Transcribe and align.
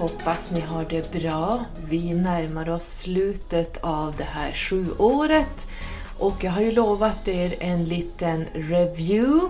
Hoppas 0.00 0.50
ni 0.50 0.60
har 0.60 0.86
det 0.90 1.12
bra. 1.12 1.64
Vi 1.84 2.14
närmar 2.14 2.68
oss 2.68 2.98
slutet 2.98 3.76
av 3.82 4.14
det 4.16 4.24
här 4.24 4.52
sjuåret 4.52 5.66
och 6.18 6.44
jag 6.44 6.50
har 6.50 6.62
ju 6.62 6.72
lovat 6.72 7.28
er 7.28 7.54
en 7.60 7.84
liten 7.84 8.44
review. 8.54 9.48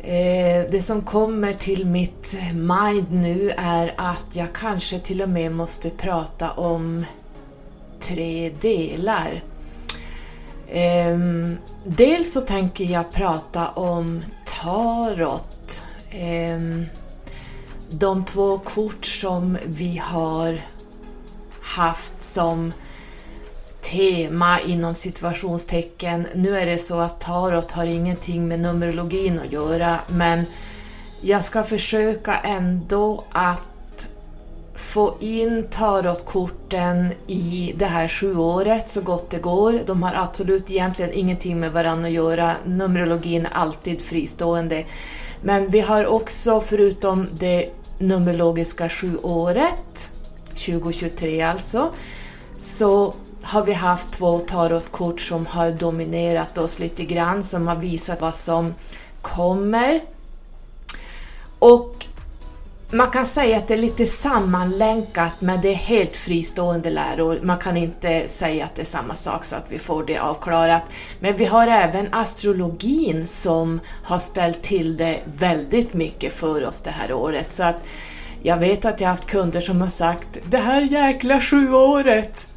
Eh, 0.00 0.70
det 0.70 0.82
som 0.82 1.02
kommer 1.02 1.52
till 1.52 1.86
mitt 1.86 2.36
mind 2.54 3.06
nu 3.10 3.50
är 3.56 3.94
att 3.96 4.36
jag 4.36 4.52
kanske 4.52 4.98
till 4.98 5.22
och 5.22 5.28
med 5.28 5.52
måste 5.52 5.90
prata 5.90 6.50
om 6.50 7.04
tre 8.00 8.50
delar. 8.60 9.42
Ehm, 10.72 11.56
dels 11.84 12.32
så 12.32 12.40
tänker 12.40 12.84
jag 12.84 13.12
prata 13.12 13.68
om 13.68 14.22
tarot. 14.44 15.84
Ehm, 16.10 16.86
de 17.98 18.24
två 18.24 18.58
kort 18.58 19.04
som 19.06 19.58
vi 19.66 19.98
har 20.04 20.60
haft 21.60 22.20
som 22.20 22.72
tema 23.80 24.60
inom 24.60 24.94
situationstecken. 24.94 26.26
Nu 26.34 26.58
är 26.58 26.66
det 26.66 26.78
så 26.78 27.00
att 27.00 27.20
tarot 27.20 27.72
har 27.72 27.86
ingenting 27.86 28.48
med 28.48 28.60
numerologin 28.60 29.40
att 29.40 29.52
göra 29.52 29.98
men 30.08 30.44
jag 31.20 31.44
ska 31.44 31.62
försöka 31.62 32.38
ändå 32.38 33.24
att 33.32 34.06
få 34.74 35.16
in 35.20 35.66
tarotkorten 35.70 37.12
i 37.26 37.74
det 37.76 37.86
här 37.86 38.08
sjuåret 38.08 38.88
så 38.88 39.00
gott 39.00 39.30
det 39.30 39.38
går. 39.38 39.80
De 39.86 40.02
har 40.02 40.14
absolut 40.14 40.70
egentligen 40.70 41.12
ingenting 41.12 41.60
med 41.60 41.72
varandra 41.72 42.06
att 42.06 42.14
göra. 42.14 42.54
Numerologin 42.64 43.46
är 43.46 43.50
alltid 43.52 44.02
fristående. 44.02 44.84
Men 45.42 45.68
vi 45.68 45.80
har 45.80 46.06
också, 46.06 46.60
förutom 46.60 47.28
det 47.32 47.70
numerologiska 47.98 48.88
sjuåret, 48.88 50.10
2023 50.48 51.42
alltså, 51.42 51.92
så 52.58 53.14
har 53.42 53.62
vi 53.62 53.72
haft 53.72 54.10
två 54.10 54.38
tarotkort 54.38 55.20
som 55.20 55.46
har 55.46 55.70
dominerat 55.70 56.58
oss 56.58 56.78
lite 56.78 57.04
grann, 57.04 57.42
som 57.42 57.68
har 57.68 57.76
visat 57.76 58.20
vad 58.20 58.34
som 58.34 58.74
kommer. 59.22 60.00
Och 61.58 62.06
man 62.94 63.10
kan 63.10 63.26
säga 63.26 63.58
att 63.58 63.68
det 63.68 63.74
är 63.74 63.78
lite 63.78 64.06
sammanlänkat 64.06 65.36
men 65.40 65.60
det 65.60 65.68
är 65.68 65.74
helt 65.74 66.16
fristående 66.16 66.90
läror. 66.90 67.40
Man 67.42 67.58
kan 67.58 67.76
inte 67.76 68.28
säga 68.28 68.64
att 68.64 68.74
det 68.74 68.82
är 68.82 68.86
samma 68.86 69.14
sak 69.14 69.44
så 69.44 69.56
att 69.56 69.64
vi 69.68 69.78
får 69.78 70.04
det 70.04 70.18
avklarat. 70.18 70.82
Men 71.20 71.36
vi 71.36 71.44
har 71.44 71.66
även 71.66 72.14
astrologin 72.14 73.26
som 73.26 73.80
har 74.04 74.18
ställt 74.18 74.62
till 74.62 74.96
det 74.96 75.20
väldigt 75.24 75.94
mycket 75.94 76.32
för 76.32 76.66
oss 76.66 76.80
det 76.80 76.90
här 76.90 77.12
året. 77.12 77.50
Så 77.50 77.62
att 77.62 77.76
jag 78.42 78.56
vet 78.56 78.84
att 78.84 79.00
jag 79.00 79.08
har 79.08 79.14
haft 79.14 79.26
kunder 79.26 79.60
som 79.60 79.80
har 79.80 79.88
sagt 79.88 80.28
det 80.50 80.58
här 80.58 80.82
jäkla 80.82 81.40
sjuåret 81.40 82.48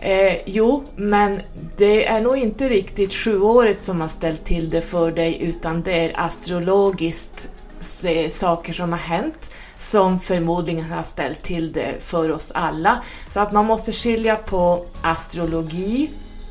Eh, 0.00 0.36
jo, 0.46 0.84
men 0.96 1.40
det 1.76 2.06
är 2.06 2.20
nog 2.20 2.36
inte 2.36 2.68
riktigt 2.68 3.12
sjuåret 3.12 3.80
som 3.80 4.00
har 4.00 4.08
ställt 4.08 4.44
till 4.44 4.70
det 4.70 4.80
för 4.80 5.12
dig 5.12 5.38
utan 5.40 5.82
det 5.82 6.04
är 6.04 6.12
astrologiskt 6.14 7.48
saker 8.28 8.72
som 8.72 8.92
har 8.92 8.98
hänt 8.98 9.50
som 9.78 10.20
förmodligen 10.20 10.84
har 10.84 11.02
ställt 11.02 11.44
till 11.44 11.72
det 11.72 12.02
för 12.02 12.30
oss 12.30 12.52
alla. 12.54 13.02
Så 13.30 13.40
att 13.40 13.52
man 13.52 13.66
måste 13.66 13.92
skilja 13.92 14.36
på 14.36 14.86
astrologi, 15.02 16.10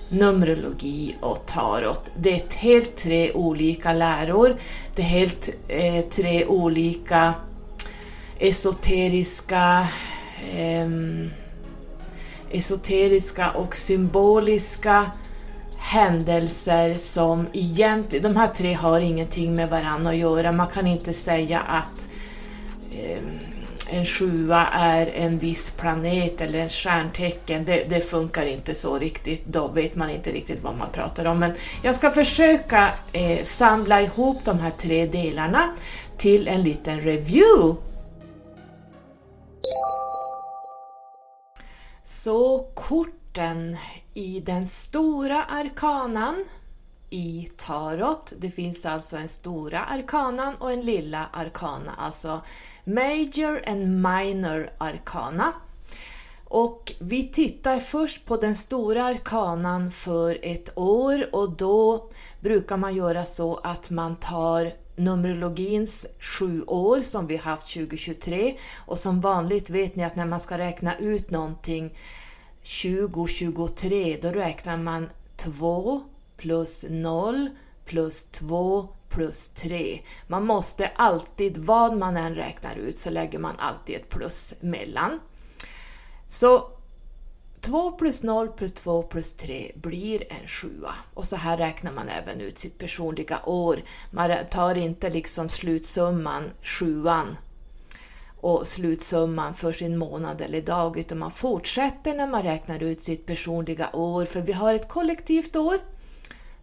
Numerologi 0.09 1.15
och 1.21 1.45
tarot. 1.45 2.11
Det 2.17 2.33
är 2.33 2.57
helt 2.57 2.95
tre 2.95 3.31
olika 3.31 3.93
läror. 3.93 4.55
Det 4.95 5.01
är 5.01 5.05
helt 5.05 5.49
eh, 5.67 6.05
tre 6.05 6.45
olika 6.45 7.33
esoteriska 8.39 9.87
eh, 10.55 10.87
esoteriska 12.51 13.51
och 13.51 13.75
symboliska 13.75 15.11
händelser 15.77 16.97
som 16.97 17.47
egentligen, 17.53 18.33
de 18.33 18.39
här 18.39 18.47
tre 18.47 18.73
har 18.73 18.99
ingenting 18.99 19.53
med 19.53 19.69
varandra 19.69 20.09
att 20.09 20.17
göra. 20.17 20.51
Man 20.51 20.67
kan 20.67 20.87
inte 20.87 21.13
säga 21.13 21.59
att 21.59 22.09
eh, 22.09 22.26
Eh, 22.97 23.19
en 23.89 24.05
sjua 24.05 24.67
är 24.67 25.07
en 25.07 25.37
viss 25.37 25.71
planet 25.71 26.41
eller 26.41 26.59
en 26.59 26.69
stjärntecken. 26.69 27.65
Det, 27.65 27.83
det, 27.89 28.01
funkar 28.01 28.45
inte 28.45 28.75
så 28.75 28.99
riktigt. 28.99 29.45
Då 29.45 29.67
vet 29.67 29.95
man 29.95 30.09
inte 30.09 30.31
riktigt 30.31 30.63
vad 30.63 30.77
man 30.77 30.89
pratar 30.91 31.25
om. 31.25 31.39
Men 31.39 31.53
jag 31.83 31.95
ska 31.95 32.11
försöka 32.11 32.89
eh, 33.13 33.43
samla 33.43 34.01
ihop 34.01 34.37
de 34.45 34.59
här 34.59 34.71
tre 34.71 35.05
delarna 35.05 35.73
till 36.17 36.47
en 36.47 36.63
liten 36.63 36.99
review 36.99 37.75
Så 42.07 42.59
korten 42.75 43.77
i 44.13 44.39
den 44.39 44.67
stora 44.67 45.43
arkanan 45.43 46.45
i 47.09 47.49
tarot, 47.57 48.33
det 48.37 48.51
finns 48.51 48.85
alltså 48.85 49.17
en 49.17 49.27
stora 49.27 49.79
arkanan 49.79 50.55
och 50.55 50.71
en 50.71 50.81
lilla 50.81 51.29
arkana, 51.33 51.91
alltså 51.97 52.41
major 52.83 53.69
and 53.69 54.01
minor 54.01 54.69
arkana. 54.77 55.53
Och 56.49 56.93
vi 56.99 57.27
tittar 57.27 57.79
först 57.79 58.25
på 58.25 58.37
den 58.37 58.55
stora 58.55 59.03
arkanan 59.03 59.91
för 59.91 60.39
ett 60.41 60.77
år 60.77 61.35
och 61.35 61.51
då 61.51 62.09
brukar 62.39 62.77
man 62.77 62.95
göra 62.95 63.25
så 63.25 63.55
att 63.55 63.89
man 63.89 64.15
tar 64.15 64.71
Numerologins 64.95 66.07
sju 66.19 66.63
år 66.67 67.01
som 67.01 67.27
vi 67.27 67.37
haft 67.37 67.73
2023 67.73 68.57
och 68.85 68.97
som 68.97 69.21
vanligt 69.21 69.69
vet 69.69 69.95
ni 69.95 70.03
att 70.03 70.15
när 70.15 70.25
man 70.25 70.39
ska 70.39 70.57
räkna 70.57 70.97
ut 70.97 71.31
någonting 71.31 71.97
2023 72.83 74.17
då 74.21 74.29
räknar 74.29 74.77
man 74.77 75.09
2 75.37 76.01
plus 76.37 76.85
0 76.89 77.49
plus 77.85 78.23
2 78.23 78.89
plus 79.09 79.47
3. 79.47 80.01
Man 80.27 80.45
måste 80.45 80.87
alltid, 80.87 81.57
vad 81.57 81.97
man 81.97 82.17
än 82.17 82.35
räknar 82.35 82.75
ut, 82.75 82.97
så 82.97 83.09
lägger 83.09 83.39
man 83.39 83.55
alltid 83.59 83.95
ett 83.95 84.09
plus 84.09 84.53
mellan. 84.59 85.19
Så 86.27 86.71
2 87.61 87.91
plus 87.91 88.23
0 88.23 88.47
plus 88.47 88.71
2 88.71 89.03
plus 89.03 89.33
3 89.33 89.71
blir 89.75 90.23
en 90.33 90.47
sjua. 90.47 90.95
Och 91.13 91.25
så 91.25 91.35
här 91.35 91.57
räknar 91.57 91.91
man 91.91 92.09
även 92.09 92.41
ut 92.41 92.57
sitt 92.57 92.77
personliga 92.77 93.39
år. 93.45 93.83
Man 94.11 94.31
tar 94.51 94.75
inte 94.75 95.09
liksom 95.09 95.49
slutsumman, 95.49 96.43
sjuan, 96.63 97.37
och 98.41 98.67
slutsumman 98.67 99.53
för 99.53 99.73
sin 99.73 99.97
månad 99.97 100.41
eller 100.41 100.61
dag, 100.61 100.97
utan 100.97 101.17
man 101.17 101.31
fortsätter 101.31 102.13
när 102.13 102.27
man 102.27 102.43
räknar 102.43 102.83
ut 102.83 103.01
sitt 103.01 103.25
personliga 103.25 103.89
år, 103.93 104.25
för 104.25 104.41
vi 104.41 104.53
har 104.53 104.73
ett 104.73 104.89
kollektivt 104.89 105.55
år 105.55 105.77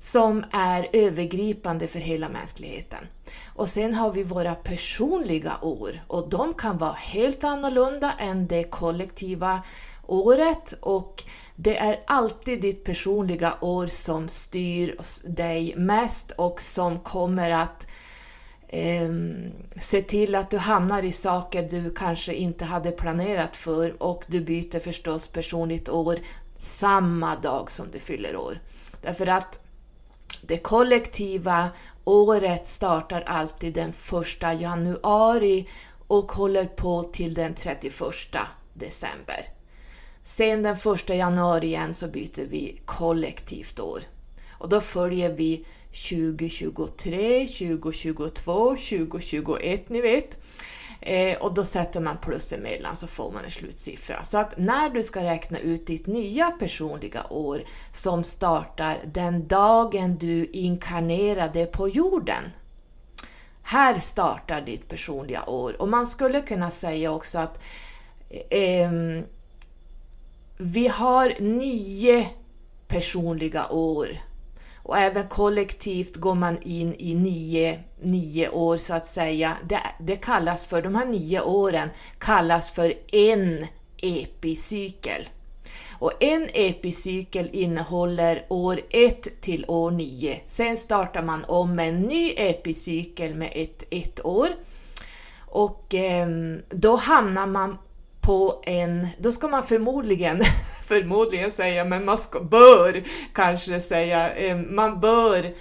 som 0.05 0.45
är 0.51 0.89
övergripande 0.93 1.87
för 1.87 1.99
hela 1.99 2.29
mänskligheten. 2.29 3.07
Och 3.47 3.69
sen 3.69 3.95
har 3.95 4.13
vi 4.13 4.23
våra 4.23 4.55
personliga 4.55 5.57
år 5.63 6.05
och 6.07 6.29
de 6.29 6.55
kan 6.55 6.79
vara 6.79 6.93
helt 6.93 7.45
annorlunda 7.45 8.13
än 8.19 8.47
det 8.47 8.65
kollektiva 8.65 9.63
året 10.07 10.75
och 10.81 11.25
det 11.57 11.77
är 11.77 12.01
alltid 12.07 12.61
ditt 12.61 12.85
personliga 12.85 13.55
år 13.61 13.87
som 13.87 14.29
styr 14.29 14.97
dig 15.25 15.75
mest 15.77 16.31
och 16.31 16.61
som 16.61 17.01
kommer 17.01 17.51
att 17.51 17.87
eh, 18.69 19.11
se 19.81 20.03
till 20.03 20.35
att 20.35 20.51
du 20.51 20.59
hamnar 20.59 21.03
i 21.03 21.13
saker 21.13 21.69
du 21.71 21.91
kanske 21.91 22.35
inte 22.35 22.65
hade 22.65 22.91
planerat 22.91 23.57
för 23.57 24.03
och 24.03 24.25
du 24.27 24.41
byter 24.41 24.79
förstås 24.79 25.29
personligt 25.29 25.89
år 25.89 26.19
samma 26.57 27.35
dag 27.35 27.71
som 27.71 27.87
du 27.93 27.99
fyller 27.99 28.37
år. 28.37 28.61
Därför 29.03 29.27
att 29.27 29.64
det 30.47 30.59
kollektiva 30.59 31.71
året 32.05 32.67
startar 32.67 33.21
alltid 33.21 33.75
den 33.75 33.93
första 33.93 34.55
januari 34.55 35.69
och 36.07 36.33
håller 36.33 36.67
på 36.67 37.03
till 37.03 37.35
den 37.35 37.55
31 37.55 37.93
december. 38.75 39.47
Sen 40.23 40.63
den 40.63 40.77
1 40.95 41.09
januari 41.09 41.67
igen 41.67 41.95
så 41.95 42.09
byter 42.09 42.47
vi 42.49 42.81
kollektivt 42.85 43.81
år. 43.81 44.01
Och 44.51 44.69
då 44.69 44.81
följer 44.81 45.33
vi 45.33 45.67
2023, 46.11 47.47
2022, 47.47 48.71
2021, 48.71 49.89
ni 49.89 50.01
vet. 50.01 50.39
Eh, 51.07 51.37
och 51.39 51.55
då 51.55 51.65
sätter 51.65 52.01
man 52.01 52.19
plus 52.19 52.53
emellan 52.53 52.97
så 52.97 53.07
får 53.07 53.33
man 53.33 53.45
en 53.45 53.51
slutsiffra. 53.51 54.25
Så 54.25 54.39
att 54.39 54.57
när 54.57 54.91
du 54.91 55.03
ska 55.03 55.23
räkna 55.23 55.59
ut 55.59 55.87
ditt 55.87 56.07
nya 56.07 56.51
personliga 56.51 57.27
år 57.31 57.63
som 57.93 58.25
startar 58.25 58.99
den 59.05 59.49
dagen 59.49 60.17
du 60.17 60.47
inkarnerade 60.53 61.67
på 61.67 61.89
jorden. 61.89 62.43
Här 63.63 63.99
startar 63.99 64.61
ditt 64.61 64.89
personliga 64.89 65.45
år. 65.45 65.83
Och 65.83 65.89
man 65.89 66.07
skulle 66.07 66.41
kunna 66.41 66.71
säga 66.71 67.13
också 67.13 67.39
att 67.39 67.61
eh, 68.51 68.91
vi 70.57 70.89
har 70.89 71.35
nio 71.41 72.29
personliga 72.89 73.69
år 73.69 74.09
och 74.85 74.99
även 74.99 75.29
kollektivt 75.29 76.17
går 76.17 76.35
man 76.35 76.59
in 76.63 76.95
i 76.99 77.15
nio, 77.15 77.81
nio 78.03 78.49
år 78.49 78.77
så 78.77 78.95
att 78.95 79.07
säga. 79.07 79.57
Det, 79.69 79.81
det 80.01 80.17
kallas 80.17 80.67
för, 80.67 80.83
de 80.83 80.95
här 80.95 81.07
nio 81.07 81.41
åren 81.41 81.89
kallas 82.19 82.71
för 82.71 82.95
en 83.13 83.67
epicykel. 84.03 85.29
Och 85.99 86.13
en 86.21 86.49
epicykel 86.55 87.51
innehåller 87.53 88.47
år 88.49 88.81
1 88.91 89.41
till 89.41 89.65
år 89.69 89.91
9. 89.91 90.41
Sen 90.47 90.77
startar 90.77 91.23
man 91.23 91.45
om 91.45 91.75
med 91.75 91.89
en 91.89 92.01
ny 92.01 92.35
epicykel 92.37 93.35
med 93.35 93.53
ett, 93.55 93.85
ett 93.91 94.25
år. 94.25 94.49
Och 95.39 95.95
eh, 95.95 96.29
då 96.71 96.97
hamnar 96.97 97.47
man 97.47 97.79
på 98.21 98.63
en, 98.67 99.09
då 99.19 99.33
ska 99.33 99.49
man 99.49 99.63
förmodligen, 99.63 100.43
förmodligen 100.87 101.51
säga, 101.51 101.85
men 101.85 102.05
man 102.05 102.19
ska, 102.19 102.41
bör 102.41 103.03
kanske 103.33 103.81
säga, 103.81 104.35
eh, 104.35 104.57
man 104.57 105.01
bör 105.01 105.55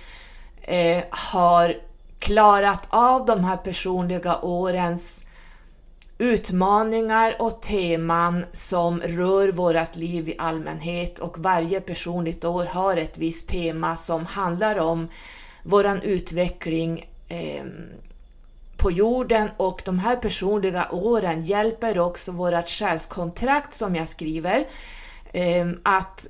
eh, 0.61 1.03
ha 1.33 1.69
klarat 2.19 2.87
av 2.89 3.25
de 3.25 3.43
här 3.43 3.57
personliga 3.57 4.39
årens 4.41 5.23
utmaningar 6.17 7.35
och 7.39 7.61
teman 7.61 8.45
som 8.53 8.99
rör 8.99 9.51
vårt 9.51 9.95
liv 9.95 10.29
i 10.29 10.35
allmänhet. 10.37 11.19
Och 11.19 11.39
varje 11.39 11.81
personligt 11.81 12.45
år 12.45 12.65
har 12.65 12.97
ett 12.97 13.17
visst 13.17 13.47
tema 13.47 13.95
som 13.95 14.25
handlar 14.25 14.79
om 14.79 15.07
våran 15.63 16.01
utveckling 16.01 17.09
eh, 17.27 17.63
på 18.77 18.91
jorden. 18.91 19.49
Och 19.57 19.81
de 19.85 19.99
här 19.99 20.15
personliga 20.15 20.87
åren 20.91 21.43
hjälper 21.43 21.99
också 21.99 22.31
vårt 22.31 22.69
själskontrakt 22.69 23.73
som 23.73 23.95
jag 23.95 24.09
skriver. 24.09 24.59
eh, 24.59 24.65
Ehm, 25.33 25.80
att 25.83 26.27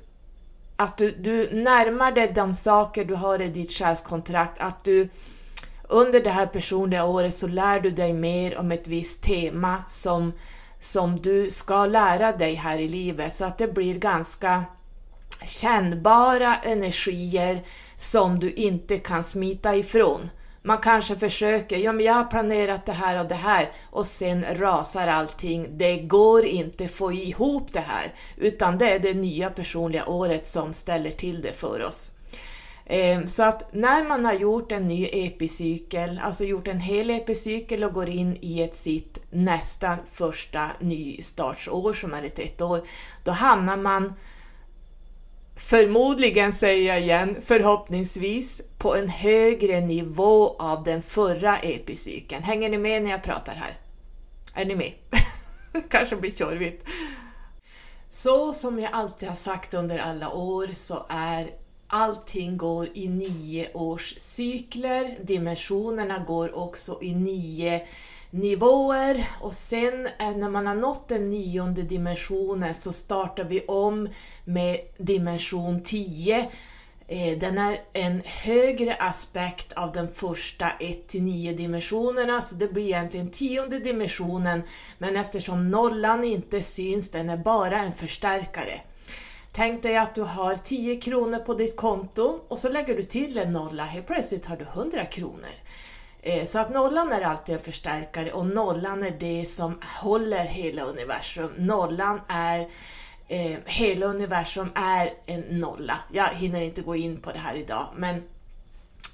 att 0.76 0.96
du, 0.98 1.10
du 1.10 1.50
närmar 1.52 2.12
dig 2.12 2.32
de 2.34 2.54
saker 2.54 3.04
du 3.04 3.14
har 3.14 3.42
i 3.42 3.48
ditt 3.48 3.72
själskontrakt, 3.72 4.60
att 4.60 4.84
du 4.84 5.08
under 5.88 6.20
det 6.20 6.30
här 6.30 6.46
personliga 6.46 7.04
året 7.04 7.34
så 7.34 7.46
lär 7.46 7.80
du 7.80 7.90
dig 7.90 8.12
mer 8.12 8.58
om 8.58 8.72
ett 8.72 8.88
visst 8.88 9.22
tema 9.22 9.82
som, 9.86 10.32
som 10.80 11.16
du 11.20 11.50
ska 11.50 11.86
lära 11.86 12.32
dig 12.32 12.54
här 12.54 12.78
i 12.78 12.88
livet 12.88 13.34
så 13.34 13.44
att 13.44 13.58
det 13.58 13.74
blir 13.74 13.94
ganska 13.94 14.64
kännbara 15.44 16.56
energier 16.56 17.62
som 17.96 18.40
du 18.40 18.52
inte 18.52 18.98
kan 18.98 19.22
smita 19.22 19.76
ifrån. 19.76 20.30
Man 20.66 20.78
kanske 20.78 21.16
försöker, 21.16 21.76
ja 21.76 21.92
men 21.92 22.04
jag 22.04 22.14
har 22.14 22.24
planerat 22.24 22.86
det 22.86 22.92
här 22.92 23.20
och 23.20 23.28
det 23.28 23.34
här 23.34 23.70
och 23.90 24.06
sen 24.06 24.44
rasar 24.54 25.06
allting. 25.06 25.78
Det 25.78 25.96
går 25.96 26.44
inte 26.44 26.84
att 26.84 26.90
få 26.90 27.12
ihop 27.12 27.72
det 27.72 27.80
här, 27.80 28.14
utan 28.36 28.78
det 28.78 28.90
är 28.90 28.98
det 28.98 29.14
nya 29.14 29.50
personliga 29.50 30.06
året 30.06 30.46
som 30.46 30.72
ställer 30.72 31.10
till 31.10 31.42
det 31.42 31.52
för 31.52 31.84
oss. 31.84 32.12
Ehm, 32.86 33.26
så 33.26 33.42
att 33.42 33.72
när 33.74 34.08
man 34.08 34.24
har 34.24 34.32
gjort 34.32 34.72
en 34.72 34.88
ny 34.88 35.08
epicykel, 35.12 36.20
alltså 36.24 36.44
gjort 36.44 36.68
en 36.68 36.80
hel 36.80 37.10
epicykel 37.10 37.84
och 37.84 37.92
går 37.92 38.08
in 38.08 38.38
i 38.40 38.62
ett 38.62 38.76
sitt 38.76 39.18
nästa 39.30 39.96
första 40.12 40.70
nystartsår 40.80 41.92
som 41.92 42.14
är 42.14 42.22
ett 42.22 42.38
ett 42.38 42.60
år, 42.60 42.80
då 43.24 43.30
hamnar 43.30 43.76
man 43.76 44.12
förmodligen, 45.56 46.52
säger 46.52 46.92
jag 46.92 47.00
igen, 47.00 47.36
förhoppningsvis 47.44 48.62
på 48.78 48.96
en 48.96 49.08
högre 49.08 49.80
nivå 49.80 50.56
av 50.58 50.84
den 50.84 51.02
förra 51.02 51.58
epicykeln. 51.58 52.42
Hänger 52.42 52.68
ni 52.68 52.78
med 52.78 53.02
när 53.02 53.10
jag 53.10 53.22
pratar 53.22 53.54
här? 53.54 53.78
Är 54.54 54.64
ni 54.64 54.76
med? 54.76 54.92
Kanske 55.90 56.16
blir 56.16 56.30
tjorvigt. 56.30 56.86
Så 58.08 58.52
som 58.52 58.78
jag 58.78 58.92
alltid 58.92 59.28
har 59.28 59.36
sagt 59.36 59.74
under 59.74 59.98
alla 59.98 60.30
år 60.30 60.70
så 60.72 61.06
är 61.08 61.50
allting 61.86 62.56
går 62.56 62.88
i 62.94 63.08
nio 63.08 63.72
års 63.72 64.14
cykler. 64.16 65.18
Dimensionerna 65.22 66.18
går 66.18 66.58
också 66.58 66.98
i 67.02 67.14
nio 67.14 67.86
nivåer 68.34 69.26
och 69.40 69.54
sen 69.54 70.06
eh, 70.18 70.36
när 70.36 70.48
man 70.48 70.66
har 70.66 70.74
nått 70.74 71.08
den 71.08 71.30
nionde 71.30 71.82
dimensionen 71.82 72.74
så 72.74 72.92
startar 72.92 73.44
vi 73.44 73.64
om 73.68 74.08
med 74.44 74.80
dimension 74.98 75.82
10. 75.82 76.50
Eh, 77.08 77.38
den 77.38 77.58
är 77.58 77.80
en 77.92 78.22
högre 78.24 78.94
aspekt 78.94 79.72
av 79.72 79.92
den 79.92 80.08
första 80.08 80.66
1-9 80.80 81.56
dimensionerna, 81.56 82.40
så 82.40 82.54
det 82.54 82.72
blir 82.72 82.84
egentligen 82.84 83.30
tionde 83.30 83.78
dimensionen, 83.78 84.62
men 84.98 85.16
eftersom 85.16 85.70
nollan 85.70 86.24
inte 86.24 86.62
syns, 86.62 87.10
den 87.10 87.30
är 87.30 87.36
bara 87.36 87.80
en 87.80 87.92
förstärkare. 87.92 88.80
Tänk 89.52 89.82
dig 89.82 89.96
att 89.96 90.14
du 90.14 90.22
har 90.22 90.56
10 90.56 91.00
kronor 91.00 91.38
på 91.38 91.54
ditt 91.54 91.76
konto 91.76 92.40
och 92.48 92.58
så 92.58 92.68
lägger 92.68 92.96
du 92.96 93.02
till 93.02 93.38
en 93.38 93.52
nolla, 93.52 93.84
helt 93.84 94.06
plötsligt 94.06 94.46
har 94.46 94.56
du 94.56 94.64
100 94.64 95.06
kronor. 95.06 95.50
Eh, 96.26 96.44
så 96.44 96.58
att 96.58 96.70
nollan 96.70 97.12
är 97.12 97.20
alltid 97.20 97.54
en 97.54 97.60
förstärkare 97.60 98.32
och 98.32 98.46
nollan 98.46 99.02
är 99.02 99.10
det 99.10 99.46
som 99.46 99.80
håller 100.02 100.44
hela 100.44 100.82
universum. 100.82 101.52
Nollan 101.56 102.20
är 102.28 102.68
eh, 103.28 103.58
hela 103.64 104.06
universum 104.06 104.70
är 104.74 105.12
en 105.26 105.40
nolla. 105.40 105.98
Jag 106.12 106.28
hinner 106.28 106.62
inte 106.62 106.82
gå 106.82 106.96
in 106.96 107.16
på 107.16 107.32
det 107.32 107.38
här 107.38 107.54
idag, 107.54 107.88
men, 107.96 108.22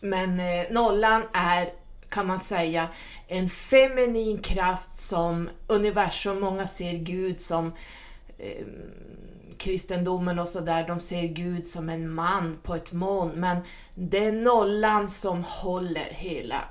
men 0.00 0.40
eh, 0.40 0.66
nollan 0.70 1.22
är 1.32 1.72
kan 2.08 2.26
man 2.26 2.40
säga 2.40 2.88
en 3.28 3.48
feminin 3.48 4.38
kraft 4.38 4.92
som 4.92 5.48
universum, 5.66 6.40
många 6.40 6.66
ser 6.66 6.92
Gud 6.92 7.40
som 7.40 7.72
eh, 8.38 8.66
kristendomen 9.58 10.38
och 10.38 10.48
sådär, 10.48 10.86
de 10.86 11.00
ser 11.00 11.22
Gud 11.22 11.66
som 11.66 11.88
en 11.88 12.10
man 12.14 12.58
på 12.62 12.74
ett 12.74 12.92
moln, 12.92 13.32
men 13.34 13.56
det 13.94 14.24
är 14.24 14.32
nollan 14.32 15.08
som 15.08 15.44
håller 15.44 16.08
hela 16.10 16.64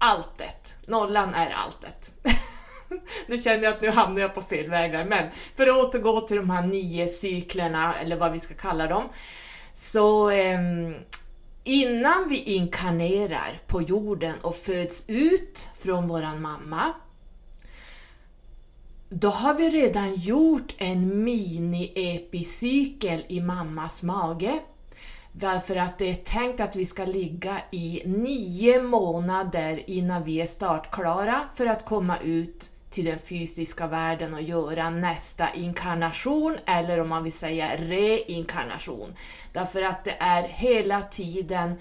alltet. 0.00 0.76
Nollan 0.86 1.34
är 1.34 1.50
alltet. 1.50 2.12
nu 3.26 3.38
känner 3.38 3.64
jag 3.64 3.74
att 3.74 3.82
nu 3.82 3.90
hamnar 3.90 4.20
jag 4.20 4.34
på 4.34 4.42
fel 4.42 4.70
vägar, 4.70 5.04
men 5.04 5.30
för 5.56 5.66
att 5.66 5.76
återgå 5.76 6.20
till 6.20 6.36
de 6.36 6.50
här 6.50 6.62
nio 6.62 7.08
cyklerna, 7.08 7.94
eller 7.94 8.16
vad 8.16 8.32
vi 8.32 8.40
ska 8.40 8.54
kalla 8.54 8.86
dem, 8.86 9.08
så 9.74 10.30
eh, 10.30 10.60
innan 11.64 12.28
vi 12.28 12.42
inkarnerar 12.42 13.60
på 13.66 13.82
jorden 13.82 14.34
och 14.42 14.56
föds 14.56 15.04
ut 15.08 15.68
från 15.78 16.08
våran 16.08 16.42
mamma, 16.42 16.92
då 19.08 19.28
har 19.28 19.54
vi 19.54 19.70
redan 19.70 20.14
gjort 20.14 20.74
en 20.78 21.28
mini-epicykel 21.28 23.24
i 23.28 23.40
mammas 23.40 24.02
mage. 24.02 24.60
Därför 25.32 25.76
att 25.76 25.98
det 25.98 26.10
är 26.10 26.14
tänkt 26.14 26.60
att 26.60 26.76
vi 26.76 26.84
ska 26.84 27.04
ligga 27.04 27.62
i 27.70 28.02
nio 28.06 28.82
månader 28.82 29.90
innan 29.90 30.24
vi 30.24 30.40
är 30.40 30.46
startklara 30.46 31.40
för 31.54 31.66
att 31.66 31.84
komma 31.84 32.18
ut 32.24 32.70
till 32.90 33.04
den 33.04 33.18
fysiska 33.18 33.86
världen 33.86 34.34
och 34.34 34.42
göra 34.42 34.90
nästa 34.90 35.54
inkarnation, 35.54 36.58
eller 36.66 37.00
om 37.00 37.08
man 37.08 37.24
vill 37.24 37.32
säga 37.32 37.76
reinkarnation. 37.76 39.14
Därför 39.52 39.82
att 39.82 40.04
det 40.04 40.16
är 40.18 40.42
hela 40.42 41.02
tiden 41.02 41.74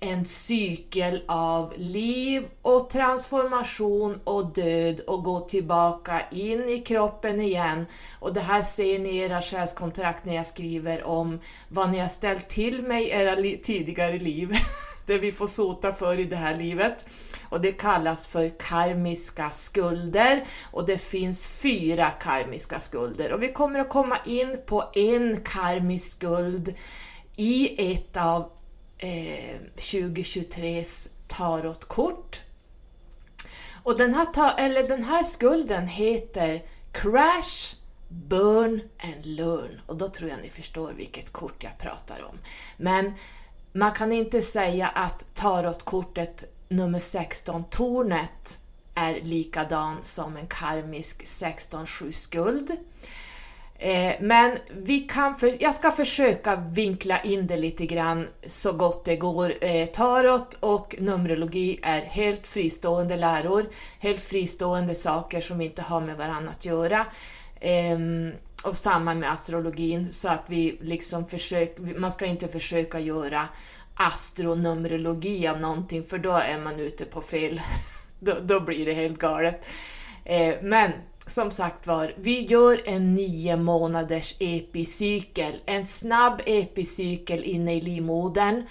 en 0.00 0.24
cykel 0.24 1.22
av 1.28 1.74
liv 1.76 2.48
och 2.62 2.90
transformation 2.90 4.20
och 4.24 4.54
död 4.54 5.00
och 5.00 5.24
gå 5.24 5.40
tillbaka 5.40 6.22
in 6.30 6.68
i 6.68 6.78
kroppen 6.78 7.40
igen. 7.40 7.86
Och 8.20 8.34
det 8.34 8.40
här 8.40 8.62
ser 8.62 8.98
ni 8.98 9.08
i 9.08 9.18
era 9.18 9.40
själskontrakt 9.40 10.24
när 10.24 10.34
jag 10.34 10.46
skriver 10.46 11.04
om 11.04 11.40
vad 11.68 11.90
ni 11.90 11.98
har 11.98 12.08
ställt 12.08 12.48
till 12.48 12.82
mig 12.82 13.04
i 13.04 13.10
era 13.10 13.34
li 13.34 13.56
tidigare 13.56 14.18
liv. 14.18 14.52
det 15.06 15.18
vi 15.18 15.32
får 15.32 15.46
sota 15.46 15.92
för 15.92 16.18
i 16.18 16.24
det 16.24 16.36
här 16.36 16.54
livet. 16.54 17.06
Och 17.48 17.60
det 17.60 17.72
kallas 17.72 18.26
för 18.26 18.58
karmiska 18.58 19.50
skulder 19.50 20.44
och 20.70 20.86
det 20.86 20.98
finns 20.98 21.46
fyra 21.46 22.10
karmiska 22.10 22.80
skulder. 22.80 23.32
Och 23.32 23.42
vi 23.42 23.52
kommer 23.52 23.80
att 23.80 23.88
komma 23.88 24.18
in 24.26 24.56
på 24.66 24.90
en 24.94 25.40
karmisk 25.44 26.10
skuld 26.10 26.74
i 27.36 27.92
ett 27.92 28.16
av 28.16 28.57
eh, 28.98 29.60
2023s 29.76 31.08
tarotkort. 31.26 32.42
Och 33.82 33.98
den 33.98 34.14
här, 34.14 34.54
eller 34.58 34.88
den 34.88 35.04
här 35.04 35.24
skulden 35.24 35.86
heter 35.86 36.62
Crash, 36.92 37.76
Burn 38.08 38.80
and 39.02 39.26
Learn. 39.26 39.80
Och 39.86 39.96
då 39.96 40.08
tror 40.08 40.30
jag 40.30 40.40
ni 40.42 40.50
förstår 40.50 40.92
vilket 40.92 41.32
kort 41.32 41.64
jag 41.64 41.78
pratar 41.78 42.24
om. 42.24 42.38
Men 42.76 43.12
man 43.72 43.92
kan 43.92 44.12
inte 44.12 44.42
säga 44.42 44.88
att 44.88 45.34
tarotkortet 45.34 46.44
nummer 46.68 46.98
16, 46.98 47.64
tornet, 47.64 48.60
är 48.94 49.20
likadan 49.22 49.96
som 50.02 50.36
en 50.36 50.46
karmisk 50.46 51.22
16-7 51.24 52.10
skuld. 52.10 52.76
Eh, 53.80 54.14
men 54.20 54.58
vi 54.68 55.00
kan 55.00 55.34
för, 55.36 55.56
jag 55.62 55.74
ska 55.74 55.90
försöka 55.90 56.56
vinkla 56.56 57.20
in 57.20 57.46
det 57.46 57.56
lite 57.56 57.86
grann 57.86 58.28
så 58.46 58.72
gott 58.72 59.04
det 59.04 59.16
går. 59.16 59.64
Eh, 59.64 59.86
tarot 59.86 60.56
och 60.60 60.94
Numerologi 60.98 61.80
är 61.82 62.00
helt 62.00 62.46
fristående 62.46 63.16
läror, 63.16 63.66
helt 63.98 64.20
fristående 64.20 64.94
saker 64.94 65.40
som 65.40 65.60
inte 65.60 65.82
har 65.82 66.00
med 66.00 66.16
varandra 66.16 66.50
att 66.50 66.64
göra. 66.64 67.06
Ehm, 67.60 68.32
och 68.64 68.76
samma 68.76 69.14
med 69.14 69.32
astrologin, 69.32 70.12
så 70.12 70.28
att 70.28 70.44
vi 70.46 70.78
liksom 70.80 71.26
försöker, 71.26 71.98
man 71.98 72.12
ska 72.12 72.26
inte 72.26 72.48
försöka 72.48 73.00
göra 73.00 73.48
astronumerologi 73.94 75.48
av 75.48 75.60
någonting 75.60 76.04
för 76.04 76.18
då 76.18 76.32
är 76.32 76.58
man 76.58 76.80
ute 76.80 77.04
på 77.04 77.20
fel. 77.20 77.60
då, 78.20 78.34
då 78.42 78.60
blir 78.60 78.86
det 78.86 78.92
helt 78.92 79.18
galet. 79.18 79.66
Eh, 80.24 80.54
men 80.62 80.92
som 81.28 81.50
sagt 81.50 81.86
var, 81.86 82.14
vi 82.16 82.40
gör 82.40 82.82
en 82.84 83.14
nio 83.14 83.56
månaders 83.56 84.34
epicykel, 84.40 85.54
en 85.66 85.84
snabb 85.84 86.42
epicykel 86.46 87.44
inne 87.44 87.74
i 87.74 87.80
livmodern. 87.80 88.66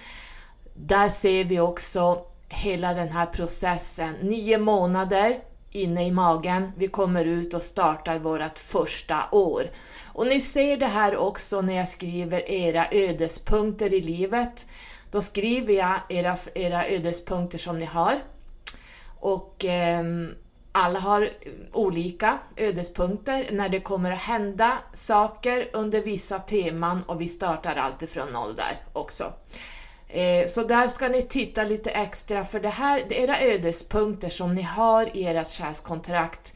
Där 0.73 1.09
ser 1.09 1.43
vi 1.43 1.59
också 1.59 2.25
hela 2.49 2.93
den 2.93 3.09
här 3.09 3.25
processen. 3.25 4.15
Nio 4.21 4.57
månader 4.57 5.39
inne 5.71 6.05
i 6.05 6.11
magen, 6.11 6.71
vi 6.77 6.87
kommer 6.87 7.25
ut 7.25 7.53
och 7.53 7.61
startar 7.61 8.19
vårt 8.19 8.59
första 8.59 9.23
år. 9.31 9.71
Och 10.13 10.27
ni 10.27 10.41
ser 10.41 10.77
det 10.77 10.87
här 10.87 11.17
också 11.17 11.61
när 11.61 11.73
jag 11.73 11.87
skriver 11.87 12.51
era 12.51 12.87
ödespunkter 12.91 13.93
i 13.93 14.01
livet. 14.01 14.65
Då 15.11 15.21
skriver 15.21 15.73
jag 15.73 15.99
era, 16.09 16.37
era 16.55 16.87
ödespunkter 16.87 17.57
som 17.57 17.79
ni 17.79 17.85
har. 17.85 18.23
Och 19.19 19.65
eh, 19.65 20.03
alla 20.77 21.00
har 21.00 21.22
eh, 21.22 21.29
olika 21.74 22.39
ödespunkter 22.57 23.48
när 23.51 23.69
det 23.69 23.79
kommer 23.79 24.12
att 24.12 24.22
hända 24.22 24.77
saker 24.93 25.69
under 25.74 26.01
vissa 26.01 26.39
teman 26.39 27.03
och 27.03 27.22
vi 27.22 27.27
startar 27.27 27.75
alltid 27.75 28.10
från 28.10 28.29
noll 28.29 28.55
där 28.55 28.77
också. 28.93 29.34
Eh, 30.07 30.48
så 30.48 30.63
där 30.63 30.88
ska 30.88 31.07
ni 31.07 31.22
titta 31.22 31.63
lite 31.63 31.89
extra 31.89 32.46
för 32.46 32.60
det 32.60 32.69
här, 32.69 33.01
det 33.10 33.19
era 33.19 33.41
ödespunkter 33.41 34.29
som 34.29 34.55
ni 34.55 34.62
har 34.62 35.17
i 35.17 35.27
ert 35.27 35.50
kärlekskontrakt 35.50 36.53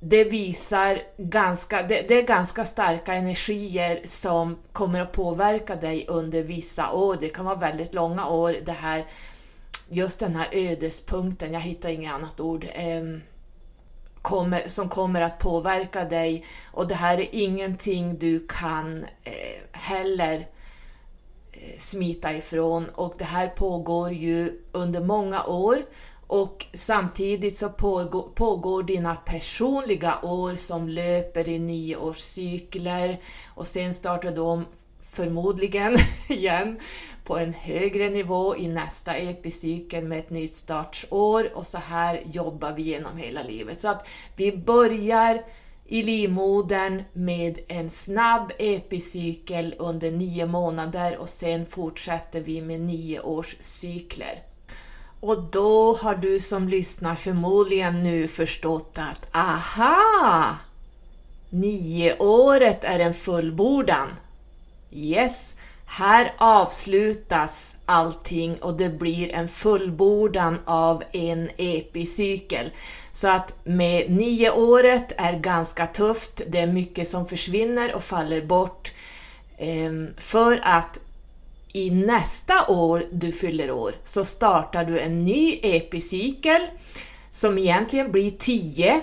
det 0.00 0.24
visar 0.24 1.02
ganska, 1.16 1.82
det, 1.82 2.08
det, 2.08 2.14
är 2.14 2.22
ganska 2.22 2.64
starka 2.64 3.14
energier 3.14 4.00
som 4.04 4.58
kommer 4.72 5.00
att 5.00 5.12
påverka 5.12 5.76
dig 5.76 6.04
under 6.08 6.42
vissa 6.42 6.92
år. 6.92 7.16
Det 7.20 7.28
kan 7.28 7.44
vara 7.44 7.56
väldigt 7.56 7.94
långa 7.94 8.28
år 8.28 8.56
det 8.64 8.72
här 8.72 9.06
just 9.90 10.18
den 10.18 10.36
här 10.36 10.48
ödespunkten, 10.52 11.52
jag 11.52 11.60
hittar 11.60 11.88
inget 11.88 12.12
annat 12.12 12.40
ord, 12.40 12.66
eh, 12.74 13.02
kommer, 14.22 14.68
som 14.68 14.88
kommer 14.88 15.20
att 15.20 15.38
påverka 15.38 16.04
dig. 16.04 16.44
Och 16.72 16.88
det 16.88 16.94
här 16.94 17.18
är 17.18 17.28
ingenting 17.32 18.14
du 18.14 18.46
kan 18.48 19.04
eh, 19.24 19.60
heller 19.72 20.48
eh, 21.52 21.78
smita 21.78 22.32
ifrån. 22.32 22.88
Och 22.88 23.14
det 23.18 23.24
här 23.24 23.48
pågår 23.48 24.12
ju 24.12 24.62
under 24.72 25.00
många 25.00 25.44
år. 25.44 25.76
Och 26.26 26.66
samtidigt 26.74 27.56
så 27.56 27.68
pågår, 27.68 28.22
pågår 28.34 28.82
dina 28.82 29.16
personliga 29.16 30.18
år 30.22 30.56
som 30.56 30.88
löper 30.88 31.48
i 31.48 31.58
nioårscykler 31.58 33.20
och 33.54 33.66
sen 33.66 33.94
startar 33.94 34.30
de 34.30 34.64
förmodligen 35.00 35.96
igen 36.28 36.78
på 37.28 37.38
en 37.38 37.52
högre 37.52 38.10
nivå 38.10 38.56
i 38.56 38.68
nästa 38.68 39.14
epicykel 39.14 40.04
med 40.04 40.18
ett 40.18 40.30
nytt 40.30 40.54
startsår 40.54 41.56
och 41.56 41.66
så 41.66 41.78
här 41.78 42.22
jobbar 42.32 42.72
vi 42.72 42.82
genom 42.82 43.16
hela 43.16 43.42
livet. 43.42 43.80
Så 43.80 43.88
att 43.88 44.08
vi 44.36 44.56
börjar 44.56 45.44
i 45.86 46.02
livmodern 46.02 47.02
med 47.12 47.58
en 47.68 47.90
snabb 47.90 48.52
epicykel 48.58 49.74
under 49.78 50.10
nio 50.10 50.46
månader 50.46 51.18
och 51.18 51.28
sen 51.28 51.66
fortsätter 51.66 52.40
vi 52.40 52.62
med 52.62 52.80
nio 52.80 53.20
års 53.20 53.56
cykler. 53.58 54.42
Och 55.20 55.42
då 55.42 55.94
har 55.94 56.14
du 56.14 56.40
som 56.40 56.68
lyssnar 56.68 57.14
förmodligen 57.14 58.02
nu 58.02 58.28
förstått 58.28 58.98
att 58.98 59.36
aha! 59.36 60.56
Nioåret 61.50 62.84
är 62.84 62.98
en 62.98 63.14
fullbordan. 63.14 64.08
Yes, 64.92 65.54
här 65.90 66.32
avslutas 66.38 67.76
allting 67.86 68.56
och 68.56 68.76
det 68.76 68.88
blir 68.88 69.34
en 69.34 69.48
fullbordan 69.48 70.58
av 70.64 71.02
en 71.12 71.50
epicykel. 71.56 72.70
Så 73.12 73.28
att 73.28 73.52
med 73.64 74.10
nio 74.10 74.50
året 74.50 75.12
är 75.16 75.32
ganska 75.32 75.86
tufft, 75.86 76.40
det 76.46 76.58
är 76.58 76.66
mycket 76.66 77.08
som 77.08 77.26
försvinner 77.26 77.94
och 77.94 78.04
faller 78.04 78.42
bort. 78.42 78.92
Ehm, 79.58 80.08
för 80.16 80.60
att 80.62 80.98
i 81.72 81.90
nästa 81.90 82.66
år 82.68 83.04
du 83.10 83.32
fyller 83.32 83.70
år 83.70 83.94
så 84.04 84.24
startar 84.24 84.84
du 84.84 85.00
en 85.00 85.22
ny 85.22 85.58
epicykel 85.62 86.60
som 87.30 87.58
egentligen 87.58 88.12
blir 88.12 88.30
10 88.30 89.00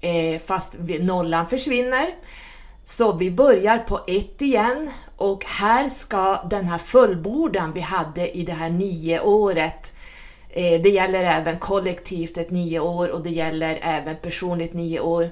eh, 0.00 0.40
fast 0.40 0.76
nollan 1.00 1.46
försvinner. 1.46 2.06
Så 2.88 3.12
vi 3.12 3.30
börjar 3.30 3.78
på 3.78 4.00
ett 4.06 4.42
igen 4.42 4.90
och 5.16 5.44
här 5.44 5.88
ska 5.88 6.42
den 6.50 6.64
här 6.64 6.78
fullbordan 6.78 7.72
vi 7.72 7.80
hade 7.80 8.36
i 8.38 8.44
det 8.44 8.52
här 8.52 8.70
nio 8.70 9.20
året 9.20 9.92
eh, 10.48 10.82
det 10.82 10.88
gäller 10.88 11.24
även 11.24 11.58
kollektivt 11.58 12.38
ett 12.38 12.50
nio 12.50 12.80
år 12.80 13.08
och 13.08 13.22
det 13.22 13.30
gäller 13.30 13.78
även 13.82 14.16
personligt 14.16 14.72
nio 14.72 15.00
år. 15.00 15.30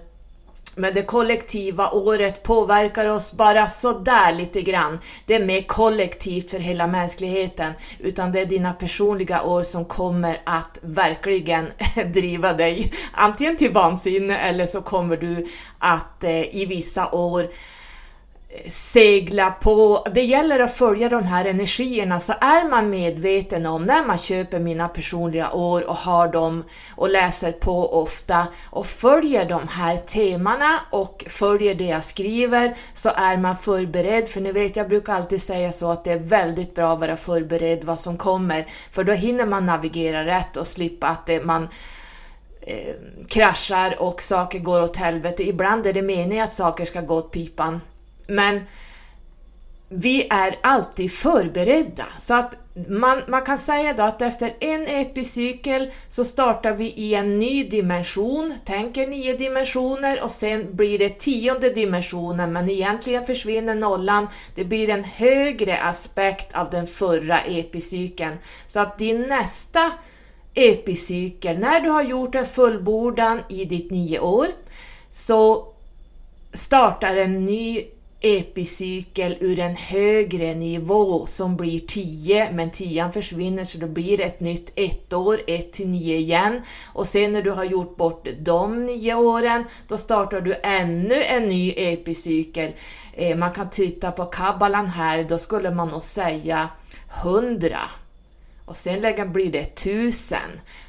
Men 0.77 0.95
det 0.95 1.03
kollektiva 1.03 1.91
året 1.91 2.43
påverkar 2.43 3.07
oss 3.07 3.33
bara 3.33 3.69
sådär 3.69 4.33
lite 4.33 4.63
grann. 4.63 5.01
Det 5.27 5.35
är 5.35 5.45
mer 5.45 5.63
kollektivt 5.63 6.51
för 6.51 6.59
hela 6.59 6.87
mänskligheten, 6.87 7.73
utan 7.99 8.33
det 8.33 8.41
är 8.41 8.47
dina 8.47 8.73
personliga 8.73 9.43
år 9.43 9.63
som 9.63 9.85
kommer 9.85 10.41
att 10.45 10.79
verkligen 10.83 11.67
driva 12.15 12.53
dig 12.53 12.93
antingen 13.13 13.57
till 13.57 13.73
vansinne 13.73 14.39
eller 14.39 14.67
så 14.67 14.83
kommer 14.83 15.17
du 15.17 15.47
att 15.79 16.25
eh, 16.25 16.57
i 16.57 16.67
vissa 16.69 17.11
år 17.11 17.49
segla 18.67 19.51
på. 19.51 20.07
Det 20.15 20.23
gäller 20.23 20.61
att 20.61 20.77
följa 20.77 21.09
de 21.09 21.25
här 21.25 21.45
energierna, 21.45 22.21
så 22.21 22.33
är 22.33 22.71
man 22.71 22.91
medveten 22.91 23.67
om 23.67 23.85
när 23.85 24.07
man 24.07 24.19
köper 24.19 24.59
mina 24.59 24.89
personliga 24.89 25.53
år 25.53 25.89
och 25.89 25.97
har 25.97 26.29
dem 26.29 26.65
och 26.97 27.11
läser 27.11 27.53
på 27.53 28.03
ofta 28.03 28.47
och 28.71 28.87
följer 28.87 29.49
de 29.49 29.69
här 29.69 29.97
temana 29.97 30.81
och 30.91 31.25
följer 31.29 31.75
det 31.75 31.85
jag 31.85 32.05
skriver 32.05 32.77
så 32.95 33.11
är 33.17 33.37
man 33.37 33.57
förberedd. 33.57 34.29
För 34.29 34.41
ni 34.41 34.53
vet, 34.53 34.77
jag 34.77 34.89
brukar 34.89 35.15
alltid 35.15 35.43
säga 35.43 35.73
så 35.73 35.91
att 35.91 36.05
det 36.05 36.13
är 36.13 36.19
väldigt 36.19 36.75
bra 36.75 36.93
att 36.93 37.01
vara 37.01 37.17
förberedd 37.17 37.85
vad 37.85 38.01
som 38.01 38.17
kommer, 38.17 38.67
för 38.91 39.05
då 39.05 39.13
hinner 39.13 39.47
man 39.47 39.67
navigera 39.67 40.27
rätt 40.27 40.57
och 40.57 40.67
slippa 40.67 41.07
att 41.07 41.27
det, 41.27 41.45
man 41.45 41.69
eh, 42.61 42.95
kraschar 43.29 43.97
och 43.99 44.23
saker 44.23 44.59
går 44.59 44.83
åt 44.83 44.97
helvete. 44.97 45.49
Ibland 45.49 45.87
är 45.87 45.93
det 45.93 46.03
meningen 46.03 46.45
att 46.45 46.53
saker 46.53 46.85
ska 46.85 47.01
gå 47.01 47.15
åt 47.15 47.31
pipan 47.31 47.81
men 48.27 48.61
vi 49.89 50.27
är 50.31 50.59
alltid 50.63 51.13
förberedda. 51.13 52.07
Så 52.19 52.35
att 52.35 52.57
man, 52.89 53.23
man 53.29 53.43
kan 53.43 53.59
säga 53.59 53.95
då 53.95 54.03
att 54.03 54.23
efter 54.23 54.57
en 54.61 54.87
epicykel 54.87 55.93
så 56.09 56.25
startar 56.25 56.75
vi 56.75 56.85
i 56.85 57.15
en 57.15 57.39
ny 57.39 57.65
dimension, 57.65 58.55
tänker 58.65 59.07
nio 59.07 59.37
dimensioner 59.37 60.23
och 60.23 60.31
sen 60.31 60.77
blir 60.77 60.99
det 60.99 61.09
tionde 61.09 61.71
dimensionen 61.71 62.53
men 62.53 62.71
egentligen 62.71 63.27
försvinner 63.27 63.75
nollan. 63.75 64.29
Det 64.55 64.65
blir 64.65 64.91
en 64.91 65.05
högre 65.05 65.79
aspekt 65.79 66.55
av 66.55 66.71
den 66.71 66.87
förra 66.87 67.41
epicykeln. 67.41 68.37
Så 68.67 68.81
att 68.81 68.99
din 68.99 69.23
nästa 69.23 69.93
epicykel, 70.55 71.59
när 71.59 71.81
du 71.81 71.89
har 71.89 72.03
gjort 72.03 72.35
en 72.35 72.47
fullbordan 72.47 73.41
i 73.49 73.65
ditt 73.65 73.91
nio 73.91 74.19
år, 74.19 74.47
så 75.11 75.69
startar 76.53 77.17
en 77.17 77.43
ny 77.43 77.85
epicykel 78.25 79.37
ur 79.41 79.59
en 79.61 79.77
högre 79.77 80.55
nivå 80.55 81.27
som 81.27 81.57
blir 81.57 81.81
10, 81.81 82.53
men 82.53 82.71
10 82.71 83.11
försvinner 83.11 83.65
så 83.65 83.79
då 83.79 83.87
blir 83.87 84.17
det 84.17 84.25
ett 84.25 84.41
nytt 84.41 84.73
ett 84.75 85.13
år, 85.13 85.41
1 85.47 85.73
till 85.73 85.89
9 85.89 86.17
igen. 86.17 86.63
Och 86.85 87.07
sen 87.07 87.33
när 87.33 87.43
du 87.43 87.51
har 87.51 87.65
gjort 87.65 87.97
bort 87.97 88.29
de 88.41 88.87
9 88.87 89.15
åren, 89.15 89.65
då 89.89 89.99
startar 89.99 90.41
du 90.41 90.55
ännu 90.63 91.23
en 91.23 91.43
ny 91.43 91.75
epicykel. 91.77 92.73
Eh, 93.13 93.37
man 93.37 93.53
kan 93.53 93.71
titta 93.71 94.11
på 94.11 94.25
kabbalan 94.25 94.87
här, 94.87 95.25
då 95.29 95.39
skulle 95.39 95.71
man 95.71 95.89
nog 95.89 96.05
säga 96.05 96.69
100 97.23 97.79
och 98.65 98.77
sen 98.77 99.33
blir 99.33 99.53
det 99.53 99.59
1000. 99.59 100.39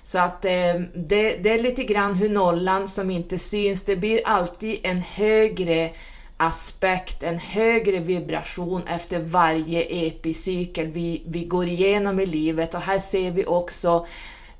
Så 0.03 0.19
att 0.19 0.45
eh, 0.45 0.51
det, 0.95 1.37
det, 1.37 1.49
är 1.49 1.59
lite 1.59 1.83
grann 1.83 2.13
hur 2.13 2.29
nollan 2.29 2.87
som 2.87 3.11
inte 3.11 3.37
syns, 3.37 3.83
det 3.83 3.95
blir 3.95 4.21
alltid 4.25 4.79
en 4.83 5.01
högre 5.01 5.91
aspekt, 6.37 7.23
en 7.23 7.39
högre 7.39 7.99
vibration 7.99 8.87
efter 8.87 9.19
varje 9.19 10.07
epicykel 10.07 10.87
vi, 10.87 11.23
vi 11.27 11.45
går 11.45 11.65
igenom 11.67 12.19
i 12.19 12.25
livet 12.25 12.73
och 12.73 12.81
här 12.81 12.99
ser 12.99 13.31
vi 13.31 13.45
också 13.45 14.05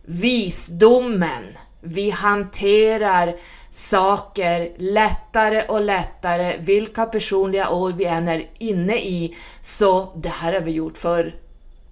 visdomen. 0.05 1.43
Vi 1.81 2.09
hanterar 2.09 3.35
saker 3.69 4.71
lättare 4.77 5.61
och 5.67 5.81
lättare, 5.81 6.57
vilka 6.59 7.05
personliga 7.05 7.69
år 7.69 7.91
vi 7.91 8.05
än 8.05 8.27
är 8.27 8.49
inne 8.59 8.95
i, 8.95 9.35
så 9.61 10.13
det 10.15 10.29
här 10.29 10.53
har 10.53 10.61
vi 10.61 10.71
gjort 10.71 10.97
förr. 10.97 11.44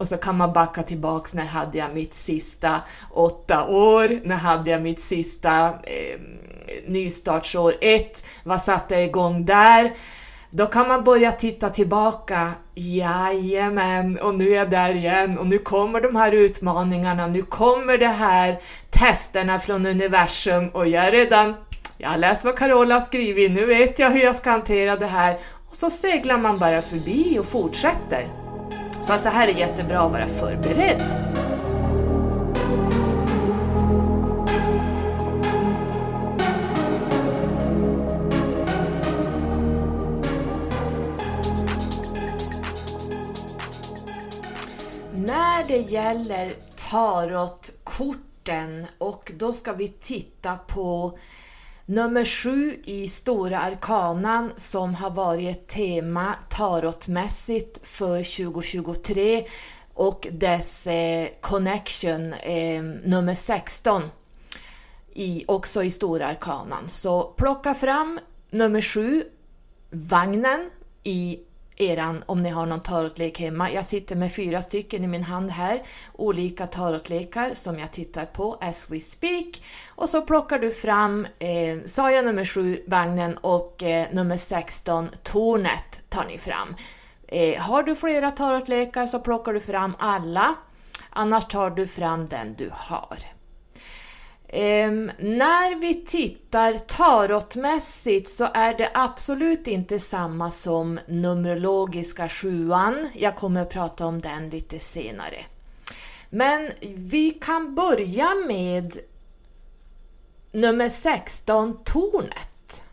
Och 0.03 0.09
så 0.09 0.17
kan 0.17 0.37
man 0.37 0.53
backa 0.53 0.83
tillbaks, 0.83 1.33
när 1.33 1.45
hade 1.45 1.77
jag 1.77 1.93
mitt 1.93 2.13
sista 2.13 2.81
åtta 3.11 3.67
år? 3.67 4.27
När 4.27 4.35
hade 4.35 4.71
jag 4.71 4.81
mitt 4.81 4.99
sista 4.99 5.67
eh, 5.67 6.19
nystartsår 6.87 7.73
Ett, 7.81 8.25
vad 8.43 8.61
satte 8.61 8.93
jag 8.93 9.03
igång 9.03 9.45
där? 9.45 9.93
Då 10.49 10.65
kan 10.65 10.87
man 10.87 11.03
börja 11.03 11.31
titta 11.31 11.69
tillbaka. 11.69 12.51
Jajamän, 12.75 14.19
och 14.19 14.35
nu 14.35 14.49
är 14.49 14.55
jag 14.55 14.69
där 14.69 14.95
igen 14.95 15.37
och 15.37 15.47
nu 15.47 15.57
kommer 15.57 16.01
de 16.01 16.15
här 16.15 16.31
utmaningarna, 16.31 17.27
nu 17.27 17.41
kommer 17.41 17.97
det 17.97 18.07
här 18.07 18.59
testerna 18.89 19.59
från 19.59 19.85
universum 19.85 20.69
och 20.69 20.87
jag 20.87 21.07
är 21.07 21.11
redan, 21.11 21.55
jag 21.97 22.09
har 22.09 22.17
läst 22.17 22.43
vad 22.43 22.57
Carola 22.57 22.95
har 22.95 23.01
skrivit, 23.01 23.51
nu 23.51 23.65
vet 23.65 23.99
jag 23.99 24.09
hur 24.09 24.23
jag 24.23 24.35
ska 24.35 24.49
hantera 24.49 24.95
det 24.95 25.07
här 25.07 25.37
och 25.69 25.75
så 25.75 25.89
seglar 25.89 26.37
man 26.37 26.59
bara 26.59 26.81
förbi 26.81 27.39
och 27.39 27.45
fortsätter. 27.45 28.42
Så 29.03 29.13
att 29.13 29.23
det 29.23 29.29
här 29.29 29.47
är 29.47 29.51
jättebra 29.51 30.01
att 30.01 30.11
vara 30.11 30.27
förberedd. 30.27 31.01
När 45.15 45.67
det 45.67 45.77
gäller 45.77 46.53
tarotkorten 46.91 48.87
och 48.97 49.31
då 49.37 49.53
ska 49.53 49.73
vi 49.73 49.87
titta 49.87 50.55
på 50.57 51.17
nummer 51.85 52.25
sju 52.25 52.81
i 52.83 53.07
Stora 53.07 53.59
Arkanan 53.59 54.51
som 54.57 54.95
har 54.95 55.09
varit 55.09 55.57
ett 55.57 55.67
tema 55.67 56.35
tarotmässigt 56.49 57.87
för 57.87 58.17
2023 58.17 59.45
och 59.93 60.27
dess 60.31 60.87
eh, 60.87 61.27
connection 61.41 62.33
eh, 62.33 62.83
nummer 62.83 63.35
16 63.35 64.03
i, 65.13 65.45
också 65.47 65.83
i 65.83 65.91
Stora 65.91 66.27
Arkanan. 66.27 66.89
Så 66.89 67.23
plocka 67.23 67.73
fram 67.73 68.19
nummer 68.49 68.81
sju, 68.81 69.23
vagnen 69.89 70.69
i 71.03 71.39
eran, 71.75 72.23
om 72.25 72.41
ni 72.41 72.49
har 72.49 72.65
någon 72.65 72.81
tarotlek 72.81 73.39
hemma. 73.39 73.71
Jag 73.71 73.85
sitter 73.85 74.15
med 74.15 74.33
fyra 74.33 74.61
stycken 74.61 75.03
i 75.03 75.07
min 75.07 75.23
hand 75.23 75.49
här, 75.49 75.83
olika 76.13 76.67
tarotlekar 76.67 77.53
som 77.53 77.79
jag 77.79 77.91
tittar 77.91 78.25
på 78.25 78.57
as 78.61 78.89
we 78.89 78.99
speak. 78.99 79.63
Och 79.87 80.09
så 80.09 80.21
plockar 80.21 80.59
du 80.59 80.71
fram, 80.71 81.27
eh, 81.39 81.77
Saja 81.85 82.21
nummer 82.21 82.45
7, 82.45 82.83
vagnen 82.87 83.37
och 83.37 83.83
eh, 83.83 84.07
nummer 84.11 84.37
16, 84.37 85.09
tornet 85.23 86.01
tar 86.09 86.25
ni 86.25 86.37
fram. 86.37 86.75
Eh, 87.27 87.61
har 87.61 87.83
du 87.83 87.95
flera 87.95 88.31
tarotlekar 88.31 89.05
så 89.05 89.19
plockar 89.19 89.53
du 89.53 89.59
fram 89.59 89.95
alla, 89.99 90.55
annars 91.09 91.45
tar 91.45 91.69
du 91.69 91.87
fram 91.87 92.25
den 92.25 92.55
du 92.57 92.69
har. 92.73 93.32
Um, 94.53 95.11
när 95.19 95.79
vi 95.79 95.93
tittar 95.93 96.77
tarotmässigt 96.77 98.29
så 98.29 98.47
är 98.53 98.77
det 98.77 98.89
absolut 98.93 99.67
inte 99.67 99.99
samma 99.99 100.51
som 100.51 100.99
Numerologiska 101.07 102.29
sjuan. 102.29 103.09
Jag 103.13 103.35
kommer 103.35 103.61
att 103.61 103.69
prata 103.69 104.05
om 104.05 104.21
den 104.21 104.49
lite 104.49 104.79
senare. 104.79 105.45
Men 106.29 106.71
vi 106.95 107.31
kan 107.31 107.75
börja 107.75 108.35
med 108.47 108.97
nummer 110.51 110.89
16, 110.89 111.83
tornet. 111.83 112.83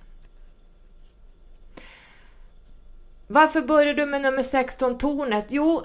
Varför 3.26 3.62
börjar 3.62 3.94
du 3.94 4.06
med 4.06 4.22
nummer 4.22 4.42
16, 4.42 4.98
tornet? 4.98 5.46
Jo, 5.48 5.82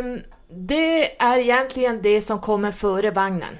um, 0.00 0.22
det 0.50 1.22
är 1.22 1.38
egentligen 1.38 2.02
det 2.02 2.22
som 2.22 2.40
kommer 2.40 2.72
före 2.72 3.10
vagnen. 3.10 3.54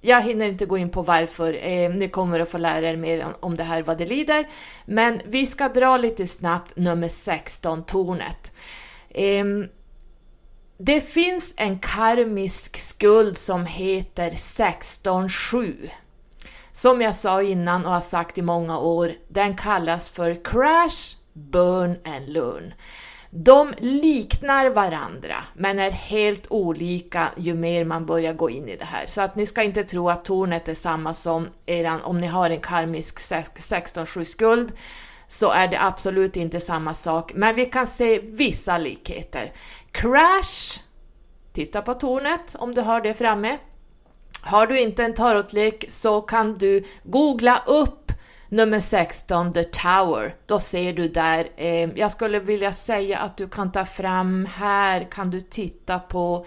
Jag 0.00 0.22
hinner 0.22 0.48
inte 0.48 0.66
gå 0.66 0.78
in 0.78 0.90
på 0.90 1.02
varför, 1.02 1.66
eh, 1.66 1.90
ni 1.90 2.08
kommer 2.08 2.40
att 2.40 2.48
få 2.48 2.58
lära 2.58 2.88
er 2.88 2.96
mer 2.96 3.26
om 3.40 3.56
det 3.56 3.64
här 3.64 3.82
vad 3.82 3.98
det 3.98 4.06
lider. 4.06 4.48
Men 4.84 5.20
vi 5.24 5.46
ska 5.46 5.68
dra 5.68 5.96
lite 5.96 6.26
snabbt 6.26 6.76
nummer 6.76 7.08
16, 7.08 7.84
tornet. 7.84 8.52
Eh, 9.08 9.44
det 10.78 11.00
finns 11.00 11.54
en 11.56 11.78
karmisk 11.78 12.76
skuld 12.76 13.38
som 13.38 13.66
heter 13.66 14.30
16.7. 14.30 15.90
Som 16.72 17.00
jag 17.00 17.14
sa 17.14 17.42
innan 17.42 17.84
och 17.84 17.92
har 17.92 18.00
sagt 18.00 18.38
i 18.38 18.42
många 18.42 18.78
år, 18.78 19.12
den 19.28 19.56
kallas 19.56 20.10
för 20.10 20.44
crash, 20.44 21.16
burn 21.32 21.98
and 22.04 22.28
learn. 22.28 22.74
De 23.30 23.74
liknar 23.78 24.70
varandra 24.70 25.44
men 25.54 25.78
är 25.78 25.90
helt 25.90 26.46
olika 26.50 27.28
ju 27.36 27.54
mer 27.54 27.84
man 27.84 28.06
börjar 28.06 28.32
gå 28.32 28.50
in 28.50 28.68
i 28.68 28.76
det 28.76 28.84
här. 28.84 29.06
Så 29.06 29.20
att 29.20 29.36
ni 29.36 29.46
ska 29.46 29.62
inte 29.62 29.84
tro 29.84 30.08
att 30.08 30.24
tornet 30.24 30.68
är 30.68 30.74
samma 30.74 31.14
som 31.14 31.48
eran, 31.66 32.02
om 32.02 32.18
ni 32.18 32.26
har 32.26 32.50
en 32.50 32.60
karmisk 32.60 33.18
16-7 33.18 34.24
skuld 34.24 34.72
så 35.28 35.50
är 35.50 35.68
det 35.68 35.82
absolut 35.82 36.36
inte 36.36 36.60
samma 36.60 36.94
sak, 36.94 37.32
men 37.34 37.54
vi 37.54 37.66
kan 37.66 37.86
se 37.86 38.18
vissa 38.18 38.78
likheter. 38.78 39.52
Crash, 39.92 40.82
titta 41.52 41.82
på 41.82 41.94
tornet 41.94 42.56
om 42.58 42.74
du 42.74 42.80
har 42.80 43.00
det 43.00 43.14
framme. 43.14 43.58
Har 44.42 44.66
du 44.66 44.80
inte 44.80 45.04
en 45.04 45.14
tarotlek 45.14 45.84
så 45.88 46.20
kan 46.20 46.54
du 46.54 46.84
googla 47.04 47.62
upp 47.66 48.12
Nummer 48.52 48.80
16, 48.80 49.52
The 49.52 49.64
Tower. 49.64 50.34
Då 50.46 50.58
ser 50.58 50.92
du 50.92 51.08
där, 51.08 51.48
eh, 51.56 51.90
jag 51.98 52.10
skulle 52.10 52.40
vilja 52.40 52.72
säga 52.72 53.18
att 53.18 53.36
du 53.36 53.48
kan 53.48 53.72
ta 53.72 53.84
fram 53.84 54.48
här, 54.54 55.06
kan 55.10 55.30
du 55.30 55.40
titta 55.40 55.98
på 55.98 56.46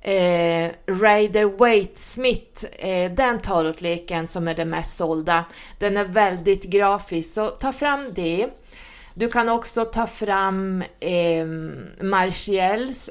eh, 0.00 0.70
Raider 0.86 1.58
Waite 1.58 2.00
Smith, 2.00 2.64
eh, 2.78 3.12
den 3.12 3.40
tarotleken 3.40 4.26
som 4.26 4.48
är 4.48 4.54
den 4.54 4.70
mest 4.70 4.96
sålda. 4.96 5.44
Den 5.78 5.96
är 5.96 6.04
väldigt 6.04 6.64
grafisk, 6.64 7.34
så 7.34 7.46
ta 7.46 7.72
fram 7.72 8.14
det. 8.14 8.48
Du 9.14 9.28
kan 9.28 9.48
också 9.48 9.84
ta 9.84 10.06
fram 10.06 10.82
eh, 11.00 11.46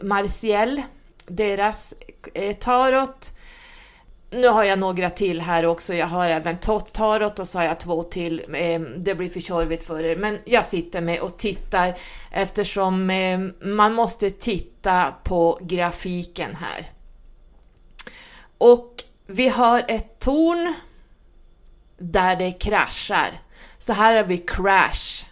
Marciel, 0.02 0.82
deras 1.28 1.94
eh, 2.34 2.56
tarot 2.56 3.32
nu 4.36 4.48
har 4.48 4.64
jag 4.64 4.80
några 4.80 5.10
till 5.10 5.42
här 5.42 5.66
också. 5.66 5.94
Jag 5.94 6.08
har 6.08 6.30
även 6.30 6.58
Tarot 6.58 7.40
och 7.40 7.48
så 7.48 7.58
har 7.58 7.66
jag 7.66 7.80
två 7.80 8.04
till. 8.04 8.56
Ehm, 8.56 9.04
det 9.04 9.16
blir 9.16 9.30
för 9.30 9.40
tjorvigt 9.40 9.84
för 9.84 10.04
er, 10.04 10.16
men 10.16 10.40
jag 10.46 10.66
sitter 10.66 11.02
med 11.02 11.20
och 11.20 11.38
tittar 11.38 11.98
eftersom 12.32 13.10
ehm, 13.10 13.54
man 13.62 13.94
måste 13.94 14.30
titta 14.30 15.14
på 15.24 15.60
grafiken 15.62 16.56
här. 16.56 16.92
Och 18.58 19.04
vi 19.28 19.48
har 19.48 19.86
ett 19.88 20.20
torn 20.20 20.74
där 21.98 22.36
det 22.36 22.52
kraschar. 22.52 23.42
Så 23.78 23.94
här 23.94 24.16
har 24.16 24.24
vi 24.24 24.38
crash. 24.38 25.26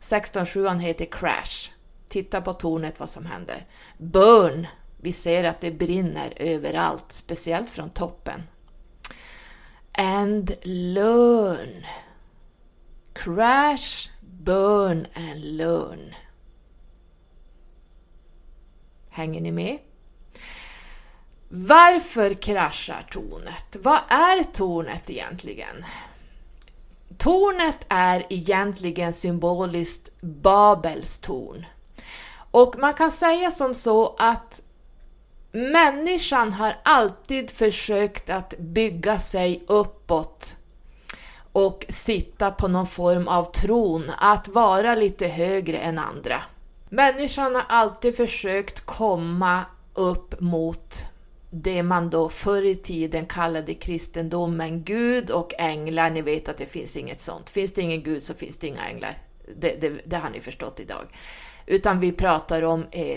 16.7 0.00 0.78
heter 0.78 1.04
crash. 1.04 1.70
Titta 2.08 2.40
på 2.40 2.52
tornet 2.52 3.00
vad 3.00 3.10
som 3.10 3.26
händer. 3.26 3.66
Burn 3.98 4.66
vi 5.00 5.12
ser 5.12 5.44
att 5.44 5.60
det 5.60 5.70
brinner 5.70 6.32
överallt, 6.36 7.12
speciellt 7.12 7.70
från 7.70 7.90
toppen. 7.90 8.42
And 9.92 10.52
learn. 10.62 11.84
Crash, 13.12 14.10
burn 14.20 15.06
and 15.14 15.44
learn. 15.44 16.14
Hänger 19.10 19.40
ni 19.40 19.52
med? 19.52 19.78
Varför 21.48 22.34
kraschar 22.34 23.06
tornet? 23.10 23.76
Vad 23.80 24.00
är 24.08 24.42
tornet 24.44 25.10
egentligen? 25.10 25.84
Tornet 27.18 27.78
är 27.88 28.26
egentligen 28.28 29.12
symboliskt 29.12 30.20
Babels 30.20 31.18
torn. 31.18 31.66
Och 32.50 32.78
man 32.78 32.94
kan 32.94 33.10
säga 33.10 33.50
som 33.50 33.74
så 33.74 34.16
att 34.18 34.62
Människan 35.58 36.52
har 36.52 36.76
alltid 36.82 37.50
försökt 37.50 38.30
att 38.30 38.54
bygga 38.58 39.18
sig 39.18 39.64
uppåt 39.66 40.56
och 41.52 41.86
sitta 41.88 42.50
på 42.50 42.68
någon 42.68 42.86
form 42.86 43.28
av 43.28 43.52
tron, 43.52 44.10
att 44.18 44.48
vara 44.48 44.94
lite 44.94 45.28
högre 45.28 45.78
än 45.78 45.98
andra. 45.98 46.42
Människan 46.88 47.54
har 47.54 47.64
alltid 47.68 48.16
försökt 48.16 48.80
komma 48.80 49.64
upp 49.94 50.40
mot 50.40 51.04
det 51.50 51.82
man 51.82 52.10
då 52.10 52.28
förr 52.28 52.62
i 52.62 52.76
tiden 52.76 53.26
kallade 53.26 53.74
kristendomen 53.74 54.84
Gud 54.84 55.30
och 55.30 55.52
änglar. 55.58 56.10
Ni 56.10 56.22
vet 56.22 56.48
att 56.48 56.58
det 56.58 56.66
finns 56.66 56.96
inget 56.96 57.20
sånt. 57.20 57.50
Finns 57.50 57.72
det 57.72 57.82
ingen 57.82 58.02
Gud 58.02 58.22
så 58.22 58.34
finns 58.34 58.56
det 58.56 58.66
inga 58.66 58.88
änglar. 58.88 59.18
Det, 59.56 59.80
det, 59.80 59.92
det 60.04 60.16
har 60.16 60.30
ni 60.30 60.40
förstått 60.40 60.80
idag. 60.80 61.06
Utan 61.70 62.00
vi 62.00 62.12
pratar 62.12 62.62
om 62.62 62.86
eh, 62.92 63.10
eh, 63.10 63.16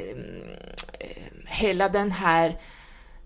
hela 1.46 1.90
den 1.90 2.12
här 2.12 2.60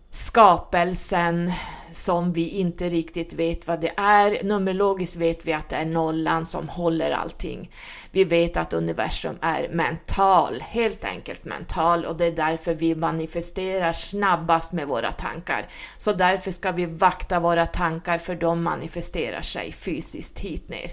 skapelsen 0.10 1.52
som 1.92 2.34
vi 2.34 2.50
inte 2.50 2.90
riktigt 2.90 3.34
vet 3.34 3.68
vad 3.68 3.82
det 3.82 3.92
är. 3.98 4.44
Numerologiskt 4.44 5.16
vet 5.16 5.46
vi 5.46 5.54
att 5.54 5.70
det 5.70 5.76
är 5.76 5.86
nollan 5.86 6.46
som 6.46 6.70
håller 6.70 7.12
allting. 7.12 7.72
Vi 8.12 8.24
vet 8.24 8.58
att 8.58 8.74
universum 8.74 9.38
är 9.42 9.70
mental, 9.70 10.62
helt 10.62 11.06
enkelt 11.06 11.46
mental 11.46 12.06
och 12.06 12.18
det 12.18 12.26
är 12.26 12.32
därför 12.32 12.74
vi 12.74 12.96
manifesterar 12.96 13.94
snabbast 13.94 14.72
med 14.72 14.88
våra 14.88 15.12
tankar. 15.12 15.68
Så 15.98 16.12
därför 16.12 16.52
ska 16.52 16.72
vi 16.72 16.86
vakta 16.86 17.40
våra 17.40 17.66
tankar 17.66 18.18
för 18.18 18.36
de 18.36 18.64
manifesterar 18.64 19.42
sig 19.42 19.72
fysiskt 19.72 20.40
hit 20.40 20.70
ner. 20.70 20.92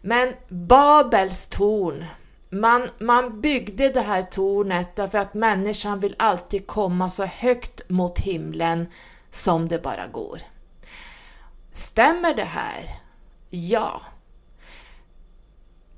Men 0.00 0.34
Babels 0.48 1.46
torn 1.46 2.04
man, 2.50 2.88
man 2.98 3.40
byggde 3.40 3.88
det 3.88 4.00
här 4.00 4.22
tornet 4.22 4.96
därför 4.96 5.18
att 5.18 5.34
människan 5.34 6.00
vill 6.00 6.14
alltid 6.18 6.66
komma 6.66 7.10
så 7.10 7.24
högt 7.24 7.80
mot 7.88 8.18
himlen 8.18 8.86
som 9.30 9.68
det 9.68 9.82
bara 9.82 10.06
går. 10.06 10.38
Stämmer 11.72 12.34
det 12.34 12.44
här? 12.44 12.84
Ja. 13.50 14.02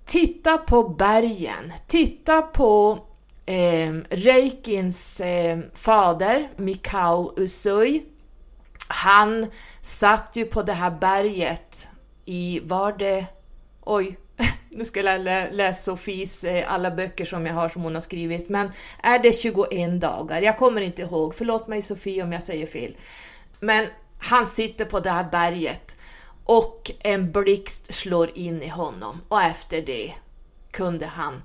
Titta 0.04 0.58
på 0.58 0.88
bergen, 0.88 1.72
titta 1.86 2.42
på 2.42 2.98
eh, 3.46 3.92
Reikins 4.10 5.20
eh, 5.20 5.58
fader 5.74 6.50
Mikao 6.56 7.32
Usui. 7.36 8.04
Han 8.88 9.46
satt 9.80 10.36
ju 10.36 10.44
på 10.44 10.62
det 10.62 10.72
här 10.72 10.90
berget 10.90 11.88
i, 12.24 12.60
var 12.64 12.92
det, 12.92 13.26
oj, 13.80 14.18
nu 14.74 14.84
ska 14.84 15.02
jag 15.02 15.20
lä 15.20 15.50
läsa 15.52 15.82
Sofies 15.82 16.44
eh, 16.44 16.72
alla 16.72 16.90
böcker 16.90 17.24
som 17.24 17.46
jag 17.46 17.54
har 17.54 17.68
som 17.68 17.82
hon 17.82 17.94
har 17.94 18.00
skrivit, 18.00 18.48
men 18.48 18.72
är 19.02 19.18
det 19.18 19.32
21 19.32 20.00
dagar? 20.00 20.42
Jag 20.42 20.58
kommer 20.58 20.80
inte 20.80 21.02
ihåg, 21.02 21.34
förlåt 21.34 21.68
mig 21.68 21.82
Sofie 21.82 22.22
om 22.22 22.32
jag 22.32 22.42
säger 22.42 22.66
fel. 22.66 22.96
Men 23.60 23.86
han 24.18 24.46
sitter 24.46 24.84
på 24.84 25.00
det 25.00 25.10
här 25.10 25.28
berget 25.30 25.96
och 26.44 26.90
en 27.00 27.32
blixt 27.32 27.94
slår 27.94 28.38
in 28.38 28.62
i 28.62 28.68
honom 28.68 29.20
och 29.28 29.42
efter 29.42 29.82
det 29.82 30.12
kunde 30.70 31.06
han 31.06 31.42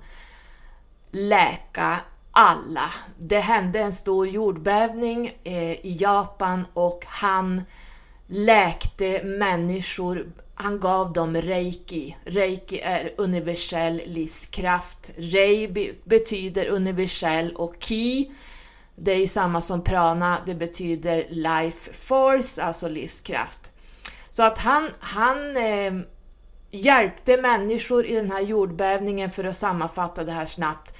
läka 1.10 2.00
alla. 2.30 2.92
Det 3.18 3.40
hände 3.40 3.78
en 3.78 3.92
stor 3.92 4.28
jordbävning 4.28 5.38
eh, 5.44 5.72
i 5.72 5.96
Japan 6.00 6.66
och 6.74 7.04
han 7.06 7.62
läkte 8.26 9.22
människor, 9.24 10.26
han 10.60 10.80
gav 10.80 11.12
dem 11.12 11.36
reiki. 11.36 12.16
Reiki 12.24 12.80
är 12.80 13.14
universell 13.16 14.02
livskraft. 14.06 15.10
Rei 15.16 15.92
betyder 16.04 16.66
universell 16.66 17.52
och 17.56 17.74
ki, 17.78 18.30
det 18.96 19.12
är 19.12 19.26
samma 19.26 19.60
som 19.60 19.84
prana, 19.84 20.38
det 20.46 20.54
betyder 20.54 21.26
life 21.28 21.92
force, 21.92 22.62
alltså 22.62 22.88
livskraft. 22.88 23.72
Så 24.30 24.42
att 24.42 24.58
han, 24.58 24.90
han 25.00 25.56
eh, 25.56 25.92
hjälpte 26.70 27.36
människor 27.36 28.06
i 28.06 28.14
den 28.14 28.30
här 28.30 28.40
jordbävningen, 28.40 29.30
för 29.30 29.44
att 29.44 29.56
sammanfatta 29.56 30.24
det 30.24 30.32
här 30.32 30.44
snabbt. 30.44 30.94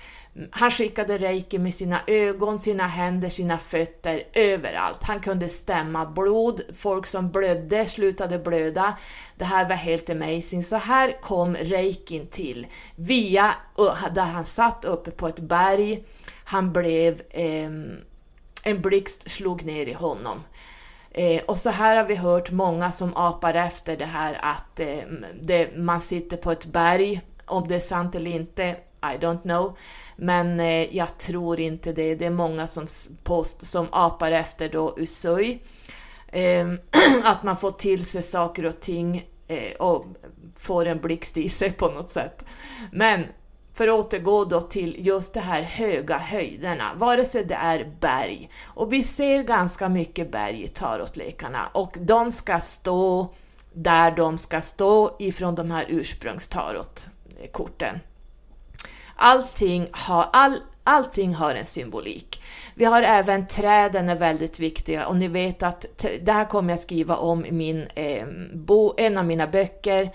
Han 0.51 0.70
skickade 0.70 1.18
reiki 1.18 1.59
med 1.59 1.74
sina 1.74 2.01
ögon, 2.07 2.59
sina 2.59 2.87
händer, 2.87 3.29
sina 3.29 3.59
fötter, 3.59 4.22
överallt. 4.33 5.03
Han 5.03 5.20
kunde 5.20 5.48
stämma 5.48 6.07
blod, 6.07 6.61
folk 6.74 7.07
som 7.07 7.31
blödde 7.31 7.87
slutade 7.87 8.38
blöda. 8.38 8.98
Det 9.37 9.44
här 9.44 9.68
var 9.68 9.77
helt 9.77 10.11
amazing. 10.11 10.62
Så 10.62 10.77
här 10.77 11.20
kom 11.20 11.55
reikin 11.55 12.27
till, 12.27 12.66
via 12.96 13.55
där 14.14 14.24
han 14.24 14.44
satt 14.44 14.85
uppe 14.85 15.11
på 15.11 15.29
ett 15.29 15.40
berg. 15.40 16.05
Han 16.44 16.72
blev, 16.72 17.22
eh, 17.31 17.70
en 18.62 18.83
blixt 18.83 19.31
slog 19.31 19.64
ner 19.64 19.87
i 19.87 19.92
honom. 19.92 20.42
Eh, 21.11 21.42
och 21.42 21.59
så 21.59 21.70
här 21.70 21.96
har 21.96 22.05
vi 22.05 22.14
hört 22.14 22.51
många 22.51 22.92
som 22.92 23.12
apar 23.16 23.55
efter 23.55 23.96
det 23.96 24.05
här 24.05 24.38
att 24.42 24.81
eh, 24.81 24.98
det, 25.40 25.77
man 25.77 26.01
sitter 26.01 26.37
på 26.37 26.51
ett 26.51 26.66
berg, 26.66 27.20
om 27.46 27.68
det 27.68 27.74
är 27.74 27.81
sant 27.81 28.14
eller 28.14 28.31
inte, 28.31 28.77
I 29.03 29.18
don't 29.20 29.42
know. 29.42 29.77
Men 30.20 30.61
eh, 30.61 30.96
jag 30.96 31.18
tror 31.18 31.61
inte 31.61 31.92
det. 31.92 32.14
Det 32.14 32.26
är 32.26 32.31
många 32.31 32.66
som, 32.66 32.87
post, 33.22 33.66
som 33.66 33.87
apar 33.92 34.33
efter 34.33 34.68
då 34.68 34.94
Usui. 34.98 35.62
Eh, 36.28 36.68
att 37.24 37.42
man 37.42 37.57
får 37.57 37.70
till 37.70 38.07
sig 38.07 38.22
saker 38.22 38.66
och 38.66 38.81
ting 38.81 39.28
eh, 39.48 39.72
och 39.78 40.07
får 40.57 40.87
en 40.87 40.98
blixt 40.98 41.37
i 41.37 41.48
sig 41.48 41.72
på 41.72 41.88
något 41.88 42.11
sätt. 42.11 42.44
Men 42.92 43.24
för 43.74 43.88
att 43.88 43.94
återgå 43.94 44.44
då 44.44 44.61
till 44.61 45.07
just 45.07 45.35
de 45.35 45.40
här 45.40 45.62
höga 45.62 46.18
höjderna, 46.18 46.85
vare 46.96 47.24
sig 47.24 47.44
det 47.44 47.54
är 47.54 47.92
berg. 48.00 48.50
Och 48.66 48.92
vi 48.92 49.02
ser 49.02 49.42
ganska 49.42 49.88
mycket 49.88 50.33
berg 50.33 50.64
i 50.64 50.68
tarotlekarna 50.68 51.68
och 51.72 51.96
de 52.00 52.33
ska 52.33 52.61
stå 52.61 53.35
där 53.72 54.11
de 54.11 54.38
ska 54.38 54.61
stå 54.61 55.16
ifrån 55.18 55.54
de 55.54 55.70
här 55.70 55.87
ursprungstarotkorten. 55.88 58.00
Allting 59.20 59.88
har, 59.92 60.28
all, 60.33 60.57
allting 60.85 61.35
har 61.35 61.54
en 61.54 61.66
symbolik. 61.66 62.42
Vi 62.74 62.85
har 62.85 63.02
även 63.02 63.46
träden 63.46 64.09
är 64.09 64.16
väldigt 64.16 64.59
viktiga 64.59 65.07
och 65.07 65.16
ni 65.16 65.28
vet 65.28 65.62
att 65.62 65.87
det 66.22 66.33
här 66.33 66.44
kommer 66.44 66.72
jag 66.72 66.81
skriva 66.81 67.16
om 67.16 67.44
i 67.44 67.52
min, 67.52 67.87
eh, 67.94 68.26
bo, 68.54 68.94
en 68.96 69.18
av 69.18 69.24
mina 69.24 69.46
böcker 69.46 70.11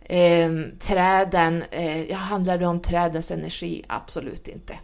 eh, 0.00 0.50
träden, 0.80 1.64
eh, 1.70 2.16
handlar 2.16 2.58
det 2.58 2.66
om 2.66 2.82
trädens 2.82 3.30
energi? 3.30 3.84
Absolut 3.88 4.48
inte. 4.48 4.78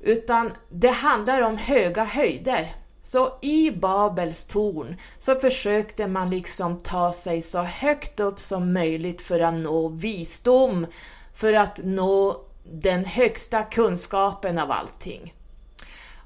Utan 0.00 0.52
det 0.68 0.90
handlar 0.90 1.42
om 1.42 1.56
höga 1.56 2.04
höjder. 2.04 2.76
Så 3.02 3.38
i 3.42 3.70
Babels 3.70 4.44
torn 4.44 4.96
så 5.18 5.34
försökte 5.34 6.06
man 6.06 6.30
liksom 6.30 6.78
ta 6.78 7.12
sig 7.12 7.42
så 7.42 7.62
högt 7.62 8.20
upp 8.20 8.40
som 8.40 8.72
möjligt 8.72 9.22
för 9.22 9.40
att 9.40 9.54
nå 9.54 9.88
visdom, 9.88 10.86
för 11.34 11.52
att 11.52 11.80
nå 11.84 12.47
den 12.72 13.04
högsta 13.04 13.62
kunskapen 13.62 14.58
av 14.58 14.70
allting. 14.70 15.34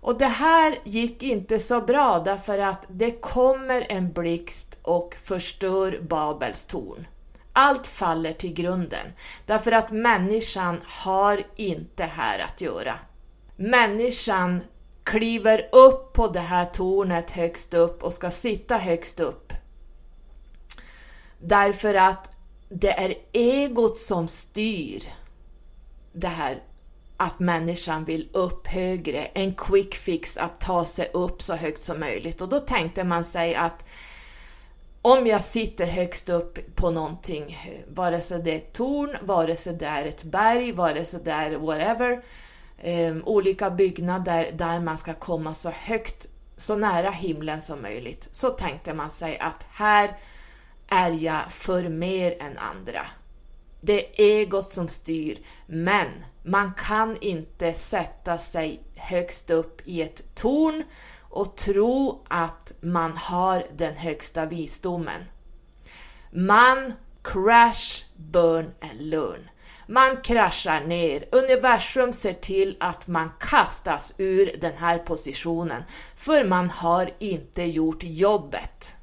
Och 0.01 0.19
det 0.19 0.27
här 0.27 0.79
gick 0.85 1.23
inte 1.23 1.59
så 1.59 1.81
bra 1.81 2.23
därför 2.25 2.59
att 2.59 2.85
det 2.89 3.11
kommer 3.11 3.87
en 3.89 4.13
blixt 4.13 4.79
och 4.83 5.15
förstör 5.23 6.01
Babels 6.09 6.65
torn. 6.65 7.07
Allt 7.53 7.87
faller 7.87 8.33
till 8.33 8.55
grunden, 8.55 9.07
därför 9.47 9.73
att 9.73 9.91
människan 9.91 10.81
har 10.85 11.43
inte 11.57 12.05
här 12.05 12.39
att 12.39 12.61
göra. 12.61 12.95
Människan 13.57 14.61
kliver 15.05 15.69
upp 15.73 16.13
på 16.13 16.29
det 16.29 16.41
här 16.41 16.65
tornet 16.65 17.31
högst 17.31 17.75
upp 17.75 18.03
och 18.03 18.13
ska 18.13 18.31
sitta 18.31 18.77
högst 18.77 19.21
upp. 19.21 19.53
Därför 21.39 21.95
att 21.95 22.37
det 22.69 22.99
är 22.99 23.15
egot 23.33 23.97
som 23.97 24.29
styr 24.29 25.03
det 26.13 26.29
här 26.29 26.63
att 27.17 27.41
människan 27.41 28.05
vill 28.05 28.29
upp 28.33 28.67
högre, 28.67 29.25
en 29.25 29.55
quick 29.55 29.95
fix 29.95 30.37
att 30.37 30.61
ta 30.61 30.85
sig 30.85 31.11
upp 31.13 31.43
så 31.43 31.55
högt 31.55 31.83
som 31.83 32.01
möjligt. 32.01 32.41
Och 32.41 32.49
då 32.49 32.61
tänkte 32.61 33.05
man 33.05 33.25
sig 33.25 33.55
att 33.55 33.85
om 35.03 35.27
jag 35.27 35.45
sitter 35.45 35.87
högst 35.87 36.29
upp 36.29 36.77
på 36.77 36.91
någonting, 36.91 37.59
vare 37.89 38.21
sig 38.21 38.43
det 38.43 38.53
är 38.53 38.57
ett 38.57 38.73
torn, 38.73 39.17
vare 39.23 39.57
sig 39.57 39.75
det 39.75 39.87
är 39.87 40.05
ett 40.05 40.25
berg, 40.25 40.73
vare 40.73 41.05
sig 41.05 41.21
det 41.25 41.31
är 41.31 41.57
whatever, 41.57 42.23
eh, 42.79 43.17
olika 43.25 43.71
byggnader 43.71 44.51
där 44.55 44.81
man 44.81 44.99
ska 44.99 45.15
komma 45.15 45.55
så 45.55 45.71
högt, 45.71 46.29
så 46.57 46.77
nära 46.77 47.11
himlen 47.11 47.61
som 47.61 47.83
möjligt, 47.83 48.29
så 48.33 48.51
tänkte 48.51 48.95
man 48.95 49.11
sig 49.11 49.39
att 49.39 49.65
här 49.71 50.17
är 50.89 51.11
jag 51.11 51.53
för 51.53 51.89
mer 51.89 52.43
än 52.43 52.59
andra. 52.59 53.07
Det 53.85 54.21
är 54.21 54.41
egot 54.41 54.73
som 54.73 54.89
styr, 54.89 55.39
men 55.67 56.09
man 56.43 56.73
kan 56.75 57.17
inte 57.21 57.75
sätta 57.75 58.39
sig 58.39 58.83
högst 58.97 59.51
upp 59.51 59.81
i 59.85 60.03
ett 60.03 60.35
torn 60.35 60.85
och 61.21 61.57
tro 61.57 62.25
att 62.29 62.73
man 62.81 63.13
har 63.17 63.65
den 63.77 63.97
högsta 63.97 64.47
visdomen. 64.47 65.25
Man 66.31 66.93
crash, 67.23 68.05
burn 68.17 68.71
and 68.81 69.01
learn. 69.01 69.49
Man 69.87 70.17
kraschar 70.17 70.81
ner. 70.81 71.25
Universum 71.33 72.13
ser 72.13 72.33
till 72.33 72.77
att 72.81 73.07
man 73.07 73.31
kastas 73.41 74.15
ur 74.19 74.57
den 74.61 74.77
här 74.77 74.99
positionen, 74.99 75.83
för 76.17 76.45
man 76.45 76.71
har 76.71 77.11
inte 77.19 77.63
gjort 77.63 78.03
jobbet. 78.03 78.97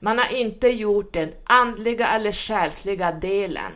Man 0.00 0.18
har 0.18 0.36
inte 0.36 0.68
gjort 0.68 1.12
den 1.12 1.32
andliga 1.44 2.08
eller 2.08 2.32
själsliga 2.32 3.12
delen 3.12 3.72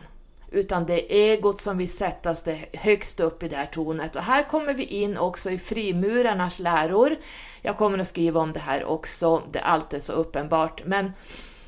utan 0.53 0.85
det 0.85 1.13
är 1.13 1.33
egot 1.33 1.59
som 1.59 1.77
vill 1.77 1.89
sättas 1.89 2.43
det 2.43 2.65
högst 2.73 3.19
upp 3.19 3.43
i 3.43 3.47
det 3.47 3.55
här 3.55 3.65
tornet. 3.65 4.15
Och 4.15 4.23
här 4.23 4.43
kommer 4.43 4.73
vi 4.73 4.83
in 4.83 5.17
också 5.17 5.49
i 5.49 5.57
frimurarnas 5.57 6.59
läror. 6.59 7.15
Jag 7.61 7.77
kommer 7.77 7.97
att 7.97 8.07
skriva 8.07 8.39
om 8.39 8.53
det 8.53 8.59
här 8.59 8.83
också, 8.83 9.43
det 9.51 9.59
är 9.59 9.63
alltid 9.63 10.03
så 10.03 10.13
uppenbart. 10.13 10.85
Men, 10.85 11.13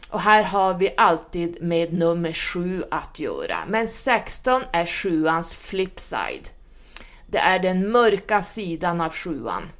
och 0.10 0.20
här 0.20 0.44
har 0.44 0.74
vi 0.74 0.94
alltid 0.98 1.64
med 1.64 1.94
nummer 1.94 2.34
7 2.34 2.84
att 2.92 3.20
göra. 3.20 3.58
Men 3.68 3.88
16 3.88 4.64
är 4.72 4.86
sjuans 4.86 5.56
flipside. 5.56 6.50
Det 7.28 7.40
är 7.40 7.60
den 7.60 7.92
mörka 7.92 8.42
sidan 8.42 9.02
av 9.02 9.14
sjuan. 9.14 9.72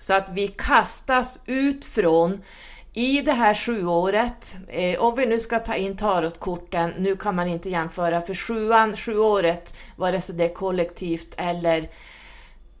Så 0.00 0.14
att 0.14 0.28
vi 0.32 0.48
kastas 0.48 1.40
ut 1.46 1.84
från 1.84 2.42
i 2.92 3.20
det 3.20 3.32
här 3.32 3.54
sjuåret, 3.54 4.56
eh, 4.68 5.00
om 5.00 5.14
vi 5.16 5.26
nu 5.26 5.40
ska 5.40 5.58
ta 5.58 5.74
in 5.74 5.96
tarotkorten, 5.96 6.90
nu 6.98 7.16
kan 7.16 7.36
man 7.36 7.48
inte 7.48 7.70
jämföra 7.70 8.20
för 8.20 8.34
sjuan, 8.34 8.96
sjuåret, 8.96 9.74
vare 9.96 10.20
sig 10.20 10.34
det 10.34 10.44
är 10.44 10.54
kollektivt 10.54 11.34
eller 11.36 11.90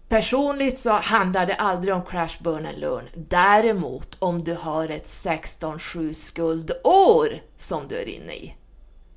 personligt 0.08 0.78
så 0.78 0.90
handlar 0.90 1.46
det 1.46 1.54
aldrig 1.54 1.94
om 1.94 2.04
crash, 2.04 2.42
burn 2.42 2.66
and 2.66 2.78
learn. 2.78 3.08
Däremot 3.14 4.16
om 4.18 4.44
du 4.44 4.54
har 4.54 4.88
ett 4.88 5.06
16-7 5.06 6.12
skuldår 6.12 7.42
som 7.56 7.88
du 7.88 7.96
är 7.96 8.08
inne 8.08 8.32
i, 8.32 8.54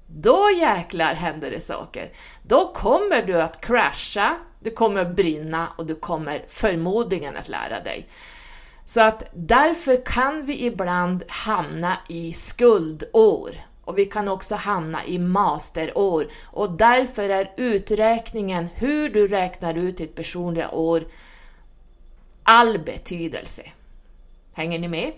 då 0.08 0.50
jäklar 0.60 1.14
händer 1.14 1.52
det 1.52 1.60
saker. 1.60 2.12
Då 2.44 2.74
kommer 2.74 3.22
du 3.22 3.42
att 3.42 3.62
krascha, 3.62 4.38
du 4.60 4.72
kommer 4.72 5.02
att 5.02 5.16
brinna 5.16 5.68
och 5.78 5.86
du 5.86 5.96
kommer 5.96 6.46
förmodligen 6.48 7.38
att 7.38 7.50
lära 7.50 7.84
dig. 7.84 8.08
Så 8.86 9.02
att 9.02 9.24
därför 9.34 10.06
kan 10.06 10.46
vi 10.46 10.66
ibland 10.66 11.24
hamna 11.28 11.98
i 12.10 12.34
skuldår 12.34 13.50
och 13.86 13.98
vi 13.98 14.06
kan 14.06 14.28
också 14.28 14.56
hamna 14.56 15.06
i 15.06 15.20
masterår 15.20 16.28
och 16.46 16.72
därför 16.72 17.30
är 17.30 17.54
uträkningen, 17.58 18.68
hur 18.76 19.10
du 19.10 19.28
räknar 19.28 19.74
ut 19.76 19.98
ditt 19.98 20.16
personliga 20.16 20.72
år, 20.72 21.08
all 22.44 22.80
betydelse. 22.80 23.64
Hänger 24.54 24.80
ni 24.80 24.88
med? 24.88 25.14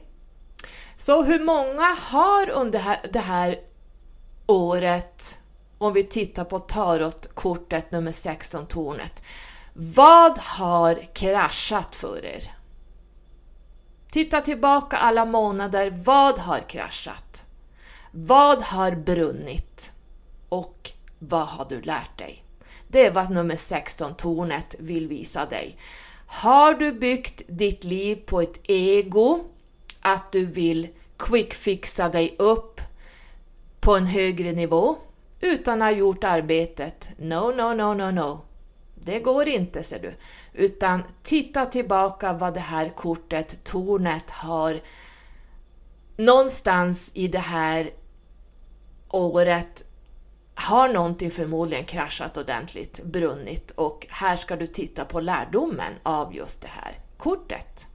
Så 0.95 1.23
hur 1.23 1.43
många 1.43 1.95
har 1.99 2.49
under 2.49 2.97
det 3.13 3.19
här 3.19 3.59
året, 4.47 5.39
om 5.77 5.93
vi 5.93 6.03
tittar 6.03 6.43
på 6.43 6.59
tarotkortet 6.59 7.91
nummer 7.91 8.11
16, 8.11 8.65
tornet, 8.65 9.23
vad 9.73 10.37
har 10.37 11.13
kraschat 11.13 11.95
för 11.95 12.25
er? 12.25 12.54
Titta 14.15 14.41
tillbaka 14.41 14.97
alla 14.97 15.25
månader, 15.25 16.01
vad 16.05 16.39
har 16.39 16.59
kraschat? 16.59 17.45
Vad 18.11 18.61
har 18.61 18.91
brunnit? 18.91 19.91
Och 20.49 20.91
vad 21.19 21.47
har 21.47 21.65
du 21.69 21.81
lärt 21.81 22.17
dig? 22.17 22.43
Det 22.87 23.05
är 23.05 23.11
vad 23.11 23.29
nummer 23.29 23.55
16 23.55 24.15
tornet 24.15 24.75
vill 24.79 25.07
visa 25.07 25.45
dig. 25.45 25.77
Har 26.27 26.73
du 26.73 26.91
byggt 26.91 27.41
ditt 27.47 27.83
liv 27.83 28.15
på 28.15 28.41
ett 28.41 28.59
ego, 28.63 29.43
att 30.01 30.31
du 30.31 30.45
vill 30.45 30.87
quickfixa 31.17 32.09
dig 32.09 32.35
upp 32.39 32.81
på 33.79 33.95
en 33.95 34.05
högre 34.05 34.51
nivå 34.51 34.97
utan 35.41 35.81
att 35.81 35.91
ha 35.91 35.97
gjort 35.97 36.23
arbetet? 36.23 37.09
No, 37.17 37.53
no, 37.55 37.73
no, 37.73 37.93
no, 37.93 38.11
no. 38.11 38.44
Det 39.05 39.19
går 39.19 39.47
inte, 39.47 39.83
ser 39.83 39.99
du. 39.99 40.13
Utan 40.53 41.03
titta 41.23 41.65
tillbaka 41.65 42.33
vad 42.33 42.53
det 42.53 42.59
här 42.59 42.89
kortet, 42.89 43.63
tornet, 43.63 44.29
har 44.29 44.81
någonstans 46.17 47.11
i 47.13 47.27
det 47.27 47.39
här 47.39 47.89
året 49.09 49.85
har 50.55 50.89
någonting 50.89 51.31
förmodligen 51.31 51.85
kraschat 51.85 52.37
ordentligt, 52.37 53.03
brunnit 53.03 53.71
och 53.71 54.07
här 54.09 54.37
ska 54.37 54.55
du 54.55 54.67
titta 54.67 55.05
på 55.05 55.19
lärdomen 55.19 55.93
av 56.03 56.35
just 56.35 56.61
det 56.61 56.67
här 56.67 56.99
kortet. 57.17 57.87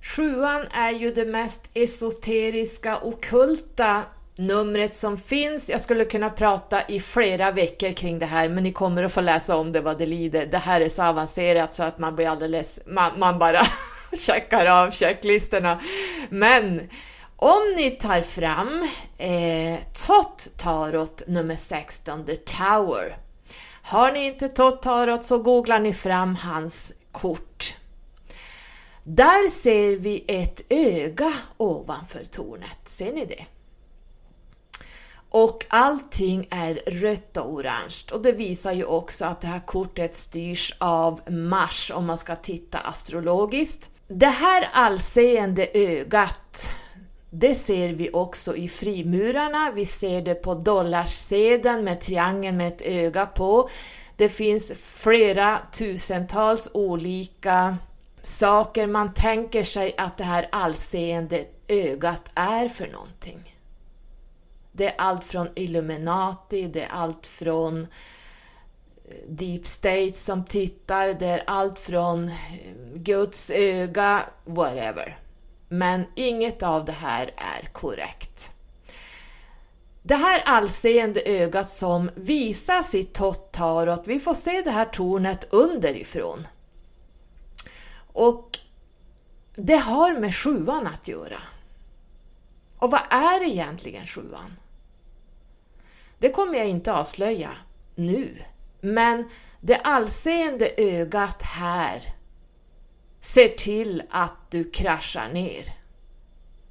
Sjuan 0.00 0.66
är 0.70 0.90
ju 0.90 1.14
det 1.14 1.26
mest 1.26 1.70
esoteriska, 1.74 2.98
okulta 3.02 4.02
numret 4.38 4.94
som 4.94 5.18
finns. 5.18 5.70
Jag 5.70 5.80
skulle 5.80 6.04
kunna 6.04 6.30
prata 6.30 6.82
i 6.88 7.00
flera 7.00 7.50
veckor 7.50 7.92
kring 7.92 8.18
det 8.18 8.26
här, 8.26 8.48
men 8.48 8.64
ni 8.64 8.72
kommer 8.72 9.02
att 9.02 9.12
få 9.12 9.20
läsa 9.20 9.56
om 9.56 9.72
det 9.72 9.80
vad 9.80 9.98
det 9.98 10.06
lider. 10.06 10.46
Det 10.46 10.58
här 10.58 10.80
är 10.80 10.88
så 10.88 11.02
avancerat 11.02 11.74
så 11.74 11.82
att 11.82 11.98
man 11.98 12.16
blir 12.16 12.28
alldeles, 12.28 12.80
man, 12.86 13.18
man 13.18 13.38
bara 13.38 13.60
checkar 14.16 14.66
av 14.66 14.90
checklistorna. 14.90 15.80
Men 16.28 16.88
om 17.36 17.74
ni 17.76 17.90
tar 17.90 18.22
fram 18.22 18.88
eh, 19.18 19.78
Tot 20.06 20.48
Tarot 20.56 21.22
nummer 21.26 21.56
16, 21.56 22.24
The 22.24 22.36
Tower. 22.36 23.18
Har 23.82 24.12
ni 24.12 24.26
inte 24.26 24.48
Tot 24.48 24.82
Tarot 24.82 25.24
så 25.24 25.38
googlar 25.38 25.78
ni 25.78 25.94
fram 25.94 26.34
hans 26.34 26.92
kort. 27.12 27.76
Där 29.04 29.50
ser 29.50 29.96
vi 29.96 30.24
ett 30.28 30.62
öga 30.68 31.32
ovanför 31.56 32.24
tornet, 32.24 32.88
ser 32.88 33.12
ni 33.12 33.24
det? 33.24 33.44
Och 35.36 35.64
allting 35.68 36.48
är 36.50 36.74
rött 36.86 37.36
och 37.36 37.52
orange 37.52 37.96
och 38.12 38.22
det 38.22 38.32
visar 38.32 38.72
ju 38.72 38.84
också 38.84 39.24
att 39.24 39.40
det 39.40 39.46
här 39.46 39.60
kortet 39.60 40.16
styrs 40.16 40.74
av 40.78 41.20
Mars 41.30 41.92
om 41.94 42.06
man 42.06 42.18
ska 42.18 42.36
titta 42.36 42.78
astrologiskt. 42.78 43.90
Det 44.08 44.26
här 44.26 44.68
allseende 44.72 45.68
ögat 45.74 46.70
det 47.30 47.54
ser 47.54 47.88
vi 47.88 48.10
också 48.12 48.56
i 48.56 48.68
frimurarna, 48.68 49.70
vi 49.74 49.86
ser 49.86 50.22
det 50.22 50.34
på 50.34 50.54
dollarsedeln 50.54 51.84
med 51.84 52.00
triangeln 52.00 52.56
med 52.56 52.68
ett 52.68 52.82
öga 52.82 53.26
på. 53.26 53.68
Det 54.16 54.28
finns 54.28 54.72
flera 54.76 55.58
tusentals 55.72 56.70
olika 56.74 57.76
saker 58.22 58.86
man 58.86 59.14
tänker 59.14 59.62
sig 59.62 59.94
att 59.96 60.18
det 60.18 60.24
här 60.24 60.48
allseende 60.52 61.44
ögat 61.68 62.22
är 62.34 62.68
för 62.68 62.86
någonting. 62.86 63.55
Det 64.76 64.88
är 64.88 64.94
allt 64.98 65.24
från 65.24 65.48
Illuminati, 65.54 66.68
det 66.68 66.82
är 66.82 66.88
allt 66.88 67.26
från 67.26 67.80
eh, 67.80 67.86
Deep 69.28 69.66
State 69.66 70.12
som 70.12 70.44
tittar, 70.44 71.08
det 71.08 71.26
är 71.26 71.42
allt 71.46 71.78
från 71.78 72.28
eh, 72.28 72.34
Guds 72.94 73.50
öga, 73.50 74.22
whatever. 74.44 75.18
Men 75.68 76.06
inget 76.14 76.62
av 76.62 76.84
det 76.84 76.92
här 76.92 77.30
är 77.36 77.68
korrekt. 77.72 78.52
Det 80.02 80.14
här 80.14 80.42
allseende 80.44 81.22
ögat 81.26 81.70
som 81.70 82.10
visar 82.14 82.82
sitt 82.82 83.12
tot-tarot, 83.12 84.02
vi 84.06 84.18
får 84.18 84.34
se 84.34 84.62
det 84.62 84.70
här 84.70 84.84
tornet 84.84 85.52
underifrån. 85.52 86.46
Och 88.12 88.58
det 89.54 89.76
har 89.76 90.20
med 90.20 90.34
sjuan 90.34 90.86
att 90.86 91.08
göra. 91.08 91.38
Och 92.78 92.90
vad 92.90 93.00
är 93.10 93.42
egentligen 93.48 94.06
sjuan? 94.06 94.56
Det 96.18 96.30
kommer 96.30 96.58
jag 96.58 96.68
inte 96.68 96.92
avslöja 96.92 97.50
nu, 97.94 98.34
men 98.80 99.28
det 99.60 99.76
allseende 99.76 100.70
ögat 100.76 101.42
här 101.42 102.14
ser 103.20 103.48
till 103.48 104.02
att 104.10 104.50
du 104.50 104.70
kraschar 104.70 105.28
ner. 105.28 105.64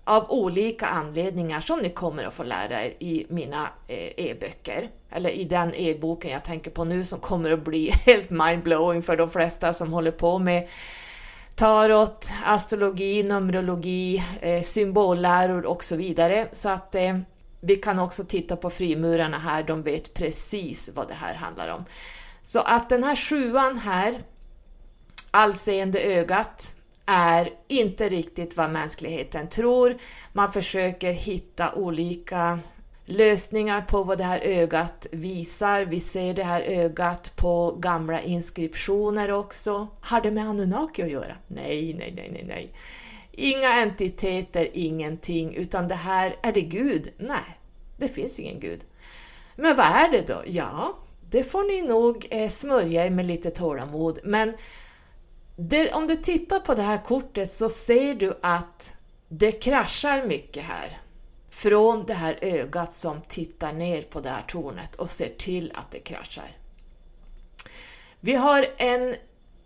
Av 0.04 0.32
olika 0.32 0.86
anledningar 0.86 1.60
som 1.60 1.80
ni 1.80 1.90
kommer 1.90 2.24
att 2.24 2.34
få 2.34 2.44
lära 2.44 2.86
er 2.86 2.94
i 3.00 3.26
mina 3.30 3.70
eh, 3.88 4.26
e-böcker. 4.26 4.90
Eller 5.10 5.30
i 5.30 5.44
den 5.44 5.76
e-boken 5.76 6.32
jag 6.32 6.44
tänker 6.44 6.72
på 6.72 6.84
nu 6.84 7.06
som 7.06 7.20
kommer 7.20 7.52
att 7.52 7.64
bli 7.64 7.90
helt 8.06 8.30
mindblowing 8.30 9.04
för 9.04 9.18
de 9.18 9.30
flesta 9.30 9.74
som 9.74 9.94
håller 9.94 10.12
på 10.12 10.40
med 10.40 10.68
tarot, 11.56 12.32
astrologi, 12.46 13.24
numerologi, 13.24 14.24
eh, 14.42 14.62
symbolläror 14.62 15.66
och 15.66 15.84
så 15.84 15.96
vidare. 15.96 16.48
Så 16.52 16.70
att 16.70 16.96
eh, 16.96 17.18
vi 17.66 17.76
kan 17.76 18.00
också 18.00 18.24
titta 18.24 18.56
på 18.56 18.70
frimurarna 18.70 19.38
här, 19.38 19.64
de 19.64 19.84
vet 19.84 20.14
precis 20.14 20.90
vad 20.94 21.08
det 21.08 21.14
här 21.14 21.34
handlar 21.34 21.68
om. 21.68 21.86
Så 22.42 22.60
att 22.60 22.90
den 22.90 23.04
här 23.04 23.16
sjuan 23.16 23.78
här 23.78 24.22
allseende 25.32 26.00
ögat 26.00 26.76
är 27.06 27.50
inte 27.68 28.10
riktigt 28.10 28.58
vad 28.58 28.72
mänskligheten 28.72 29.50
tror. 29.50 29.98
Man 30.34 30.52
försöker 30.52 31.12
hitta 31.12 31.74
olika 31.74 32.60
lösningar 33.06 33.82
på 33.82 34.04
vad 34.04 34.18
det 34.18 34.24
här 34.24 34.40
ögat 34.40 35.08
visar. 35.12 35.86
Vi 35.86 36.00
ser 36.00 36.34
det 36.34 36.44
här 36.44 36.62
ögat 36.62 37.34
på 37.36 37.72
gamla 37.80 38.22
inskriptioner 38.22 39.32
också. 39.32 39.88
Har 40.02 40.22
det 40.22 40.32
med 40.32 40.50
Anunnaki 40.50 41.04
att 41.04 41.12
göra? 41.12 41.36
Nej, 41.48 41.96
nej, 42.00 42.14
nej, 42.16 42.30
nej, 42.34 42.46
nej. 42.48 42.72
Inga 43.38 43.74
entiteter, 43.74 44.70
ingenting, 44.74 45.56
utan 45.56 45.88
det 45.88 45.96
här, 45.96 46.36
är 46.44 46.52
det 46.52 46.62
Gud? 46.62 47.14
Nej, 47.18 47.60
det 47.98 48.08
finns 48.08 48.40
ingen 48.40 48.60
Gud. 48.60 48.80
Men 49.56 49.76
vad 49.76 49.86
är 49.86 50.12
det 50.12 50.28
då? 50.28 50.44
Ja, 50.46 50.98
det 51.30 51.44
får 51.44 51.64
ni 51.64 51.82
nog 51.82 52.28
eh, 52.32 52.50
smörja 52.50 53.06
er 53.06 53.10
med 53.10 53.26
lite 53.26 53.52
tålamod, 53.52 54.20
men 54.24 54.54
det, 55.56 55.94
om 55.94 56.08
du 56.08 56.16
tittar 56.16 56.60
på 56.60 56.76
det 56.76 56.82
här 56.82 57.04
kortet 57.04 57.52
så 57.52 57.70
ser 57.70 58.16
du 58.16 58.40
att 58.42 58.94
det 59.28 59.52
kraschar 59.52 60.24
mycket 60.24 60.64
här. 60.64 61.02
Från 61.50 62.06
det 62.06 62.14
här 62.14 62.38
ögat 62.42 62.94
som 62.94 63.22
tittar 63.22 63.74
ner 63.74 64.02
på 64.02 64.20
det 64.20 64.30
här 64.30 64.46
tornet 64.48 64.96
och 64.96 65.10
ser 65.10 65.30
till 65.38 65.72
att 65.76 65.92
det 65.92 66.00
kraschar. 66.00 66.58
Vi 68.20 68.36
har 68.36 68.68
en 68.78 69.16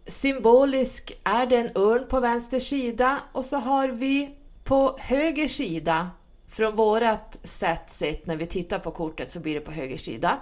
symbolisk, 0.08 1.20
är 1.24 1.46
det 1.46 1.58
en 1.58 1.70
örn 1.76 2.08
på 2.08 2.20
vänster 2.20 2.60
sida 2.60 3.20
och 3.32 3.46
så 3.46 3.58
har 3.58 3.88
vi 3.88 4.36
på 4.64 4.96
höger 5.00 5.48
sida, 5.48 6.10
från 6.48 6.76
vårat 6.76 7.40
sätt 7.44 7.90
sett 7.90 8.26
när 8.26 8.38
vi 8.38 8.46
tittar 8.46 8.80
på 8.80 8.92
kortet 8.92 9.32
så 9.32 9.40
blir 9.40 9.56
det 9.56 9.62
på 9.62 9.72
höger 9.72 9.98
sida, 9.98 10.40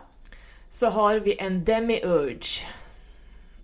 så 0.69 0.87
har 0.87 1.15
vi 1.15 1.39
en 1.39 1.63
demiurge. 1.63 2.67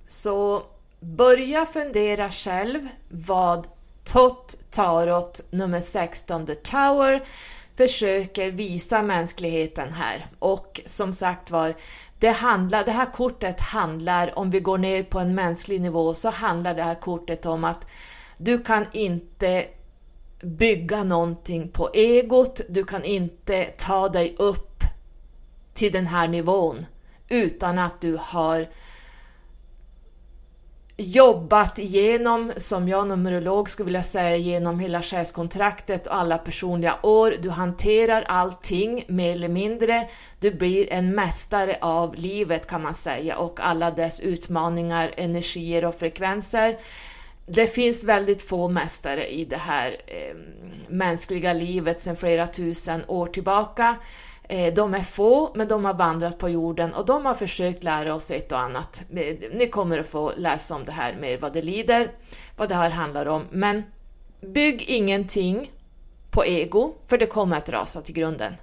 Så 0.07 0.63
Börja 1.03 1.65
fundera 1.65 2.31
själv 2.31 2.87
vad 3.09 3.67
Tot 4.03 4.57
Tarot 4.69 5.41
nummer 5.49 5.79
16, 5.79 6.45
The 6.45 6.55
Tower, 6.55 7.23
försöker 7.77 8.51
visa 8.51 9.01
mänskligheten 9.01 9.93
här. 9.93 10.25
Och 10.39 10.81
som 10.85 11.13
sagt 11.13 11.51
var, 11.51 11.75
det, 12.23 12.31
handlar, 12.31 12.85
det 12.85 12.91
här 12.91 13.11
kortet 13.11 13.59
handlar, 13.59 14.39
om 14.39 14.49
vi 14.49 14.59
går 14.59 14.77
ner 14.77 15.03
på 15.03 15.19
en 15.19 15.35
mänsklig 15.35 15.81
nivå, 15.81 16.13
så 16.13 16.29
handlar 16.29 16.73
det 16.73 16.83
här 16.83 16.95
kortet 16.95 17.45
om 17.45 17.63
att 17.63 17.87
du 18.37 18.63
kan 18.63 18.85
inte 18.91 19.65
bygga 20.41 21.03
någonting 21.03 21.67
på 21.67 21.89
egot, 21.93 22.61
du 22.69 22.83
kan 22.83 23.03
inte 23.03 23.63
ta 23.63 24.09
dig 24.09 24.35
upp 24.39 24.83
till 25.73 25.91
den 25.91 26.07
här 26.07 26.27
nivån 26.27 26.85
utan 27.29 27.79
att 27.79 28.01
du 28.01 28.17
har 28.21 28.69
jobbat 30.97 31.79
igenom, 31.79 32.51
som 32.57 32.87
jag 32.87 33.07
numerolog 33.07 33.69
skulle 33.69 33.85
vilja 33.85 34.03
säga, 34.03 34.35
genom 34.35 34.79
hela 34.79 35.01
chefskontraktet 35.01 36.07
och 36.07 36.15
alla 36.15 36.37
personliga 36.37 36.95
år. 37.03 37.35
Du 37.41 37.49
hanterar 37.49 38.21
allting 38.21 39.03
mer 39.07 39.33
eller 39.33 39.49
mindre. 39.49 40.09
Du 40.39 40.51
blir 40.51 40.93
en 40.93 41.15
mästare 41.15 41.77
av 41.81 42.15
livet 42.15 42.67
kan 42.67 42.81
man 42.81 42.93
säga 42.93 43.37
och 43.37 43.59
alla 43.59 43.91
dess 43.91 44.21
utmaningar, 44.21 45.11
energier 45.17 45.85
och 45.85 45.95
frekvenser. 45.95 46.77
Det 47.45 47.67
finns 47.67 48.03
väldigt 48.03 48.41
få 48.41 48.69
mästare 48.69 49.27
i 49.27 49.45
det 49.45 49.57
här 49.57 49.97
eh, 50.07 50.35
mänskliga 50.87 51.53
livet 51.53 51.99
sedan 51.99 52.15
flera 52.15 52.47
tusen 52.47 53.03
år 53.07 53.27
tillbaka. 53.27 53.95
Eh, 54.53 54.73
de 54.73 54.93
är 54.93 55.01
få, 55.01 55.51
men 55.55 55.67
de 55.67 55.85
har 55.85 55.93
vandrat 55.93 56.37
på 56.37 56.49
jorden 56.49 56.93
och 56.93 57.05
de 57.05 57.25
har 57.25 57.33
försökt 57.33 57.83
lära 57.83 58.15
oss 58.15 58.31
ett 58.31 58.51
och 58.51 58.59
annat. 58.59 59.03
Eh, 59.15 59.35
ni 59.53 59.67
kommer 59.67 59.99
att 59.99 60.07
få 60.07 60.31
läsa 60.37 60.75
om 60.75 60.85
det 60.85 60.91
här 60.91 61.15
mer 61.15 61.37
vad 61.37 61.53
det 61.53 61.61
lider, 61.61 62.11
vad 62.57 62.69
det 62.69 62.75
här 62.75 62.89
handlar 62.89 63.25
om. 63.25 63.47
Men 63.51 63.83
bygg 64.41 64.83
ingenting 64.87 65.71
på 66.31 66.45
ego, 66.45 66.93
för 67.07 67.17
det 67.17 67.25
kommer 67.25 67.57
att 67.57 67.69
rasa 67.69 68.01
till 68.01 68.15
grunden. 68.15 68.53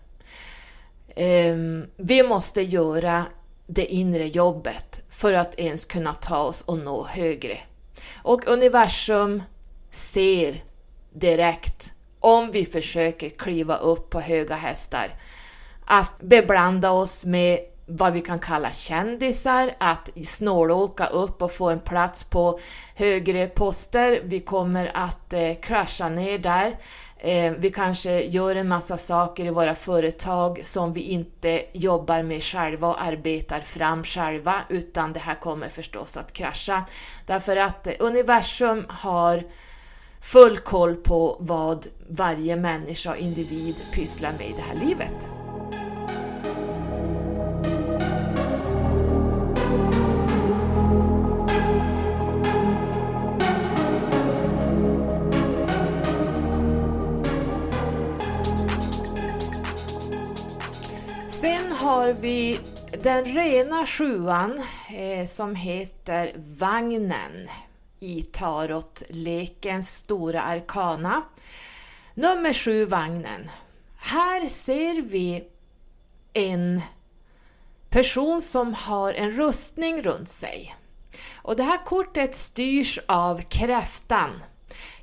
Ehm, 1.16 1.86
vi 1.96 2.22
måste 2.22 2.62
göra 2.62 3.24
det 3.66 3.86
inre 3.86 4.26
jobbet 4.26 5.00
för 5.10 5.32
att 5.32 5.54
ens 5.54 5.84
kunna 5.84 6.14
ta 6.14 6.38
oss 6.38 6.62
och 6.62 6.78
nå 6.78 7.04
högre. 7.04 7.58
Och 8.22 8.48
universum 8.48 9.42
ser 9.90 10.64
direkt 11.12 11.92
om 12.20 12.50
vi 12.50 12.64
försöker 12.64 13.28
kliva 13.28 13.76
upp 13.76 14.10
på 14.10 14.20
höga 14.20 14.54
hästar 14.54 15.14
att 15.92 16.20
beblanda 16.20 16.90
oss 16.90 17.26
med 17.26 17.58
vad 17.86 18.12
vi 18.12 18.20
kan 18.20 18.38
kalla 18.38 18.72
kändisar, 18.72 19.70
att 19.78 20.10
snålåka 20.24 21.06
upp 21.06 21.42
och 21.42 21.52
få 21.52 21.70
en 21.70 21.80
plats 21.80 22.24
på 22.24 22.58
högre 22.94 23.46
poster. 23.46 24.20
Vi 24.24 24.40
kommer 24.40 24.90
att 24.94 25.32
eh, 25.32 25.54
krascha 25.62 26.08
ner 26.08 26.38
där. 26.38 26.78
Eh, 27.16 27.52
vi 27.58 27.70
kanske 27.70 28.20
gör 28.20 28.56
en 28.56 28.68
massa 28.68 28.96
saker 28.96 29.44
i 29.44 29.50
våra 29.50 29.74
företag 29.74 30.60
som 30.62 30.92
vi 30.92 31.00
inte 31.00 31.62
jobbar 31.72 32.22
med 32.22 32.42
själva 32.42 32.88
och 32.88 33.02
arbetar 33.02 33.60
fram 33.60 34.04
själva, 34.04 34.54
utan 34.68 35.12
det 35.12 35.20
här 35.20 35.40
kommer 35.40 35.68
förstås 35.68 36.16
att 36.16 36.32
krascha. 36.32 36.84
Därför 37.26 37.56
att 37.56 37.86
eh, 37.86 37.92
universum 37.98 38.86
har 38.88 39.42
full 40.20 40.58
koll 40.58 40.94
på 40.94 41.36
vad 41.40 41.86
varje 42.08 42.56
människa 42.56 43.10
och 43.10 43.16
individ 43.16 43.76
pysslar 43.92 44.32
med 44.32 44.46
i 44.50 44.52
det 44.56 44.62
här 44.62 44.86
livet. 44.86 45.39
Har 61.90 62.12
vi 62.12 62.60
den 63.02 63.24
rena 63.24 63.86
sjuan 63.86 64.62
eh, 64.88 65.26
som 65.26 65.54
heter 65.54 66.32
Vagnen 66.36 67.48
i 68.00 68.22
tarotlekens 68.22 69.96
stora 69.96 70.42
arkana. 70.42 71.22
Nummer 72.14 72.52
sju, 72.52 72.84
Vagnen. 72.84 73.50
Här 73.96 74.46
ser 74.46 75.02
vi 75.02 75.44
en 76.32 76.80
person 77.88 78.42
som 78.42 78.74
har 78.74 79.14
en 79.14 79.30
rustning 79.30 80.02
runt 80.02 80.28
sig. 80.28 80.76
Och 81.34 81.56
det 81.56 81.62
här 81.62 81.84
kortet 81.84 82.34
styrs 82.34 82.98
av 83.06 83.42
kräftan. 83.42 84.30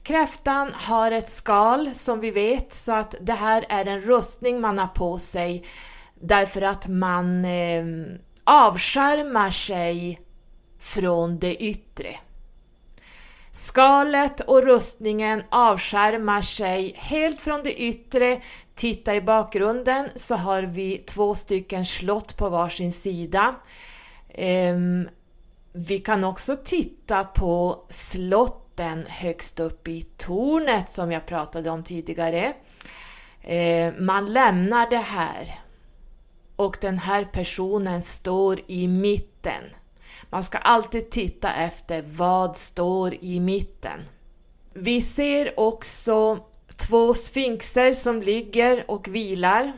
Kräftan 0.04 0.72
har 0.74 1.12
ett 1.12 1.30
skal 1.30 1.96
som 1.96 2.22
vi 2.22 2.32
vet 2.32 2.74
så 2.74 2.94
att 2.94 3.16
det 3.22 3.34
här 3.34 3.66
är 3.70 3.86
en 3.86 4.02
rustning 4.02 4.62
man 4.62 4.78
har 4.78 4.88
på 4.88 5.18
sig 5.18 5.66
Därför 6.20 6.62
att 6.62 6.88
man 6.88 7.46
eh, 7.46 7.86
avskärmar 8.44 9.50
sig 9.50 10.22
från 10.80 11.40
det 11.40 11.64
yttre. 11.64 12.16
Skalet 13.52 14.40
och 14.40 14.64
rustningen 14.64 15.44
avskärmar 15.50 16.42
sig 16.42 16.94
helt 16.98 17.42
från 17.42 17.64
det 17.64 17.82
yttre. 17.82 18.42
Titta 18.76 19.16
i 19.16 19.22
bakgrunden 19.22 20.10
så 20.16 20.36
har 20.36 20.64
vi 20.64 20.98
två 20.98 21.36
stycken 21.36 21.86
slott 21.86 22.38
på 22.38 22.50
varsin 22.50 22.92
sida. 22.92 23.56
Um, 24.38 25.10
vi 25.74 26.00
kan 26.00 26.24
också 26.24 26.56
titta 26.56 27.24
på 27.24 27.86
slotten 27.90 29.06
högst 29.08 29.60
upp 29.60 29.88
i 29.88 30.02
tornet 30.02 30.92
som 30.92 31.12
jag 31.12 31.26
pratade 31.26 31.70
om 31.70 31.84
tidigare. 31.84 32.54
Uh, 33.52 34.02
man 34.02 34.34
lämnar 34.34 34.90
det 34.90 34.98
här 34.98 35.60
och 36.58 36.78
den 36.82 36.98
här 36.98 37.24
personen 37.24 38.02
står 38.02 38.60
i 38.68 38.88
mitten. 38.88 39.64
Man 40.30 40.44
ska 40.44 40.58
alltid 40.58 41.10
titta 41.10 41.54
efter 41.54 42.04
vad 42.08 42.58
står 42.58 43.14
i 43.14 43.40
mitten. 43.40 44.00
Vi 44.74 45.02
ser 45.02 45.60
också 45.60 46.40
två 46.76 47.14
sfinxer 47.14 47.94
som 47.94 48.22
ligger 48.22 48.92
och 48.92 49.08
vilar. 49.08 49.74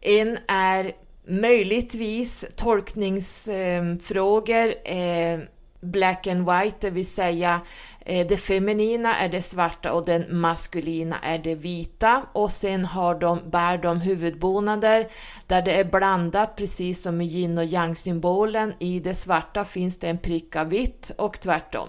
En 0.00 0.38
är 0.48 0.92
möjligtvis 1.26 2.46
tolkningsfrågor, 2.56 4.74
eh, 4.84 5.38
black 5.80 6.26
and 6.26 6.50
white, 6.50 6.76
det 6.80 6.90
vill 6.90 7.06
säga 7.06 7.60
Eh, 8.06 8.26
det 8.26 8.36
feminina 8.36 9.16
är 9.18 9.28
det 9.28 9.42
svarta 9.42 9.92
och 9.92 10.04
den 10.04 10.40
maskulina 10.40 11.18
är 11.22 11.38
det 11.38 11.54
vita 11.54 12.22
och 12.32 12.50
sen 12.50 12.84
har 12.84 13.14
de, 13.14 13.50
bär 13.50 13.78
de 13.78 14.00
huvudbonader 14.00 15.08
där 15.46 15.62
det 15.62 15.72
är 15.72 15.84
blandat 15.84 16.56
precis 16.56 17.02
som 17.02 17.20
i 17.20 17.24
yin 17.24 17.58
och 17.58 17.64
yang 17.64 17.96
symbolen. 17.96 18.74
I 18.78 19.00
det 19.00 19.14
svarta 19.14 19.64
finns 19.64 19.98
det 19.98 20.08
en 20.08 20.18
prick 20.18 20.56
av 20.56 20.68
vitt 20.68 21.12
och 21.18 21.40
tvärtom. 21.40 21.88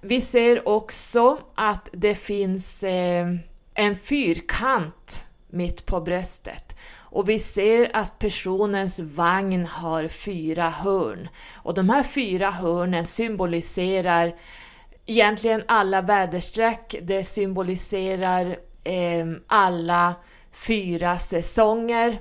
Vi 0.00 0.20
ser 0.20 0.68
också 0.68 1.38
att 1.54 1.88
det 1.92 2.14
finns 2.14 2.82
eh, 2.82 3.26
en 3.74 3.96
fyrkant 3.96 5.24
mitt 5.50 5.86
på 5.86 6.00
bröstet 6.00 6.76
och 7.10 7.28
vi 7.28 7.38
ser 7.38 7.90
att 7.92 8.18
personens 8.18 9.00
vagn 9.00 9.66
har 9.66 10.08
fyra 10.08 10.68
hörn 10.68 11.28
och 11.54 11.74
de 11.74 11.88
här 11.88 12.02
fyra 12.02 12.50
hörnen 12.50 13.06
symboliserar 13.06 14.34
egentligen 15.08 15.62
alla 15.68 16.02
väderstreck. 16.02 16.96
Det 17.02 17.24
symboliserar 17.24 18.46
eh, 18.84 19.26
alla 19.46 20.14
fyra 20.52 21.18
säsonger. 21.18 22.20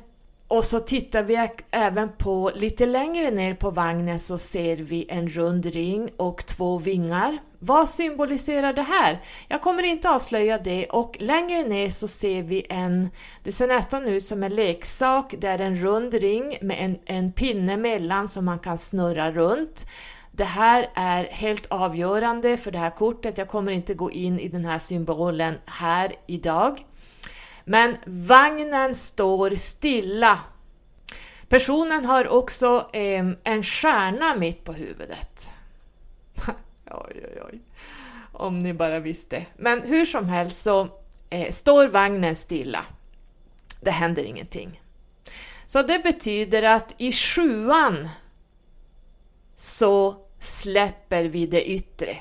Och 0.49 0.65
så 0.65 0.79
tittar 0.79 1.23
vi 1.23 1.49
även 1.71 2.09
på, 2.17 2.51
lite 2.55 2.85
längre 2.85 3.31
ner 3.31 3.53
på 3.53 3.69
vagnen 3.69 4.19
så 4.19 4.37
ser 4.37 4.77
vi 4.77 5.05
en 5.09 5.27
rund 5.27 5.65
ring 5.65 6.09
och 6.17 6.45
två 6.45 6.77
vingar. 6.77 7.37
Vad 7.59 7.89
symboliserar 7.89 8.73
det 8.73 8.81
här? 8.81 9.21
Jag 9.47 9.61
kommer 9.61 9.83
inte 9.83 10.09
avslöja 10.09 10.57
det 10.57 10.85
och 10.85 11.17
längre 11.19 11.63
ner 11.63 11.89
så 11.89 12.07
ser 12.07 12.43
vi 12.43 12.65
en, 12.69 13.09
det 13.43 13.51
ser 13.51 13.67
nästan 13.67 14.07
ut 14.07 14.23
som 14.23 14.43
en 14.43 14.55
leksak, 14.55 15.35
det 15.37 15.47
är 15.47 15.59
en 15.59 15.75
rund 15.75 16.13
ring 16.13 16.57
med 16.61 16.77
en, 16.79 16.97
en 17.05 17.31
pinne 17.31 17.77
mellan 17.77 18.27
som 18.27 18.45
man 18.45 18.59
kan 18.59 18.77
snurra 18.77 19.31
runt. 19.31 19.85
Det 20.37 20.43
här 20.43 20.89
är 20.93 21.23
helt 21.23 21.65
avgörande 21.65 22.57
för 22.57 22.71
det 22.71 22.77
här 22.77 22.89
kortet. 22.89 23.37
Jag 23.37 23.47
kommer 23.47 23.71
inte 23.71 23.93
gå 23.93 24.11
in 24.11 24.39
i 24.39 24.47
den 24.47 24.65
här 24.65 24.79
symbolen 24.79 25.55
här 25.65 26.13
idag. 26.27 26.85
Men 27.65 27.97
vagnen 28.05 28.95
står 28.95 29.51
stilla. 29.51 30.39
Personen 31.49 32.05
har 32.05 32.27
också 32.27 32.89
eh, 32.93 33.25
en 33.43 33.63
stjärna 33.63 34.35
mitt 34.35 34.63
på 34.63 34.73
huvudet. 34.73 35.51
oj, 36.85 37.23
oj, 37.23 37.41
oj. 37.51 37.59
Om 38.31 38.59
ni 38.59 38.73
bara 38.73 38.99
visste. 38.99 39.45
Men 39.55 39.81
hur 39.81 40.05
som 40.05 40.29
helst 40.29 40.61
så 40.61 40.87
eh, 41.29 41.51
står 41.51 41.87
vagnen 41.87 42.35
stilla. 42.35 42.85
Det 43.81 43.91
händer 43.91 44.23
ingenting. 44.23 44.81
Så 45.65 45.81
det 45.81 46.03
betyder 46.03 46.63
att 46.63 46.95
i 46.97 47.11
sjuan 47.11 48.09
så 49.55 50.26
släpper 50.39 51.23
vi 51.23 51.45
det 51.45 51.69
yttre. 51.71 52.17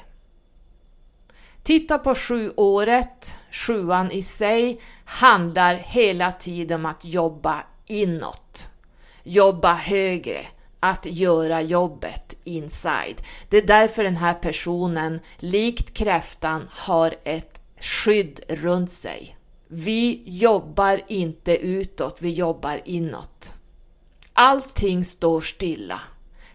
Titta 1.62 1.98
på 1.98 2.14
sjuåret, 2.14 3.36
sjuan 3.50 4.10
i 4.10 4.22
sig, 4.22 4.80
handlar 5.04 5.74
hela 5.74 6.32
tiden 6.32 6.80
om 6.80 6.86
att 6.86 7.04
jobba 7.04 7.64
inåt, 7.86 8.70
jobba 9.22 9.74
högre, 9.74 10.46
att 10.80 11.06
göra 11.06 11.62
jobbet 11.62 12.36
inside. 12.44 13.22
Det 13.48 13.56
är 13.56 13.66
därför 13.66 14.04
den 14.04 14.16
här 14.16 14.34
personen, 14.34 15.20
likt 15.38 15.94
kräftan, 15.94 16.68
har 16.72 17.14
ett 17.24 17.60
skydd 17.80 18.40
runt 18.48 18.90
sig. 18.90 19.36
Vi 19.68 20.22
jobbar 20.26 21.00
inte 21.08 21.56
utåt, 21.56 22.22
vi 22.22 22.32
jobbar 22.32 22.80
inåt. 22.84 23.54
allting 24.32 25.04
står 25.04 25.40
stilla. 25.40 26.00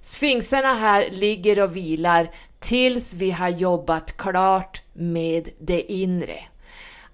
Sfinxerna 0.02 0.74
här 0.74 1.10
ligger 1.12 1.64
och 1.64 1.76
vilar 1.76 2.32
tills 2.60 3.14
vi 3.14 3.32
har 3.32 3.50
jobbat 3.50 4.18
klart 4.18 4.84
med 4.94 5.50
det 5.60 5.92
inre. 5.92 6.40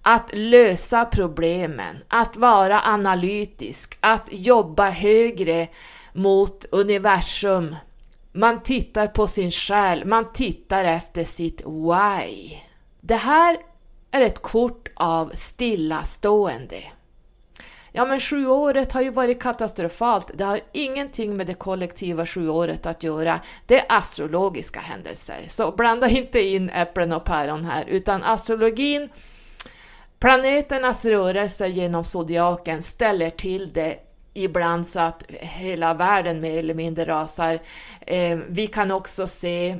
Att 0.02 0.30
lösa 0.34 1.06
problemen, 1.06 1.98
att 2.08 2.38
vara 2.38 2.82
analytisk, 2.82 3.98
att 4.00 4.28
jobba 4.32 4.90
högre 4.90 5.68
mot 6.14 6.66
universum. 6.72 7.76
Man 8.32 8.64
tittar 8.64 9.08
på 9.08 9.28
sin 9.28 9.52
själ, 9.52 10.06
man 10.06 10.34
tittar 10.34 10.86
efter 10.86 11.24
sitt 11.24 11.62
why. 11.66 12.58
Det 13.02 13.16
här 13.16 13.58
är 14.12 14.22
ett 14.22 14.42
kort 14.42 14.90
av 14.96 15.32
stillastående. 15.34 16.84
Ja, 17.92 18.06
men 18.06 18.20
sjuåret 18.20 18.94
har 18.94 19.02
ju 19.02 19.12
varit 19.12 19.42
katastrofalt. 19.42 20.32
Det 20.34 20.44
har 20.44 20.60
ingenting 20.72 21.38
med 21.38 21.48
det 21.48 21.54
kollektiva 21.54 22.26
sjuåret 22.26 22.86
att 22.86 23.04
göra. 23.04 23.40
Det 23.66 23.80
är 23.80 23.86
astrologiska 23.98 24.80
händelser. 24.80 25.46
Så 25.48 25.72
blanda 25.72 26.10
inte 26.10 26.42
in 26.42 26.70
äpplen 26.70 27.14
och 27.14 27.24
päron 27.24 27.66
här, 27.66 27.86
utan 27.88 28.24
astrologin, 28.24 29.10
planeternas 30.20 31.06
rörelser 31.06 31.68
genom 31.68 32.04
zodiaken 32.04 32.84
ställer 32.84 33.30
till 33.30 33.74
det 33.74 33.98
ibland 34.34 34.88
så 34.88 35.00
att 35.00 35.24
hela 35.30 35.94
världen 35.94 36.42
mer 36.42 36.58
eller 36.58 36.74
mindre 36.74 37.06
rasar. 37.06 37.60
Eh, 38.02 38.38
vi 38.48 38.68
kan 38.68 38.92
också 38.92 39.28
se 39.28 39.78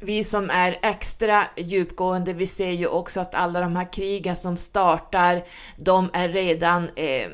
vi 0.00 0.24
som 0.24 0.50
är 0.50 0.78
extra 0.82 1.44
djupgående, 1.56 2.32
vi 2.32 2.46
ser 2.46 2.70
ju 2.70 2.86
också 2.86 3.20
att 3.20 3.34
alla 3.34 3.60
de 3.60 3.76
här 3.76 3.92
krigen 3.92 4.36
som 4.36 4.56
startar, 4.56 5.44
de 5.76 6.10
är 6.12 6.28
redan 6.28 6.90
eh, 6.96 7.28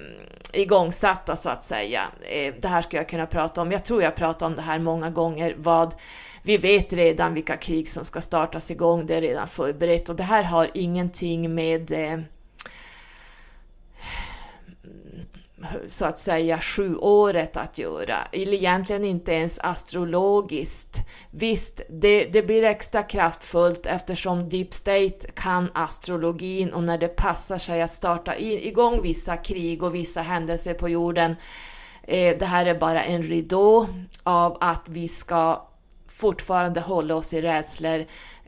igångsatta 0.52 1.36
så 1.36 1.50
att 1.50 1.64
säga. 1.64 2.00
Eh, 2.22 2.54
det 2.60 2.68
här 2.68 2.82
ska 2.82 2.96
jag 2.96 3.08
kunna 3.08 3.26
prata 3.26 3.62
om. 3.62 3.72
Jag 3.72 3.84
tror 3.84 4.02
jag 4.02 4.16
pratat 4.16 4.42
om 4.42 4.56
det 4.56 4.62
här 4.62 4.78
många 4.78 5.10
gånger. 5.10 5.54
Vad 5.58 5.94
vi 6.42 6.58
vet 6.58 6.92
redan 6.92 7.34
vilka 7.34 7.56
krig 7.56 7.88
som 7.88 8.04
ska 8.04 8.20
startas 8.20 8.70
igång, 8.70 9.06
det 9.06 9.14
är 9.14 9.20
redan 9.20 9.48
förberett 9.48 10.08
och 10.08 10.16
det 10.16 10.22
här 10.22 10.42
har 10.44 10.68
ingenting 10.74 11.54
med 11.54 11.92
eh, 11.92 12.20
så 15.86 16.04
att 16.04 16.18
säga 16.18 16.60
sjuåret 16.60 17.56
att 17.56 17.78
göra, 17.78 18.16
eller 18.32 18.52
egentligen 18.52 19.04
inte 19.04 19.32
ens 19.32 19.58
astrologiskt. 19.58 20.98
Visst, 21.30 21.80
det, 21.88 22.24
det 22.24 22.42
blir 22.42 22.64
extra 22.64 23.02
kraftfullt 23.02 23.86
eftersom 23.86 24.48
Deep 24.48 24.74
State 24.74 25.18
kan 25.34 25.70
astrologin 25.74 26.72
och 26.72 26.82
när 26.82 26.98
det 26.98 27.08
passar 27.08 27.58
sig 27.58 27.82
att 27.82 27.90
starta 27.90 28.38
igång 28.38 29.02
vissa 29.02 29.36
krig 29.36 29.82
och 29.82 29.94
vissa 29.94 30.20
händelser 30.20 30.74
på 30.74 30.88
jorden. 30.88 31.36
Eh, 32.02 32.38
det 32.38 32.46
här 32.46 32.66
är 32.66 32.78
bara 32.78 33.04
en 33.04 33.22
ridå 33.22 33.88
av 34.22 34.58
att 34.60 34.82
vi 34.88 35.08
ska 35.08 35.68
fortfarande 36.08 36.80
hålla 36.80 37.14
oss 37.14 37.34
i 37.34 37.42
rädslor 37.42 38.04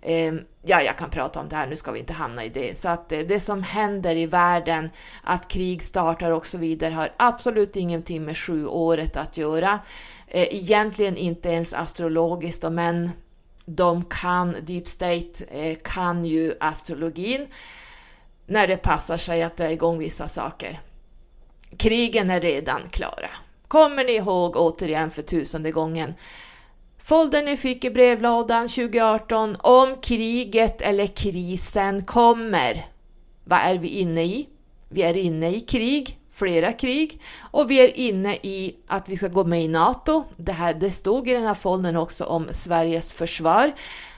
Ehm, 0.06 0.40
ja, 0.62 0.82
jag 0.82 0.98
kan 0.98 1.10
prata 1.10 1.40
om 1.40 1.48
det 1.48 1.56
här, 1.56 1.66
nu 1.66 1.76
ska 1.76 1.92
vi 1.92 1.98
inte 1.98 2.12
hamna 2.12 2.44
i 2.44 2.48
det. 2.48 2.78
Så 2.78 2.88
att 2.88 3.12
eh, 3.12 3.20
det 3.20 3.40
som 3.40 3.62
händer 3.62 4.16
i 4.16 4.26
världen, 4.26 4.90
att 5.22 5.48
krig 5.48 5.82
startar 5.82 6.30
och 6.30 6.46
så 6.46 6.58
vidare, 6.58 6.94
har 6.94 7.12
absolut 7.16 7.76
ingenting 7.76 8.24
med 8.24 8.36
sjuåret 8.36 9.16
att 9.16 9.36
göra. 9.36 9.78
Eh, 10.28 10.54
egentligen 10.54 11.16
inte 11.16 11.48
ens 11.48 11.74
astrologiskt, 11.74 12.72
men 12.72 13.10
de 13.64 14.04
kan, 14.04 14.56
Deep 14.62 14.86
State 14.86 15.44
eh, 15.50 15.76
kan 15.82 16.24
ju 16.24 16.54
astrologin 16.60 17.46
när 18.46 18.66
det 18.66 18.76
passar 18.76 19.16
sig 19.16 19.42
att 19.42 19.56
dra 19.56 19.72
igång 19.72 19.98
vissa 19.98 20.28
saker. 20.28 20.80
Krigen 21.76 22.30
är 22.30 22.40
redan 22.40 22.80
klara. 22.90 23.30
Kommer 23.68 24.04
ni 24.04 24.12
ihåg 24.12 24.56
återigen 24.56 25.10
för 25.10 25.22
tusende 25.22 25.70
gången 25.70 26.14
Foldern 27.06 27.44
ni 27.44 27.56
fick 27.56 27.84
i 27.84 27.90
brevlådan 27.90 28.68
2018 28.68 29.56
om 29.60 29.96
kriget 30.02 30.80
eller 30.80 31.06
krisen 31.06 32.04
kommer. 32.04 32.86
Vad 33.44 33.58
är 33.58 33.78
vi 33.78 33.88
inne 33.88 34.24
i? 34.24 34.48
Vi 34.88 35.02
är 35.02 35.16
inne 35.16 35.56
i 35.56 35.60
krig, 35.60 36.18
flera 36.32 36.72
krig 36.72 37.20
och 37.40 37.70
vi 37.70 37.80
är 37.80 37.98
inne 37.98 38.34
i 38.34 38.76
att 38.86 39.08
vi 39.08 39.16
ska 39.16 39.28
gå 39.28 39.44
med 39.44 39.62
i 39.62 39.68
NATO. 39.68 40.24
Det, 40.36 40.52
här, 40.52 40.74
det 40.74 40.90
stod 40.90 41.28
i 41.28 41.32
den 41.32 41.46
här 41.46 41.54
foldern 41.54 41.96
också 41.96 42.24
om 42.24 42.48
Sveriges 42.50 43.12
försvar. 43.12 43.72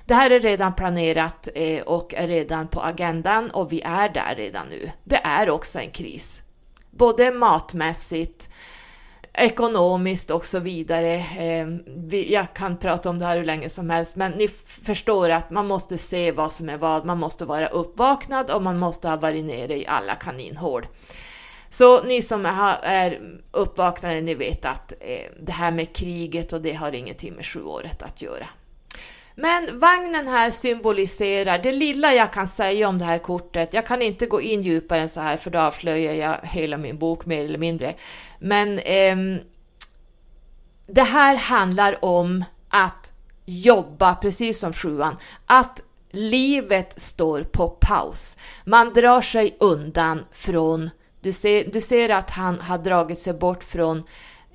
Det 0.05 0.15
här 0.15 0.31
är 0.31 0.41
redan 0.41 0.75
planerat 0.75 1.49
eh, 1.55 1.83
och 1.83 2.15
är 2.15 2.29
redan 2.29 2.69
på 2.69 2.81
agendan 2.81 3.51
och 3.51 3.73
vi 3.73 3.83
är 3.85 4.09
där 4.09 4.35
redan 4.37 4.67
nu. 4.69 4.91
Det 5.05 5.21
är 5.25 5.51
också 5.51 5.79
en 5.79 5.91
kris, 5.91 6.43
både 6.91 7.31
matmässigt, 7.31 8.49
ekonomiskt 9.37 10.31
och 10.31 10.45
så 10.45 10.59
vidare. 10.59 11.25
Ehm, 11.39 11.81
jag 12.11 12.55
kan 12.55 12.77
prata 12.77 13.11
om 13.11 13.19
det 13.19 13.25
här 13.25 13.37
hur 13.37 13.45
länge 13.45 13.69
som 13.69 13.91
helst, 13.91 14.17
men 14.17 14.33
ni 14.33 14.49
förstår 14.67 15.31
att 15.31 15.51
man 15.51 15.67
måste 15.67 15.99
se 15.99 16.33
vad 16.33 16.53
som 16.53 16.69
är 16.69 16.77
vad. 16.77 17.05
Man 17.05 17.19
måste 17.19 17.45
vara 17.45 17.67
uppvaknad 17.67 18.51
och 18.51 18.63
man 18.63 18.79
måste 18.79 19.09
ha 19.09 19.17
varit 19.17 19.45
nere 19.45 19.77
i 19.77 19.87
alla 19.87 20.15
kaninhål. 20.15 20.87
Så 21.69 22.03
ni 22.03 22.23
som 22.23 22.47
är 22.83 23.21
uppvaknade, 23.51 24.21
ni 24.21 24.35
vet 24.35 24.65
att 24.65 24.93
eh, 25.01 25.31
det 25.41 25.53
här 25.53 25.73
med 25.73 25.97
kriget 25.97 26.53
och 26.53 26.61
det 26.61 26.73
har 26.73 26.93
ingenting 26.93 27.35
med 27.35 27.47
sjuåret 27.47 28.03
att 28.03 28.23
göra. 28.23 28.47
Men 29.39 29.79
vagnen 29.79 30.29
här 30.29 30.51
symboliserar 30.51 31.59
det 31.59 31.73
lilla 31.73 32.15
jag 32.15 32.33
kan 32.33 32.49
säga 32.49 32.89
om 32.89 32.99
det 32.99 33.05
här 33.05 33.19
kortet. 33.19 33.73
Jag 33.73 33.87
kan 33.87 34.03
inte 34.03 34.27
gå 34.27 34.41
in 34.41 34.63
djupare 34.63 35.01
än 35.01 35.09
så 35.09 35.21
här 35.21 35.37
för 35.37 35.51
då 35.51 35.59
avslöjar 35.59 36.15
jag 36.15 36.49
hela 36.49 36.77
min 36.77 36.99
bok 36.99 37.27
mer 37.27 37.45
eller 37.45 37.59
mindre. 37.59 37.95
Men 38.39 38.79
eh, 38.79 39.17
det 40.87 41.03
här 41.03 41.37
handlar 41.37 42.05
om 42.05 42.45
att 42.69 43.13
jobba, 43.47 44.15
precis 44.15 44.59
som 44.59 44.73
sjuan, 44.73 45.17
att 45.47 45.81
livet 46.11 47.01
står 47.01 47.43
på 47.43 47.69
paus. 47.69 48.39
Man 48.65 48.93
drar 48.93 49.21
sig 49.21 49.57
undan 49.61 50.25
från, 50.33 50.91
du 51.21 51.33
ser, 51.33 51.65
du 51.73 51.81
ser 51.81 52.09
att 52.09 52.31
han 52.31 52.61
har 52.61 52.79
dragit 52.79 53.19
sig 53.19 53.33
bort 53.33 53.65
från 53.65 54.03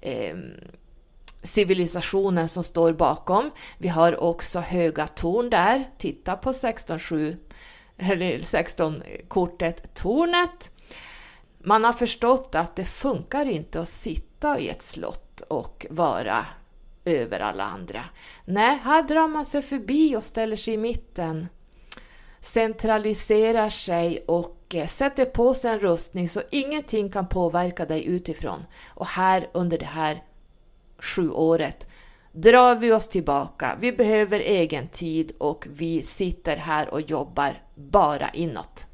eh, 0.01 0.35
civilisationen 1.43 2.49
som 2.49 2.63
står 2.63 2.93
bakom. 2.93 3.51
Vi 3.77 3.87
har 3.87 4.23
också 4.23 4.59
höga 4.59 5.07
torn 5.07 5.49
där. 5.49 5.89
Titta 5.97 6.35
på 6.35 6.51
16.7 6.51 7.37
eller 7.97 8.39
16-kortet 8.39 9.93
Tornet. 9.93 10.71
Man 11.63 11.83
har 11.83 11.93
förstått 11.93 12.55
att 12.55 12.75
det 12.75 12.85
funkar 12.85 13.45
inte 13.45 13.81
att 13.81 13.89
sitta 13.89 14.59
i 14.59 14.69
ett 14.69 14.81
slott 14.81 15.41
och 15.41 15.85
vara 15.89 16.45
över 17.05 17.39
alla 17.39 17.63
andra. 17.63 18.03
Nej, 18.45 18.79
här 18.83 19.03
drar 19.03 19.27
man 19.27 19.45
sig 19.45 19.61
förbi 19.61 20.15
och 20.15 20.23
ställer 20.23 20.55
sig 20.55 20.73
i 20.73 20.77
mitten, 20.77 21.47
centraliserar 22.39 23.69
sig 23.69 24.23
och 24.27 24.75
eh, 24.75 24.87
sätter 24.87 25.25
på 25.25 25.53
sig 25.53 25.71
en 25.71 25.79
rustning 25.79 26.29
så 26.29 26.41
ingenting 26.51 27.09
kan 27.09 27.27
påverka 27.27 27.85
dig 27.85 28.05
utifrån. 28.05 28.65
Och 28.87 29.07
här 29.07 29.49
under 29.53 29.77
det 29.77 29.85
här 29.85 30.23
sjuåret 31.01 31.87
drar 32.31 32.75
vi 32.75 32.91
oss 32.91 33.07
tillbaka. 33.07 33.77
Vi 33.79 33.91
behöver 33.91 34.39
egen 34.39 34.87
tid 34.87 35.31
och 35.37 35.67
vi 35.69 36.01
sitter 36.01 36.57
här 36.57 36.93
och 36.93 37.01
jobbar 37.01 37.61
bara 37.75 38.29
inåt. 38.29 38.87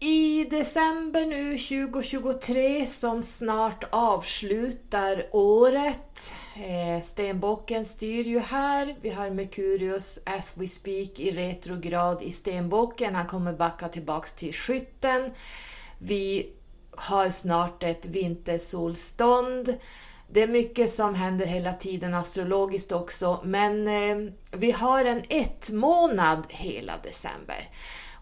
I 0.00 0.44
december 0.44 1.26
nu 1.26 1.58
2023 1.58 2.86
som 2.86 3.22
snart 3.22 3.84
avslutar 3.90 5.26
året. 5.32 6.34
Eh, 6.56 7.02
stenbocken 7.02 7.84
styr 7.84 8.24
ju 8.24 8.38
här. 8.38 8.96
Vi 9.00 9.10
har 9.10 9.30
Merkurius 9.30 10.18
as 10.26 10.54
we 10.56 10.66
speak 10.66 11.20
i 11.20 11.30
retrograd 11.32 12.22
i 12.22 12.32
stenbocken. 12.32 13.14
Han 13.14 13.26
kommer 13.26 13.52
backa 13.52 13.88
tillbaks 13.88 14.32
till 14.32 14.52
skytten. 14.52 15.30
Vi 15.98 16.52
har 16.96 17.30
snart 17.30 17.82
ett 17.82 18.06
vintersolstånd. 18.06 19.76
Det 20.28 20.42
är 20.42 20.48
mycket 20.48 20.90
som 20.90 21.14
händer 21.14 21.46
hela 21.46 21.72
tiden 21.72 22.14
astrologiskt 22.14 22.92
också, 22.92 23.40
men 23.44 23.88
eh, 23.88 24.32
vi 24.50 24.70
har 24.70 25.04
en 25.04 25.22
ett 25.28 25.70
månad 25.70 26.46
hela 26.48 26.92
december. 27.02 27.70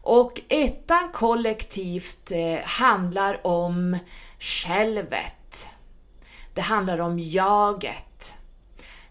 Och 0.02 0.40
ettan 0.48 1.10
kollektivt 1.12 2.30
eh, 2.30 2.58
handlar 2.64 3.46
om 3.46 3.98
självet. 4.38 5.68
Det 6.54 6.60
handlar 6.60 6.98
om 6.98 7.18
jaget. 7.18 8.34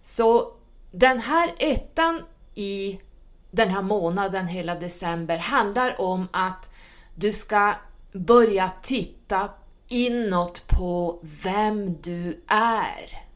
Så 0.01 0.53
den 0.91 1.19
här 1.19 1.53
ettan 1.59 2.21
i 2.55 2.99
den 3.51 3.69
här 3.69 3.81
månaden, 3.81 4.47
hela 4.47 4.75
december, 4.75 5.37
handlar 5.37 6.01
om 6.01 6.27
att 6.31 6.69
du 7.15 7.31
ska 7.31 7.73
börja 8.11 8.71
titta 8.83 9.49
inåt 9.87 10.67
på 10.67 11.19
vem 11.43 12.01
du 12.01 12.43
är. 12.47 13.29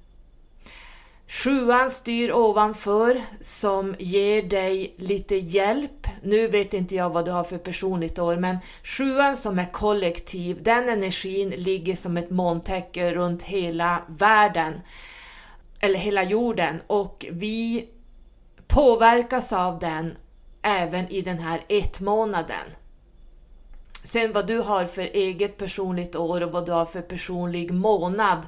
Sjuan 1.27 1.89
styr 1.89 2.31
ovanför 2.31 3.23
som 3.41 3.95
ger 3.99 4.43
dig 4.43 4.95
lite 4.97 5.35
hjälp. 5.35 6.07
Nu 6.23 6.47
vet 6.47 6.73
inte 6.73 6.95
jag 6.95 7.09
vad 7.09 7.25
du 7.25 7.31
har 7.31 7.43
för 7.43 7.57
personligt 7.57 8.19
år, 8.19 8.35
men 8.35 8.57
sjuan 8.83 9.37
som 9.37 9.59
är 9.59 9.71
kollektiv, 9.71 10.63
den 10.63 10.89
energin 10.89 11.49
ligger 11.49 11.95
som 11.95 12.17
ett 12.17 12.29
molntäcke 12.29 13.13
runt 13.13 13.43
hela 13.43 14.03
världen, 14.07 14.73
eller 15.79 15.99
hela 15.99 16.23
jorden, 16.23 16.81
och 16.87 17.25
vi 17.31 17.89
påverkas 18.67 19.53
av 19.53 19.79
den 19.79 20.17
även 20.61 21.09
i 21.09 21.21
den 21.21 21.39
här 21.39 21.61
ett 21.67 21.99
månaden. 21.99 22.69
Sen 24.03 24.33
vad 24.33 24.47
du 24.47 24.59
har 24.59 24.85
för 24.85 25.01
eget 25.01 25.57
personligt 25.57 26.15
år 26.15 26.43
och 26.43 26.51
vad 26.51 26.65
du 26.65 26.71
har 26.71 26.85
för 26.85 27.01
personlig 27.01 27.73
månad, 27.73 28.47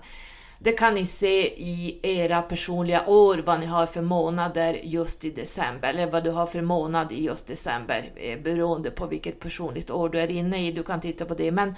det 0.59 0.71
kan 0.71 0.95
ni 0.95 1.05
se 1.05 1.47
i 1.47 1.99
era 2.03 2.41
personliga 2.41 3.07
år, 3.07 3.43
vad 3.45 3.59
ni 3.59 3.65
har 3.65 3.85
för 3.85 4.01
månader 4.01 4.79
just 4.83 5.25
i 5.25 5.31
december, 5.31 5.89
eller 5.89 6.11
vad 6.11 6.23
du 6.23 6.31
har 6.31 6.45
för 6.45 6.61
månad 6.61 7.11
i 7.11 7.23
just 7.23 7.47
december, 7.47 8.11
eh, 8.15 8.39
beroende 8.39 8.91
på 8.91 9.07
vilket 9.07 9.39
personligt 9.39 9.89
år 9.89 10.09
du 10.09 10.19
är 10.19 10.31
inne 10.31 10.67
i. 10.67 10.71
Du 10.71 10.83
kan 10.83 11.01
titta 11.01 11.25
på 11.25 11.33
det. 11.33 11.51
Men 11.51 11.75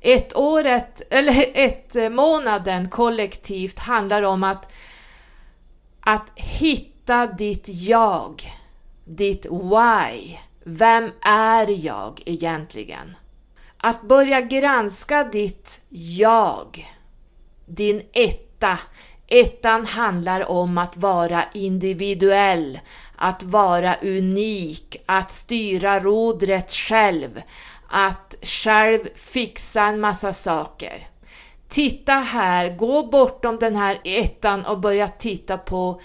ett 0.00 0.36
året, 0.36 1.02
eller 1.10 1.46
ett 1.54 1.96
eh, 1.96 2.08
månaden 2.08 2.88
kollektivt 2.90 3.78
handlar 3.78 4.22
om 4.22 4.44
att, 4.44 4.72
att 6.00 6.30
hitta 6.34 7.26
ditt 7.26 7.68
jag, 7.68 8.42
ditt 9.04 9.46
why. 9.46 10.38
Vem 10.70 11.10
är 11.22 11.86
jag 11.86 12.22
egentligen? 12.26 13.16
Att 13.76 14.02
börja 14.02 14.40
granska 14.40 15.24
ditt 15.24 15.80
jag 15.88 16.88
din 17.66 18.02
etta. 18.12 18.78
Ettan 19.26 19.86
handlar 19.86 20.50
om 20.50 20.78
att 20.78 20.96
vara 20.96 21.44
individuell, 21.54 22.80
att 23.16 23.42
vara 23.42 23.94
unik, 24.02 24.96
att 25.06 25.30
styra 25.30 26.00
rodret 26.00 26.72
själv, 26.72 27.42
att 27.88 28.36
själv 28.42 29.00
fixa 29.14 29.82
en 29.82 30.00
massa 30.00 30.32
saker. 30.32 31.08
Titta 31.68 32.12
här, 32.12 32.76
gå 32.76 33.06
bortom 33.06 33.58
den 33.58 33.76
här 33.76 34.00
ettan 34.04 34.64
och 34.64 34.80
börja 34.80 35.08
titta 35.08 35.58
på 35.58 36.00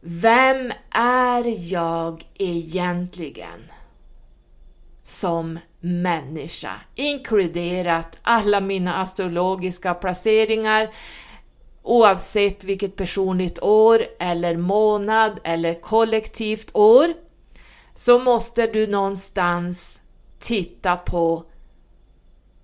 vem 0.00 0.72
är 0.94 1.72
jag 1.72 2.24
egentligen? 2.38 3.70
Som 5.02 5.58
människa, 5.80 6.80
inkluderat 6.94 8.16
alla 8.22 8.60
mina 8.60 8.96
astrologiska 8.96 9.94
placeringar, 9.94 10.90
oavsett 11.82 12.64
vilket 12.64 12.96
personligt 12.96 13.58
år 13.62 14.02
eller 14.18 14.56
månad 14.56 15.40
eller 15.44 15.80
kollektivt 15.80 16.70
år, 16.74 17.06
så 17.94 18.18
måste 18.18 18.66
du 18.66 18.86
någonstans 18.86 20.02
titta 20.38 20.96
på 20.96 21.44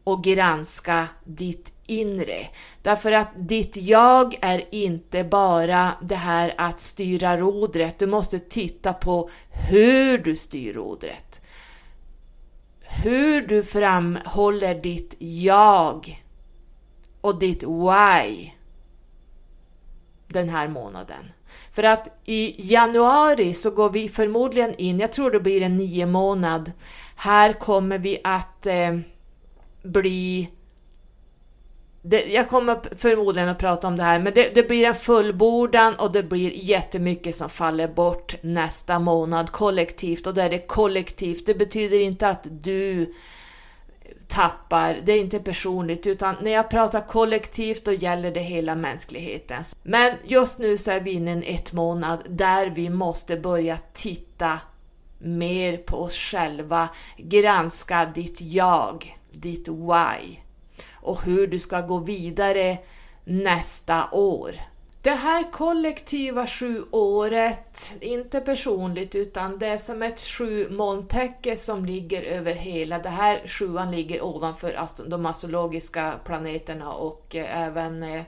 och 0.05 0.25
granska 0.25 1.09
ditt 1.25 1.76
inre. 1.87 2.49
Därför 2.83 3.13
att 3.13 3.29
ditt 3.37 3.77
jag 3.77 4.39
är 4.41 4.75
inte 4.75 5.25
bara 5.25 5.93
det 6.03 6.17
här 6.17 6.55
att 6.59 6.81
styra 6.81 7.37
rodret, 7.37 7.99
du 7.99 8.07
måste 8.07 8.39
titta 8.39 8.93
på 8.93 9.31
hur 9.51 10.19
du 10.19 10.37
styr 10.37 10.73
rodret 10.73 11.41
hur 12.89 13.47
du 13.47 13.63
framhåller 13.63 14.75
ditt 14.75 15.15
jag 15.19 16.25
och 17.21 17.39
ditt 17.39 17.63
why 17.63 18.53
den 20.29 20.49
här 20.49 20.69
månaden. 20.69 21.25
För 21.73 21.83
att 21.83 22.21
i 22.25 22.73
januari 22.73 23.55
så 23.55 23.71
går 23.71 23.91
vi 23.91 24.09
förmodligen 24.09 24.75
in, 24.75 25.01
jag 25.01 25.13
tror 25.13 25.31
det 25.31 25.41
blir 25.41 25.63
en 25.63 25.77
nio 25.77 26.07
månad, 26.07 26.73
här 27.17 27.53
kommer 27.53 27.99
vi 27.99 28.19
att 28.25 28.67
eh, 28.67 28.99
bli 29.83 30.51
det, 32.09 32.25
jag 32.25 32.49
kommer 32.49 32.97
förmodligen 32.97 33.49
att 33.49 33.59
prata 33.59 33.89
om 33.89 33.97
det 33.97 34.03
här, 34.03 34.19
men 34.19 34.35
det, 34.35 34.55
det, 34.55 34.63
blir 34.63 34.85
en 34.85 34.95
fullbordan 34.95 35.95
och 35.95 36.13
det 36.13 36.23
blir 36.23 36.51
jättemycket 36.55 37.35
som 37.35 37.51
faller 37.51 37.89
bort 37.89 38.43
nästa 38.43 38.99
månad 38.99 39.53
kollektivt 39.53 40.27
och 40.27 40.35
där 40.35 40.47
är 40.47 40.51
det 40.51 40.67
kollektivt. 40.67 41.47
Det 41.47 41.55
betyder 41.55 42.01
inte 42.01 42.29
att 42.29 42.47
du 42.51 43.15
tappar, 44.29 44.99
det 45.05 45.13
är 45.13 45.21
inte 45.21 45.39
personligt, 45.39 46.07
utan 46.07 46.35
när 46.43 46.51
jag 46.51 46.71
pratar 46.71 47.01
kollektivt 47.01 47.85
då 47.85 47.93
gäller 47.93 48.31
det 48.31 48.41
hela 48.41 48.75
mänskligheten. 48.75 49.63
Men 49.83 50.13
just 50.25 50.59
nu 50.59 50.79
så 50.79 50.91
är 50.91 51.01
vi 51.01 51.11
inne 51.11 51.31
i 51.31 51.35
en 51.35 51.43
ett 51.43 51.73
månad 51.73 52.19
där 52.29 52.67
vi 52.67 52.91
måste 52.91 53.37
börja 53.37 53.79
titta 53.93 54.59
mer 55.19 55.77
på 55.77 55.97
oss 55.97 56.17
själva, 56.17 56.89
granska 57.17 58.13
ditt 58.15 58.41
jag, 58.41 59.19
ditt 59.33 59.69
why 59.69 60.46
och 61.07 61.23
hur 61.23 61.47
du 61.47 61.59
ska 61.59 61.81
gå 61.81 61.99
vidare 61.99 62.79
nästa 63.25 64.09
år. 64.13 64.53
Det 65.03 65.11
här 65.11 65.53
kollektiva 65.53 66.47
sjuåret, 66.47 67.95
inte 68.01 68.41
personligt 68.41 69.15
utan 69.15 69.59
det 69.59 69.67
är 69.67 69.77
som 69.77 70.03
ett 70.03 70.21
sju 70.21 70.71
molntäcke 70.71 71.57
som 71.57 71.85
ligger 71.85 72.23
över 72.23 72.55
hela, 72.55 72.99
det 72.99 73.09
här 73.09 73.43
sjuan 73.47 73.91
ligger 73.91 74.25
ovanför 74.25 74.87
de 75.07 75.27
astrologiska 75.27 76.15
planeterna 76.25 76.93
och 76.93 77.37
eh, 77.37 77.63
även 77.63 78.03
eh, 78.03 78.23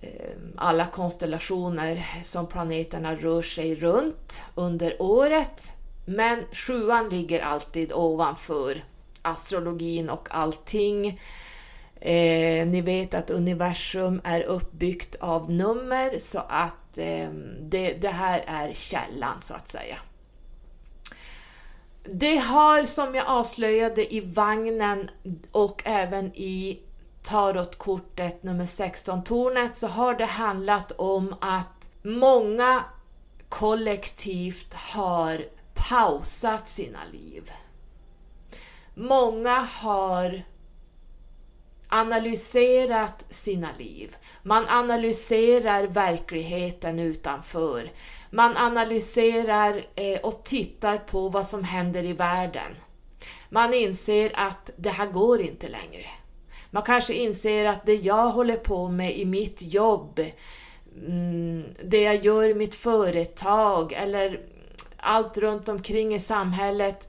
eh, 0.00 0.30
alla 0.56 0.86
konstellationer 0.86 2.06
som 2.22 2.46
planeterna 2.46 3.14
rör 3.14 3.42
sig 3.42 3.74
runt 3.74 4.44
under 4.54 5.02
året. 5.02 5.72
Men 6.04 6.44
sjuan 6.52 7.08
ligger 7.08 7.40
alltid 7.40 7.92
ovanför 7.92 8.84
astrologin 9.22 10.10
och 10.10 10.28
allting. 10.30 11.20
Eh, 12.04 12.66
ni 12.66 12.80
vet 12.80 13.14
att 13.14 13.30
universum 13.30 14.20
är 14.24 14.40
uppbyggt 14.40 15.16
av 15.20 15.50
nummer 15.50 16.18
så 16.18 16.38
att 16.48 16.98
eh, 16.98 17.30
det, 17.60 17.92
det 17.92 18.08
här 18.08 18.44
är 18.46 18.72
källan 18.74 19.40
så 19.40 19.54
att 19.54 19.68
säga. 19.68 19.96
Det 22.04 22.36
har, 22.36 22.84
som 22.84 23.14
jag 23.14 23.26
avslöjade 23.26 24.14
i 24.14 24.20
vagnen 24.20 25.10
och 25.52 25.82
även 25.84 26.26
i 26.34 26.80
tarotkortet 27.22 28.42
nummer 28.42 28.66
16-tornet, 28.66 29.76
så 29.76 29.86
har 29.86 30.14
det 30.14 30.24
handlat 30.24 30.92
om 30.96 31.34
att 31.40 31.90
många 32.02 32.84
kollektivt 33.48 34.74
har 34.74 35.44
pausat 35.74 36.68
sina 36.68 37.04
liv. 37.12 37.52
Många 38.94 39.60
har 39.60 40.42
analyserat 41.92 43.26
sina 43.30 43.68
liv. 43.78 44.16
Man 44.42 44.68
analyserar 44.68 45.84
verkligheten 45.84 46.98
utanför. 46.98 47.90
Man 48.30 48.56
analyserar 48.56 49.84
eh, 49.94 50.20
och 50.20 50.44
tittar 50.44 50.98
på 50.98 51.28
vad 51.28 51.46
som 51.46 51.64
händer 51.64 52.04
i 52.04 52.12
världen. 52.12 52.72
Man 53.48 53.74
inser 53.74 54.32
att 54.34 54.70
det 54.76 54.90
här 54.90 55.06
går 55.06 55.40
inte 55.40 55.68
längre. 55.68 56.06
Man 56.70 56.82
kanske 56.82 57.14
inser 57.14 57.64
att 57.64 57.86
det 57.86 57.94
jag 57.94 58.30
håller 58.30 58.56
på 58.56 58.88
med 58.88 59.18
i 59.18 59.24
mitt 59.24 59.62
jobb, 59.62 60.20
mm, 61.06 61.64
det 61.84 62.02
jag 62.02 62.24
gör 62.24 62.48
i 62.48 62.54
mitt 62.54 62.74
företag 62.74 63.92
eller 63.92 64.40
allt 64.96 65.38
runt 65.38 65.68
omkring 65.68 66.14
i 66.14 66.20
samhället, 66.20 67.08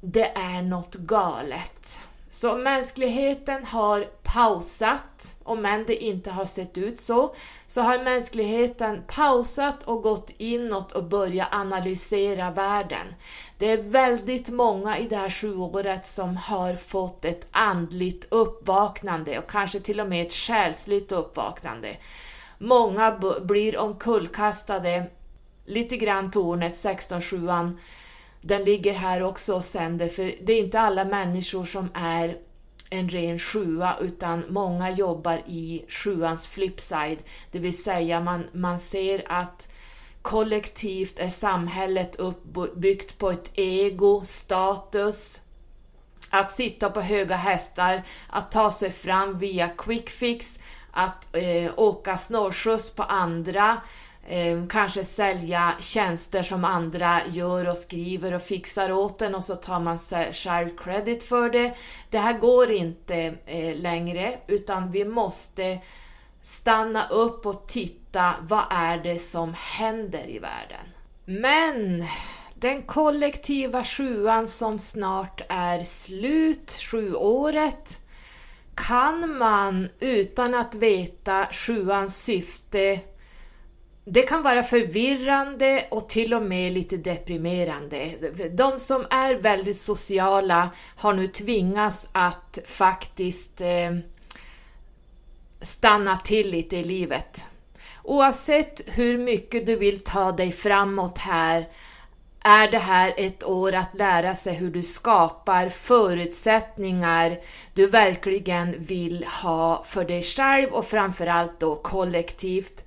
det 0.00 0.32
är 0.34 0.62
något 0.62 0.94
galet. 0.94 2.00
Så 2.34 2.56
mänskligheten 2.56 3.64
har 3.64 4.08
pausat, 4.22 5.36
om 5.42 5.66
än 5.66 5.84
det 5.86 6.04
inte 6.04 6.30
har 6.30 6.44
sett 6.44 6.78
ut 6.78 7.00
så, 7.00 7.34
så 7.66 7.80
har 7.80 8.04
mänskligheten 8.04 9.02
pausat 9.06 9.82
och 9.82 10.02
gått 10.02 10.30
inåt 10.38 10.92
och 10.92 11.04
börjat 11.04 11.48
analysera 11.54 12.50
världen. 12.50 13.06
Det 13.58 13.70
är 13.70 13.82
väldigt 13.82 14.48
många 14.48 14.98
i 14.98 15.08
det 15.08 15.16
här 15.16 15.30
sjuåret 15.30 16.06
som 16.06 16.36
har 16.36 16.76
fått 16.76 17.24
ett 17.24 17.46
andligt 17.50 18.26
uppvaknande 18.30 19.38
och 19.38 19.50
kanske 19.50 19.80
till 19.80 20.00
och 20.00 20.08
med 20.08 20.26
ett 20.26 20.32
själsligt 20.32 21.12
uppvaknande. 21.12 21.96
Många 22.58 23.18
blir 23.42 23.78
omkullkastade, 23.78 25.10
lite 25.64 25.96
grann 25.96 26.30
tornet 26.30 26.72
16-7 26.72 27.74
den 28.46 28.64
ligger 28.64 28.94
här 28.94 29.22
också 29.22 29.54
och 29.54 29.64
sänder, 29.64 30.08
för 30.08 30.34
det 30.42 30.52
är 30.52 30.60
inte 30.60 30.80
alla 30.80 31.04
människor 31.04 31.64
som 31.64 31.88
är 31.94 32.36
en 32.90 33.08
ren 33.08 33.38
sjua, 33.38 33.96
utan 34.00 34.44
många 34.48 34.90
jobbar 34.90 35.42
i 35.46 35.84
sjuans 35.88 36.46
flipside, 36.46 37.18
det 37.50 37.58
vill 37.58 37.82
säga 37.82 38.20
man, 38.20 38.44
man 38.52 38.78
ser 38.78 39.24
att 39.26 39.68
kollektivt 40.22 41.18
är 41.18 41.28
samhället 41.28 42.16
uppbyggt 42.16 43.18
på 43.18 43.30
ett 43.30 43.50
ego, 43.54 44.20
status, 44.24 45.40
att 46.30 46.50
sitta 46.50 46.90
på 46.90 47.00
höga 47.00 47.36
hästar, 47.36 48.02
att 48.28 48.52
ta 48.52 48.70
sig 48.70 48.90
fram 48.90 49.38
via 49.38 49.68
quick 49.68 50.10
fix, 50.10 50.60
att 50.90 51.36
eh, 51.36 51.72
åka 51.76 52.18
snårskjuts 52.18 52.90
på 52.90 53.02
andra, 53.02 53.76
eh, 54.28 54.66
kanske 54.68 55.04
sälja 55.04 55.74
tjänster 55.80 56.42
som 56.42 56.64
andra 56.64 57.20
gör 57.32 57.70
och 57.70 57.76
skriver 57.76 58.34
och 58.34 58.42
fixar 58.42 58.92
åt 58.92 59.22
en 59.22 59.34
och 59.34 59.44
så 59.44 59.54
tar 59.54 59.80
man 59.80 59.98
själv 60.32 60.76
credit 60.76 61.22
för 61.22 61.50
det. 61.50 61.74
Det 62.10 62.18
här 62.18 62.38
går 62.38 62.70
inte 62.70 63.34
eh, 63.46 63.76
längre 63.76 64.38
utan 64.46 64.90
vi 64.90 65.04
måste 65.04 65.78
stanna 66.42 67.08
upp 67.08 67.46
och 67.46 67.66
titta 67.66 68.34
vad 68.42 68.64
är 68.70 68.98
det 68.98 69.18
som 69.18 69.54
händer 69.58 70.28
i 70.28 70.38
världen. 70.38 70.86
Men 71.24 72.06
den 72.54 72.82
kollektiva 72.82 73.84
sjuan 73.84 74.48
som 74.48 74.78
snart 74.78 75.40
är 75.48 75.84
slut, 75.84 76.78
sjuåret, 76.90 78.00
kan 78.74 79.38
man 79.38 79.88
utan 80.00 80.54
att 80.54 80.74
veta 80.74 81.46
sjuans 81.50 82.16
syfte 82.16 83.00
det 84.04 84.22
kan 84.22 84.42
vara 84.42 84.62
förvirrande 84.62 85.86
och 85.90 86.08
till 86.08 86.34
och 86.34 86.42
med 86.42 86.72
lite 86.72 86.96
deprimerande. 86.96 88.14
De 88.50 88.78
som 88.78 89.06
är 89.10 89.34
väldigt 89.34 89.76
sociala 89.76 90.70
har 90.96 91.14
nu 91.14 91.26
tvingats 91.26 92.08
att 92.12 92.58
faktiskt 92.64 93.60
eh, 93.60 93.96
stanna 95.60 96.16
till 96.16 96.50
lite 96.50 96.76
i 96.76 96.84
livet. 96.84 97.46
Oavsett 98.02 98.80
hur 98.86 99.18
mycket 99.18 99.66
du 99.66 99.76
vill 99.76 100.00
ta 100.00 100.32
dig 100.32 100.52
framåt 100.52 101.18
här 101.18 101.68
är 102.46 102.70
det 102.70 102.78
här 102.78 103.14
ett 103.16 103.44
år 103.44 103.74
att 103.74 103.94
lära 103.94 104.34
sig 104.34 104.54
hur 104.54 104.70
du 104.70 104.82
skapar 104.82 105.68
förutsättningar 105.68 107.38
du 107.74 107.86
verkligen 107.86 108.84
vill 108.84 109.24
ha 109.42 109.84
för 109.84 110.04
dig 110.04 110.22
själv 110.22 110.68
och 110.70 110.86
framförallt 110.86 111.60
då 111.60 111.76
kollektivt. 111.76 112.83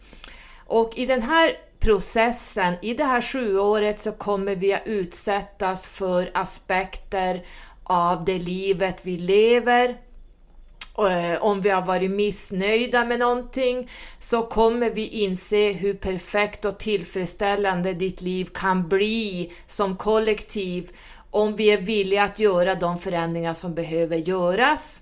Och 0.67 0.97
i 0.97 1.05
den 1.05 1.21
här 1.21 1.57
processen, 1.79 2.73
i 2.81 2.93
det 2.93 3.03
här 3.03 3.21
sjuåret 3.21 3.99
så 3.99 4.11
kommer 4.11 4.55
vi 4.55 4.73
att 4.73 4.81
utsättas 4.85 5.87
för 5.87 6.31
aspekter 6.33 7.43
av 7.83 8.25
det 8.25 8.39
livet 8.39 8.99
vi 9.03 9.17
lever, 9.17 9.97
eh, 10.97 11.43
om 11.43 11.61
vi 11.61 11.69
har 11.69 11.85
varit 11.85 12.11
missnöjda 12.11 13.05
med 13.05 13.19
någonting 13.19 13.89
så 14.19 14.41
kommer 14.41 14.89
vi 14.89 15.07
inse 15.07 15.71
hur 15.71 15.93
perfekt 15.93 16.65
och 16.65 16.77
tillfredsställande 16.77 17.93
ditt 17.93 18.21
liv 18.21 18.45
kan 18.53 18.87
bli 18.87 19.53
som 19.67 19.97
kollektiv 19.97 20.89
om 21.31 21.55
vi 21.55 21.71
är 21.71 21.81
villiga 21.81 22.23
att 22.23 22.39
göra 22.39 22.75
de 22.75 22.99
förändringar 22.99 23.53
som 23.53 23.73
behöver 23.73 24.17
göras. 24.17 25.01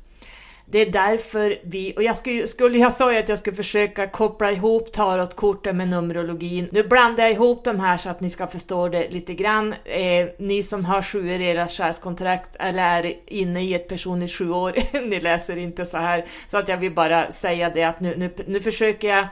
Det 0.68 0.80
är 0.80 0.92
därför 0.92 1.58
vi, 1.64 1.94
och 1.96 2.04
jag 2.04 2.18
skulle, 2.18 2.48
skulle 2.48 2.78
jag 2.78 2.94
sa 2.94 3.14
ju 3.14 3.20
att 3.20 3.30
jag 3.30 3.40
skulle 3.40 3.56
försöka 3.56 4.08
koppla 4.08 4.52
ihop 4.52 4.92
tarotkorten 4.92 5.78
med 5.78 5.88
Numerologin. 5.88 6.68
Nu 6.72 6.84
blandar 6.84 7.24
jag 7.24 7.32
ihop 7.32 7.64
de 7.64 7.80
här 7.80 7.98
så 7.98 8.10
att 8.10 8.22
ni 8.22 8.30
ska 8.30 8.48
förstå 8.48 8.88
det 8.88 9.10
lite 9.10 9.34
grann. 9.34 9.74
Eh, 9.86 10.28
ni 10.40 10.64
som 10.64 10.86
har 10.86 11.02
sju 11.02 11.30
i 11.30 11.46
era 11.46 11.68
själskontrakt 11.68 12.56
eller 12.60 13.04
är 13.04 13.14
inne 13.28 13.62
i 13.62 13.74
ett 13.74 13.88
personligt 13.88 14.32
sju 14.32 14.52
år, 14.52 14.74
ni 15.10 15.20
läser 15.20 15.58
inte 15.58 15.86
så 15.86 15.98
här. 15.98 16.26
Så 16.48 16.58
att 16.58 16.68
jag 16.68 16.78
vill 16.78 16.92
bara 16.94 17.32
säga 17.32 17.70
det 17.70 17.84
att 17.84 18.00
nu, 18.00 18.14
nu, 18.18 18.30
nu 18.48 18.62
försöker 18.62 19.08
jag 19.08 19.28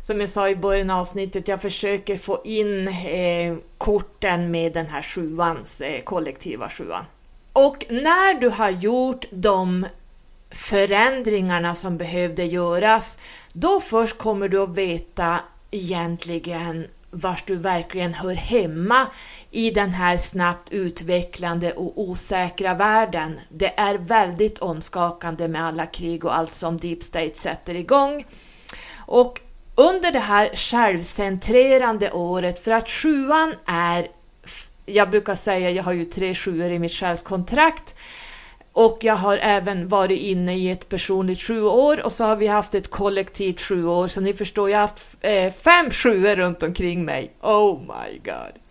som 0.00 0.20
jag 0.20 0.28
sa 0.28 0.48
i 0.48 0.56
början 0.56 0.90
av 0.90 1.00
avsnittet, 1.00 1.48
jag 1.48 1.62
försöker 1.62 2.16
få 2.16 2.40
in 2.44 2.88
eh, 2.88 3.56
korten 3.78 4.50
med 4.50 4.72
den 4.72 4.86
här 4.86 5.02
sjuans, 5.02 5.80
eh, 5.80 6.02
kollektiva 6.02 6.68
sjuan. 6.68 7.04
Och 7.52 7.84
när 7.88 8.40
du 8.40 8.48
har 8.48 8.70
gjort 8.70 9.24
de 9.30 9.86
förändringarna 10.54 11.74
som 11.74 11.96
behövde 11.96 12.44
göras, 12.44 13.18
då 13.52 13.80
först 13.80 14.18
kommer 14.18 14.48
du 14.48 14.62
att 14.62 14.76
veta 14.76 15.40
egentligen 15.70 16.86
vars 17.10 17.42
du 17.42 17.56
verkligen 17.56 18.14
hör 18.14 18.34
hemma 18.34 19.06
i 19.50 19.70
den 19.70 19.90
här 19.90 20.16
snabbt 20.16 20.72
utvecklande 20.72 21.72
och 21.72 22.00
osäkra 22.00 22.74
världen. 22.74 23.40
Det 23.48 23.80
är 23.80 23.94
väldigt 23.94 24.58
omskakande 24.58 25.48
med 25.48 25.64
alla 25.64 25.86
krig 25.86 26.24
och 26.24 26.36
allt 26.36 26.52
som 26.52 26.78
Deep 26.78 27.02
State 27.02 27.34
sätter 27.34 27.74
igång. 27.74 28.26
Och 28.96 29.40
under 29.74 30.12
det 30.12 30.18
här 30.18 30.50
självcentrerande 30.54 32.10
året, 32.10 32.64
för 32.64 32.70
att 32.70 32.88
sjuan 32.88 33.54
är, 33.66 34.08
jag 34.86 35.10
brukar 35.10 35.34
säga, 35.34 35.70
jag 35.70 35.84
har 35.84 35.92
ju 35.92 36.04
tre 36.04 36.34
sjuor 36.34 36.70
i 36.70 36.78
mitt 36.78 36.92
själskontrakt, 36.92 37.94
och 38.74 38.98
jag 39.00 39.16
har 39.16 39.38
även 39.42 39.88
varit 39.88 40.20
inne 40.20 40.56
i 40.56 40.70
ett 40.70 40.88
personligt 40.88 41.40
sju 41.40 41.62
år 41.62 42.04
och 42.04 42.12
så 42.12 42.24
har 42.24 42.36
vi 42.36 42.46
haft 42.46 42.74
ett 42.74 42.90
kollektivt 42.90 43.60
sju 43.60 43.86
år, 43.86 44.08
så 44.08 44.20
ni 44.20 44.32
förstår, 44.32 44.70
jag 44.70 44.78
har 44.78 44.86
haft 44.86 45.16
eh, 45.20 45.52
fem 45.52 45.90
sjuor 45.90 46.36
runt 46.36 46.62
omkring 46.62 47.04
mig. 47.04 47.32
Oh 47.40 47.80
my 47.80 48.18
god! 48.24 48.62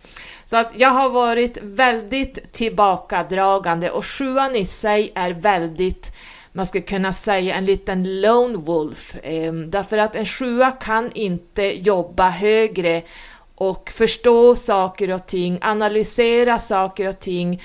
Så 0.44 0.56
att 0.56 0.72
jag 0.76 0.88
har 0.88 1.10
varit 1.10 1.58
väldigt 1.62 2.52
tillbakadragande 2.52 3.90
och 3.90 4.04
sjuan 4.04 4.56
i 4.56 4.64
sig 4.64 5.12
är 5.14 5.30
väldigt, 5.30 6.12
man 6.52 6.66
skulle 6.66 6.84
kunna 6.84 7.12
säga 7.12 7.54
en 7.54 7.64
liten 7.64 8.20
lone 8.20 8.56
wolf, 8.56 9.16
eh, 9.22 9.52
därför 9.52 9.98
att 9.98 10.16
en 10.16 10.26
sjua 10.26 10.70
kan 10.70 11.12
inte 11.12 11.62
jobba 11.62 12.28
högre 12.28 13.02
och 13.54 13.90
förstå 13.90 14.54
saker 14.54 15.10
och 15.10 15.26
ting, 15.26 15.58
analysera 15.62 16.58
saker 16.58 17.08
och 17.08 17.20
ting 17.20 17.62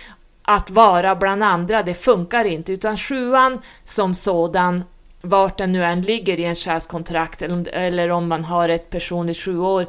att 0.50 0.70
vara 0.70 1.16
bland 1.16 1.44
andra, 1.44 1.84
det 1.84 1.94
funkar 1.94 2.46
inte, 2.46 2.74
utan 2.74 2.98
sjuan 2.98 3.62
som 3.84 4.16
sådan, 4.16 4.84
vart 5.22 5.58
den 5.58 5.72
nu 5.72 5.84
än 5.84 6.02
ligger 6.02 6.40
i 6.40 6.46
en 6.46 6.56
själskontrakt 6.56 7.42
eller, 7.42 7.70
eller 7.74 8.10
om 8.10 8.28
man 8.28 8.44
har 8.44 8.70
ett 8.70 8.90
personligt 8.90 9.38
sjuår, 9.38 9.86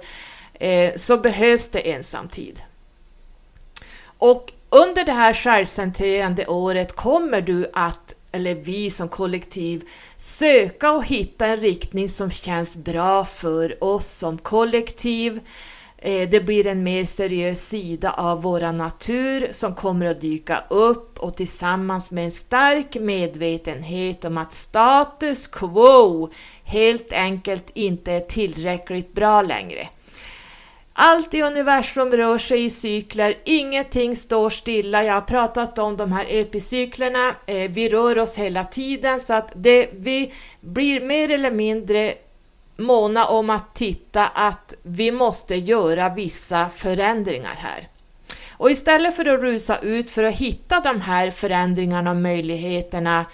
eh, 0.54 0.92
så 0.96 1.16
behövs 1.16 1.68
det 1.68 1.92
ensamtid. 1.92 2.62
Och 4.04 4.52
under 4.70 5.04
det 5.04 5.12
här 5.12 5.34
självcentrerande 5.34 6.46
året 6.46 6.96
kommer 6.96 7.40
du 7.40 7.70
att, 7.74 8.14
eller 8.32 8.54
vi 8.54 8.90
som 8.90 9.08
kollektiv, 9.08 9.82
söka 10.16 10.92
och 10.92 11.04
hitta 11.04 11.46
en 11.46 11.60
riktning 11.60 12.08
som 12.08 12.30
känns 12.30 12.76
bra 12.76 13.24
för 13.24 13.84
oss 13.84 14.06
som 14.06 14.38
kollektiv, 14.38 15.40
Eh, 15.40 15.48
Eh, 16.02 16.28
det 16.28 16.40
blir 16.40 16.66
en 16.66 16.82
mer 16.82 17.04
seriös 17.04 17.68
sida 17.68 18.10
av 18.10 18.42
vår 18.42 18.72
natur 18.72 19.48
som 19.52 19.74
kommer 19.74 20.06
att 20.06 20.20
dyka 20.20 20.64
upp 20.70 21.18
och 21.18 21.36
tillsammans 21.36 22.10
med 22.10 22.24
en 22.24 22.30
stark 22.30 22.94
medvetenhet 22.94 24.24
om 24.24 24.38
att 24.38 24.52
status 24.52 25.46
quo 25.46 26.30
helt 26.64 27.12
enkelt 27.12 27.70
inte 27.74 28.12
är 28.12 28.20
tillräckligt 28.20 29.12
bra 29.12 29.42
längre. 29.42 29.88
Allt 30.92 31.34
i 31.34 31.42
universum 31.42 32.10
rör 32.10 32.38
sig 32.38 32.64
i 32.64 32.70
cykler, 32.70 33.34
ingenting 33.44 34.16
står 34.16 34.50
stilla. 34.50 35.04
Jag 35.04 35.14
har 35.14 35.20
pratat 35.20 35.78
om 35.78 35.96
de 35.96 36.12
här 36.12 36.26
epicyklerna, 36.28 37.34
eh, 37.46 37.70
vi 37.70 37.88
rör 37.88 38.18
oss 38.18 38.38
hela 38.38 38.64
tiden 38.64 39.20
så 39.20 39.34
att 39.34 39.52
det, 39.54 39.88
vi 39.92 40.32
blir 40.60 41.00
mer 41.00 41.30
eller 41.30 41.50
mindre 41.50 42.14
måna 42.80 43.26
om 43.26 43.50
att 43.50 43.74
titta 43.74 44.26
att 44.26 44.74
vi 44.82 45.12
måste 45.12 45.56
göra 45.56 46.08
vissa 46.08 46.68
förändringar 46.68 47.54
här. 47.58 47.88
Och 48.60 48.70
istället 48.70 49.16
för 49.16 49.26
att 49.26 49.40
rusa 49.40 49.78
ut 49.78 50.10
för 50.10 50.24
att 50.24 50.34
hitta 50.34 50.80
de 50.80 51.00
här 51.00 51.30
förändringarna 51.30 52.10
och 52.10 52.16
möjligheterna 52.16 53.24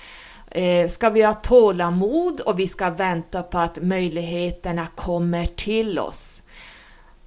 eh, 0.50 0.88
ska 0.88 1.10
vi 1.10 1.22
ha 1.22 1.34
tålamod 1.34 2.40
och 2.40 2.58
vi 2.58 2.66
ska 2.66 2.90
vänta 2.90 3.42
på 3.42 3.58
att 3.58 3.82
möjligheterna 3.82 4.86
kommer 4.94 5.46
till 5.46 5.98
oss. 5.98 6.42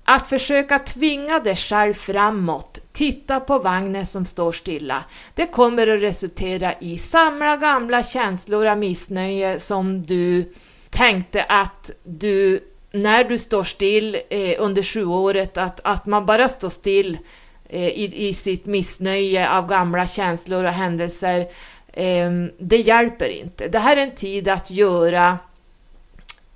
Att 0.03 0.29
försöka 0.29 0.79
tvinga 0.79 1.39
dig 1.39 1.55
själv 1.55 1.93
framåt, 1.93 2.79
titta 2.91 3.39
på 3.39 3.59
vagnen 3.59 4.05
som 4.05 4.25
står 4.25 4.51
stilla, 4.51 5.03
det 5.35 5.47
kommer 5.47 5.87
att 5.87 6.01
resultera 6.01 6.73
i 6.79 6.97
samma 6.97 7.57
gamla 7.57 8.03
känslor 8.03 8.65
av 8.65 8.77
missnöje 8.77 9.59
som 9.59 10.03
du 10.03 10.53
tänkte 10.89 11.43
att 11.43 11.91
du, 12.03 12.59
när 12.91 13.23
du 13.23 13.37
står 13.37 13.63
still 13.63 14.17
eh, 14.29 14.55
under 14.59 14.83
sjuåret, 14.83 15.57
att, 15.57 15.79
att 15.83 16.05
man 16.05 16.25
bara 16.25 16.49
står 16.49 16.69
still 16.69 17.17
eh, 17.69 17.87
i, 17.87 18.27
i 18.29 18.33
sitt 18.33 18.65
missnöje 18.65 19.49
av 19.49 19.67
gamla 19.67 20.07
känslor 20.07 20.63
och 20.63 20.71
händelser, 20.71 21.39
eh, 21.93 22.31
det 22.59 22.77
hjälper 22.77 23.29
inte. 23.29 23.67
Det 23.67 23.79
här 23.79 23.97
är 23.97 24.01
en 24.01 24.15
tid 24.15 24.47
att 24.47 24.71
göra 24.71 25.37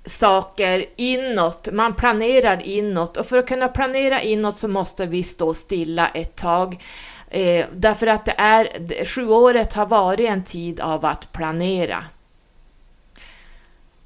saker 0.06 0.84
inåt, 0.96 1.68
man 1.72 1.94
planerar 1.94 2.62
inåt 2.62 3.16
och 3.16 3.26
för 3.26 3.38
att 3.38 3.48
kunna 3.48 3.68
planera 3.68 4.20
inåt 4.20 4.56
så 4.56 4.68
måste 4.68 5.06
vi 5.06 5.22
stå 5.22 5.54
stilla 5.54 6.08
ett 6.08 6.36
tag. 6.36 6.82
Eh, 7.30 7.66
därför 7.72 8.06
att 8.06 8.24
det 8.24 8.34
är, 8.36 9.04
sjuåret 9.04 9.72
har 9.72 9.86
varit 9.86 10.28
en 10.28 10.44
tid 10.44 10.80
av 10.80 11.04
att 11.04 11.32
planera. 11.32 12.04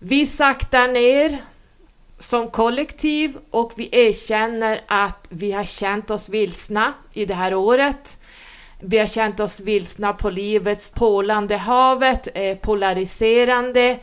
Vi 0.01 0.27
saktar 0.27 0.89
ner 0.89 1.43
som 2.19 2.51
kollektiv 2.51 3.39
och 3.51 3.73
vi 3.77 3.89
erkänner 3.93 4.81
att 4.87 5.27
vi 5.29 5.53
har 5.53 5.65
känt 5.65 6.11
oss 6.11 6.29
vilsna 6.29 6.95
i 7.13 7.25
det 7.25 7.35
här 7.35 7.55
året. 7.55 8.19
Vi 8.81 8.99
har 8.99 9.07
känt 9.07 9.41
oss 9.41 9.61
vilsna 9.61 10.13
på 10.13 10.31
livets 10.31 10.91
pålande 10.91 11.57
havet, 11.57 12.29
eh, 12.35 12.57
polariserande. 12.57 13.99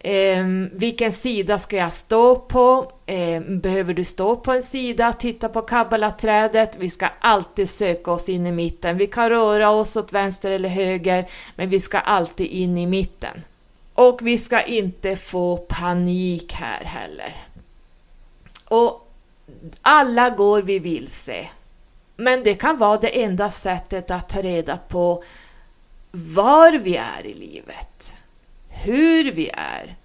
Eh, 0.00 0.44
vilken 0.72 1.12
sida 1.12 1.58
ska 1.58 1.76
jag 1.76 1.92
stå 1.92 2.36
på? 2.36 2.92
Eh, 3.06 3.40
behöver 3.42 3.94
du 3.94 4.04
stå 4.04 4.36
på 4.36 4.52
en 4.52 4.62
sida, 4.62 5.12
titta 5.12 5.48
på 5.48 5.62
kabbalaträdet? 5.62 6.76
Vi 6.78 6.90
ska 6.90 7.08
alltid 7.20 7.70
söka 7.70 8.10
oss 8.10 8.28
in 8.28 8.46
i 8.46 8.52
mitten. 8.52 8.98
Vi 8.98 9.06
kan 9.06 9.28
röra 9.28 9.70
oss 9.70 9.96
åt 9.96 10.12
vänster 10.12 10.50
eller 10.50 10.68
höger, 10.68 11.28
men 11.56 11.68
vi 11.68 11.80
ska 11.80 11.98
alltid 11.98 12.46
in 12.46 12.78
i 12.78 12.86
mitten. 12.86 13.40
Och 13.96 14.18
vi 14.22 14.38
ska 14.38 14.62
inte 14.62 15.16
få 15.16 15.56
panik 15.56 16.52
här 16.52 16.84
heller. 16.84 17.36
Och 18.64 19.12
alla 19.82 20.30
går 20.30 20.62
vi 20.62 20.78
vilse. 20.78 21.48
Men 22.16 22.42
det 22.42 22.54
kan 22.54 22.78
vara 22.78 22.96
det 22.96 23.22
enda 23.22 23.50
sättet 23.50 24.10
att 24.10 24.28
ta 24.28 24.42
reda 24.42 24.76
på 24.76 25.24
var 26.10 26.72
vi 26.72 26.96
är 26.96 27.26
i 27.26 27.34
livet, 27.34 28.14
hur 28.68 29.32
vi 29.32 29.50
är. 29.54 29.96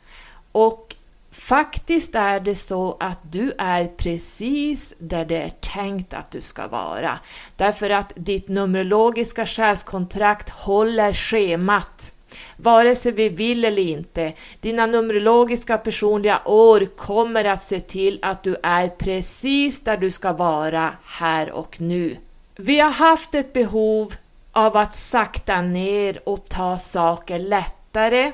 Och 0.51 0.90
faktiskt 1.31 2.15
är 2.15 2.39
det 2.39 2.55
så 2.55 2.97
att 2.99 3.19
du 3.31 3.53
är 3.57 3.87
precis 3.87 4.93
där 4.97 5.25
det 5.25 5.37
är 5.37 5.49
tänkt 5.49 6.13
att 6.13 6.31
du 6.31 6.41
ska 6.41 6.67
vara. 6.67 7.19
Därför 7.55 7.89
att 7.89 8.13
ditt 8.15 8.47
numerologiska 8.47 9.45
själskontrakt 9.45 10.49
håller 10.49 11.13
schemat. 11.13 12.13
Vare 12.57 12.95
sig 12.95 13.11
vi 13.11 13.29
vill 13.29 13.65
eller 13.65 13.81
inte, 13.81 14.33
dina 14.61 14.85
numerologiska 14.85 15.77
personliga 15.77 16.41
år 16.45 16.85
kommer 16.85 17.45
att 17.45 17.63
se 17.63 17.79
till 17.79 18.19
att 18.21 18.43
du 18.43 18.55
är 18.63 18.87
precis 18.87 19.81
där 19.81 19.97
du 19.97 20.11
ska 20.11 20.33
vara 20.33 20.93
här 21.03 21.51
och 21.51 21.81
nu. 21.81 22.17
Vi 22.55 22.79
har 22.79 22.91
haft 22.91 23.35
ett 23.35 23.53
behov 23.53 24.13
av 24.51 24.77
att 24.77 24.95
sakta 24.95 25.61
ner 25.61 26.29
och 26.29 26.45
ta 26.45 26.77
saker 26.77 27.39
lättare. 27.39 28.31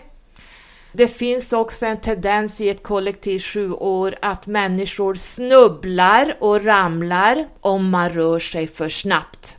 Det 0.97 1.07
finns 1.07 1.53
också 1.53 1.85
en 1.85 1.97
tendens 1.97 2.61
i 2.61 2.69
ett 2.69 2.83
kollektiv 2.83 3.39
sju 3.39 3.71
år 3.71 4.15
att 4.21 4.47
människor 4.47 5.15
snubblar 5.15 6.37
och 6.39 6.65
ramlar 6.65 7.47
om 7.61 7.89
man 7.89 8.09
rör 8.09 8.39
sig 8.39 8.67
för 8.67 8.89
snabbt. 8.89 9.57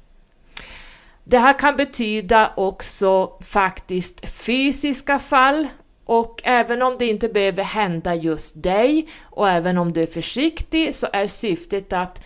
Det 1.24 1.39
här 1.39 1.59
kan 1.59 1.76
betyda 1.76 2.53
också 2.57 3.32
faktiskt 3.41 4.30
fysiska 4.30 5.18
fall 5.18 5.68
och 6.05 6.41
även 6.45 6.82
om 6.82 6.97
det 6.99 7.07
inte 7.07 7.28
behöver 7.28 7.62
hända 7.62 8.14
just 8.14 8.62
dig 8.62 9.09
och 9.22 9.49
även 9.49 9.78
om 9.78 9.93
du 9.93 10.03
är 10.03 10.07
försiktig 10.07 10.95
så 10.95 11.07
är 11.12 11.26
syftet 11.26 11.93
att 11.93 12.20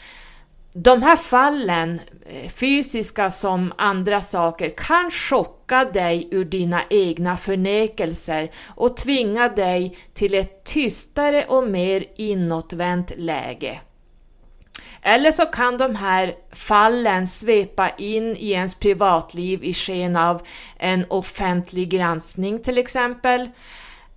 de 0.74 1.02
här 1.02 1.16
fallen, 1.16 2.00
eh, 2.26 2.50
fysiska 2.50 3.30
som 3.30 3.72
andra 3.78 4.22
saker, 4.22 4.72
kan 4.76 5.10
chocka 5.10 5.84
dig 5.84 6.28
ur 6.30 6.44
dina 6.44 6.82
egna 6.90 7.36
förnekelser 7.36 8.50
och 8.68 8.96
tvinga 8.96 9.48
dig 9.48 9.96
till 10.14 10.34
ett 10.34 10.64
tystare 10.64 11.44
och 11.48 11.70
mer 11.70 12.04
inåtvänt 12.16 13.12
läge. 13.16 13.80
Eller 15.02 15.32
så 15.32 15.46
kan 15.46 15.78
de 15.78 15.96
här 15.96 16.34
fallen 16.52 17.26
svepa 17.26 17.88
in 17.88 18.36
i 18.36 18.50
ens 18.50 18.74
privatliv 18.74 19.64
i 19.64 19.74
sken 19.74 20.16
av 20.16 20.42
en 20.78 21.04
offentlig 21.08 21.88
granskning 21.88 22.62
till 22.62 22.78
exempel. 22.78 23.48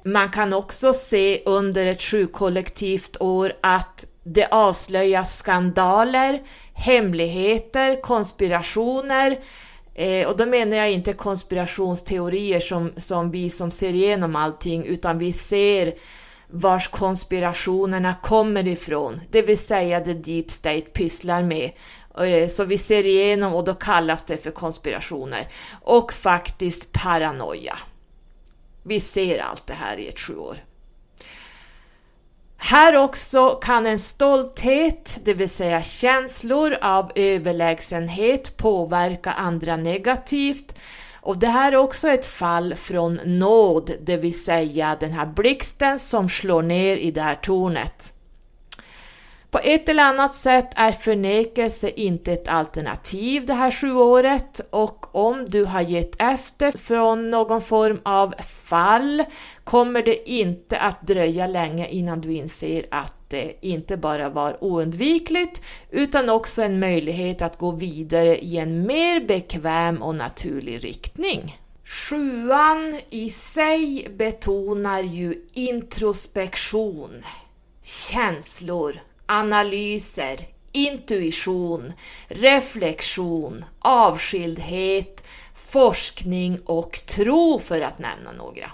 Man 0.07 0.29
kan 0.29 0.53
också 0.53 0.93
se 0.93 1.41
under 1.45 1.85
ett 1.85 2.01
sjukollektivt 2.01 3.17
år 3.21 3.53
att 3.61 4.05
det 4.23 4.47
avslöjas 4.51 5.37
skandaler, 5.37 6.41
hemligheter, 6.73 8.01
konspirationer, 8.01 9.39
eh, 9.95 10.27
och 10.27 10.37
då 10.37 10.45
menar 10.45 10.77
jag 10.77 10.91
inte 10.91 11.13
konspirationsteorier 11.13 12.59
som, 12.59 12.91
som 12.97 13.31
vi 13.31 13.49
som 13.49 13.71
ser 13.71 13.93
igenom 13.93 14.35
allting, 14.35 14.85
utan 14.85 15.17
vi 15.17 15.33
ser 15.33 15.93
vars 16.47 16.87
konspirationerna 16.87 18.15
kommer 18.23 18.67
ifrån, 18.67 19.21
det 19.31 19.41
vill 19.41 19.57
säga 19.57 19.99
det 19.99 20.13
Deep 20.13 20.51
State 20.51 20.81
pysslar 20.81 21.43
med. 21.43 21.71
Eh, 22.17 22.47
så 22.47 22.63
vi 22.65 22.77
ser 22.77 23.05
igenom 23.05 23.53
och 23.53 23.63
då 23.63 23.73
kallas 23.73 24.25
det 24.25 24.37
för 24.37 24.51
konspirationer. 24.51 25.47
Och 25.81 26.13
faktiskt 26.13 26.91
paranoia. 26.91 27.77
Vi 28.87 28.99
ser 28.99 29.39
allt 29.39 29.67
det 29.67 29.73
här 29.73 29.97
i 29.97 30.07
ett 30.07 30.19
sju 30.19 30.37
år. 30.37 30.63
Här 32.57 32.95
också 32.95 33.49
kan 33.49 33.85
en 33.85 33.99
stolthet, 33.99 35.19
det 35.23 35.33
vill 35.33 35.49
säga 35.49 35.83
känslor 35.83 36.77
av 36.81 37.11
överlägsenhet 37.15 38.57
påverka 38.57 39.31
andra 39.31 39.75
negativt 39.75 40.75
och 41.21 41.37
det 41.37 41.47
här 41.47 41.71
är 41.71 41.75
också 41.75 42.07
ett 42.07 42.25
fall 42.25 42.75
från 42.75 43.19
nåd, 43.25 43.91
det 44.01 44.17
vill 44.17 44.43
säga 44.43 44.97
den 44.99 45.11
här 45.11 45.25
blixten 45.25 45.99
som 45.99 46.29
slår 46.29 46.61
ner 46.61 46.97
i 46.97 47.11
det 47.11 47.21
här 47.21 47.35
tornet. 47.35 48.14
På 49.55 49.61
ett 49.63 49.89
eller 49.89 50.03
annat 50.03 50.35
sätt 50.35 50.69
är 50.75 50.91
förnekelse 50.91 51.89
inte 51.89 52.33
ett 52.33 52.47
alternativ 52.47 53.45
det 53.45 53.53
här 53.53 53.71
sjuåret. 53.71 54.61
Och 54.69 55.15
om 55.15 55.45
du 55.45 55.65
har 55.65 55.81
gett 55.81 56.21
efter 56.21 56.77
från 56.77 57.29
någon 57.29 57.61
form 57.61 57.99
av 58.03 58.33
fall 58.41 59.23
kommer 59.63 60.01
det 60.01 60.29
inte 60.29 60.77
att 60.77 61.07
dröja 61.07 61.47
länge 61.47 61.87
innan 61.87 62.21
du 62.21 62.33
inser 62.33 62.85
att 62.91 63.29
det 63.29 63.53
inte 63.61 63.97
bara 63.97 64.29
var 64.29 64.63
oundvikligt 64.63 65.61
utan 65.91 66.29
också 66.29 66.61
en 66.63 66.79
möjlighet 66.79 67.41
att 67.41 67.57
gå 67.57 67.71
vidare 67.71 68.37
i 68.37 68.57
en 68.57 68.87
mer 68.87 69.27
bekväm 69.27 70.01
och 70.01 70.15
naturlig 70.15 70.83
riktning. 70.83 71.61
Sjuan 71.83 72.99
i 73.09 73.29
sig 73.29 74.07
betonar 74.17 75.01
ju 75.01 75.45
introspektion, 75.53 77.23
känslor, 77.83 78.99
analyser, 79.25 80.47
intuition, 80.71 81.93
reflektion, 82.27 83.65
avskildhet, 83.79 85.23
forskning 85.55 86.59
och 86.65 87.01
tro 87.05 87.59
för 87.59 87.81
att 87.81 87.99
nämna 87.99 88.31
några. 88.31 88.71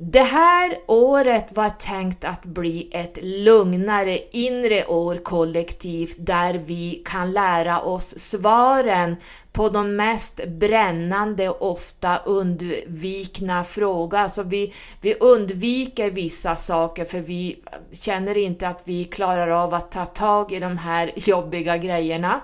Det 0.00 0.22
här 0.22 0.78
året 0.86 1.56
var 1.56 1.70
tänkt 1.70 2.24
att 2.24 2.44
bli 2.44 2.88
ett 2.92 3.18
lugnare 3.22 4.18
inre 4.30 4.86
år 4.86 5.16
kollektivt 5.16 6.16
där 6.18 6.54
vi 6.54 7.02
kan 7.04 7.32
lära 7.32 7.80
oss 7.80 8.18
svaren 8.18 9.16
på 9.52 9.68
de 9.68 9.96
mest 9.96 10.46
brännande 10.46 11.48
och 11.48 11.70
ofta 11.70 12.16
undvikna 12.18 13.64
frågor. 13.64 14.18
Alltså 14.18 14.42
vi, 14.42 14.74
vi 15.00 15.14
undviker 15.14 16.10
vissa 16.10 16.56
saker 16.56 17.04
för 17.04 17.20
vi 17.20 17.58
känner 17.92 18.36
inte 18.36 18.68
att 18.68 18.82
vi 18.84 19.04
klarar 19.04 19.48
av 19.48 19.74
att 19.74 19.92
ta 19.92 20.06
tag 20.06 20.52
i 20.52 20.60
de 20.60 20.78
här 20.78 21.12
jobbiga 21.16 21.76
grejerna. 21.76 22.40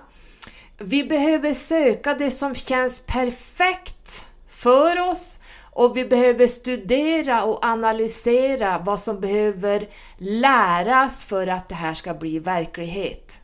Vi 0.79 1.05
behöver 1.05 1.55
söka 1.55 2.15
det 2.15 2.31
som 2.31 2.55
känns 2.55 3.01
perfekt 3.01 4.27
för 4.49 5.11
oss 5.11 5.41
och 5.75 5.97
vi 5.97 6.05
behöver 6.05 6.47
studera 6.47 7.45
och 7.45 7.64
analysera 7.64 8.79
vad 8.79 9.01
som 9.01 9.20
behöver 9.20 9.89
läras 10.18 11.25
för 11.25 11.47
att 11.47 11.68
det 11.68 11.75
här 11.75 11.95
ska 11.95 12.14
bli 12.14 12.39
verklighet. 12.39 13.41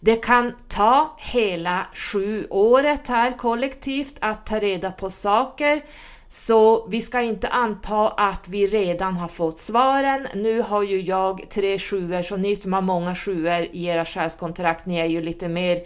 Det 0.00 0.16
kan 0.16 0.52
ta 0.68 1.16
hela 1.18 1.86
sju 1.94 2.46
året 2.50 3.08
här 3.08 3.38
kollektivt 3.38 4.14
att 4.20 4.46
ta 4.46 4.58
reda 4.58 4.90
på 4.90 5.10
saker, 5.10 5.84
så 6.28 6.86
vi 6.86 7.00
ska 7.00 7.22
inte 7.22 7.48
anta 7.48 8.08
att 8.08 8.48
vi 8.48 8.66
redan 8.66 9.16
har 9.16 9.28
fått 9.28 9.58
svaren. 9.58 10.26
Nu 10.34 10.62
har 10.62 10.82
ju 10.82 11.00
jag 11.00 11.46
tre 11.50 11.78
sjuor, 11.78 12.22
så 12.22 12.36
ni 12.36 12.56
som 12.56 12.72
har 12.72 12.82
många 12.82 13.14
sjuor 13.14 13.66
i 13.72 13.86
era 13.86 14.04
själskontrakt, 14.04 14.86
ni 14.86 14.98
är 14.98 15.06
ju 15.06 15.20
lite 15.20 15.48
mer 15.48 15.80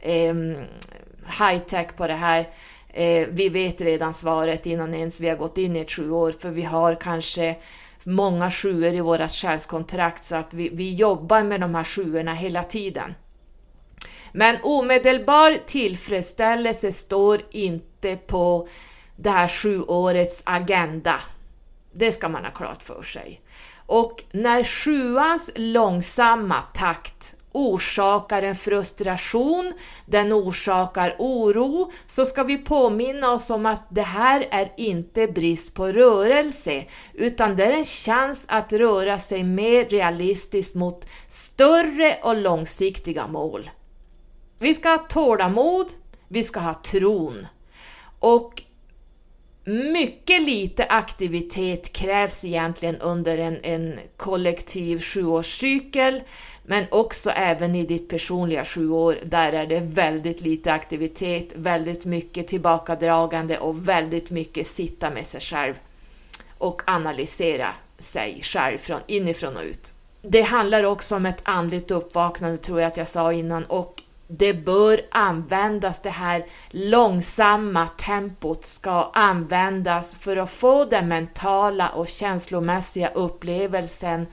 eh, 0.00 0.34
high 1.38 1.58
tech 1.66 1.96
på 1.96 2.06
det 2.06 2.14
här. 2.14 2.48
Eh, 2.98 3.28
vi 3.30 3.48
vet 3.48 3.80
redan 3.80 4.14
svaret 4.14 4.66
innan 4.66 4.94
ens 4.94 5.20
vi 5.20 5.28
har 5.28 5.36
gått 5.36 5.58
in 5.58 5.76
i 5.76 5.80
ett 5.80 5.90
sju 5.90 6.10
år, 6.10 6.34
för 6.38 6.50
vi 6.50 6.62
har 6.62 6.94
kanske 6.94 7.56
många 8.04 8.50
sjuor 8.50 8.94
i 8.94 9.00
vårt 9.00 9.30
själskontrakt, 9.30 10.24
så 10.24 10.36
att 10.36 10.54
vi, 10.54 10.68
vi 10.68 10.94
jobbar 10.94 11.42
med 11.42 11.60
de 11.60 11.74
här 11.74 11.84
sjuorna 11.84 12.34
hela 12.34 12.64
tiden. 12.64 13.14
Men 14.32 14.56
omedelbar 14.62 15.58
tillfredsställelse 15.66 16.92
står 16.92 17.40
inte 17.50 18.16
på 18.16 18.68
det 19.16 19.30
här 19.30 19.48
sjuårets 19.48 20.42
agenda. 20.46 21.14
Det 21.92 22.12
ska 22.12 22.28
man 22.28 22.44
ha 22.44 22.50
klart 22.50 22.82
för 22.82 23.02
sig. 23.02 23.40
Och 23.86 24.24
när 24.30 24.64
sjuans 24.64 25.50
långsamma 25.54 26.62
takt 26.74 27.34
orsakar 27.58 28.42
en 28.42 28.56
frustration, 28.56 29.72
den 30.06 30.32
orsakar 30.32 31.16
oro, 31.18 31.90
så 32.06 32.24
ska 32.24 32.42
vi 32.42 32.58
påminna 32.58 33.32
oss 33.32 33.50
om 33.50 33.66
att 33.66 33.86
det 33.90 34.02
här 34.02 34.48
är 34.50 34.72
inte 34.76 35.26
brist 35.26 35.74
på 35.74 35.86
rörelse, 35.86 36.84
utan 37.14 37.56
det 37.56 37.64
är 37.64 37.72
en 37.72 37.84
chans 37.84 38.46
att 38.48 38.72
röra 38.72 39.18
sig 39.18 39.44
mer 39.44 39.84
realistiskt 39.84 40.74
mot 40.74 41.06
större 41.28 42.18
och 42.22 42.36
långsiktiga 42.36 43.26
mål. 43.26 43.70
Vi 44.58 44.74
ska 44.74 44.88
ha 44.88 44.98
tålamod, 44.98 45.86
vi 46.28 46.44
ska 46.44 46.60
ha 46.60 46.74
tron. 46.74 47.46
Och 48.20 48.62
mycket 49.92 50.42
lite 50.42 50.84
aktivitet 50.84 51.92
krävs 51.92 52.44
egentligen 52.44 52.96
under 52.96 53.38
en, 53.38 53.58
en 53.62 53.98
kollektiv 54.16 55.00
sjuårscykel, 55.00 56.22
men 56.70 56.86
också 56.90 57.30
även 57.30 57.74
i 57.74 57.86
ditt 57.86 58.08
personliga 58.08 58.64
sjuår, 58.64 59.18
där 59.24 59.52
är 59.52 59.66
det 59.66 59.80
väldigt 59.80 60.40
lite 60.40 60.72
aktivitet, 60.72 61.48
väldigt 61.54 62.04
mycket 62.04 62.48
tillbakadragande 62.48 63.58
och 63.58 63.88
väldigt 63.88 64.30
mycket 64.30 64.66
sitta 64.66 65.10
med 65.10 65.26
sig 65.26 65.40
själv 65.40 65.74
och 66.58 66.82
analysera 66.86 67.68
sig 67.98 68.40
själv 68.42 68.78
från 68.78 69.00
inifrån 69.06 69.56
och 69.56 69.62
ut. 69.62 69.92
Det 70.22 70.42
handlar 70.42 70.84
också 70.84 71.16
om 71.16 71.26
ett 71.26 71.40
andligt 71.42 71.90
uppvaknande, 71.90 72.56
tror 72.56 72.80
jag 72.80 72.88
att 72.88 72.96
jag 72.96 73.08
sa 73.08 73.32
innan, 73.32 73.64
och 73.64 74.02
det 74.26 74.54
bör 74.54 75.00
användas, 75.10 76.00
det 76.02 76.10
här 76.10 76.46
långsamma 76.70 77.88
tempot 77.88 78.64
ska 78.64 79.10
användas 79.14 80.14
för 80.14 80.36
att 80.36 80.50
få 80.50 80.84
den 80.84 81.08
mentala 81.08 81.88
och 81.88 82.08
känslomässiga 82.08 83.08
upplevelsen 83.08 84.26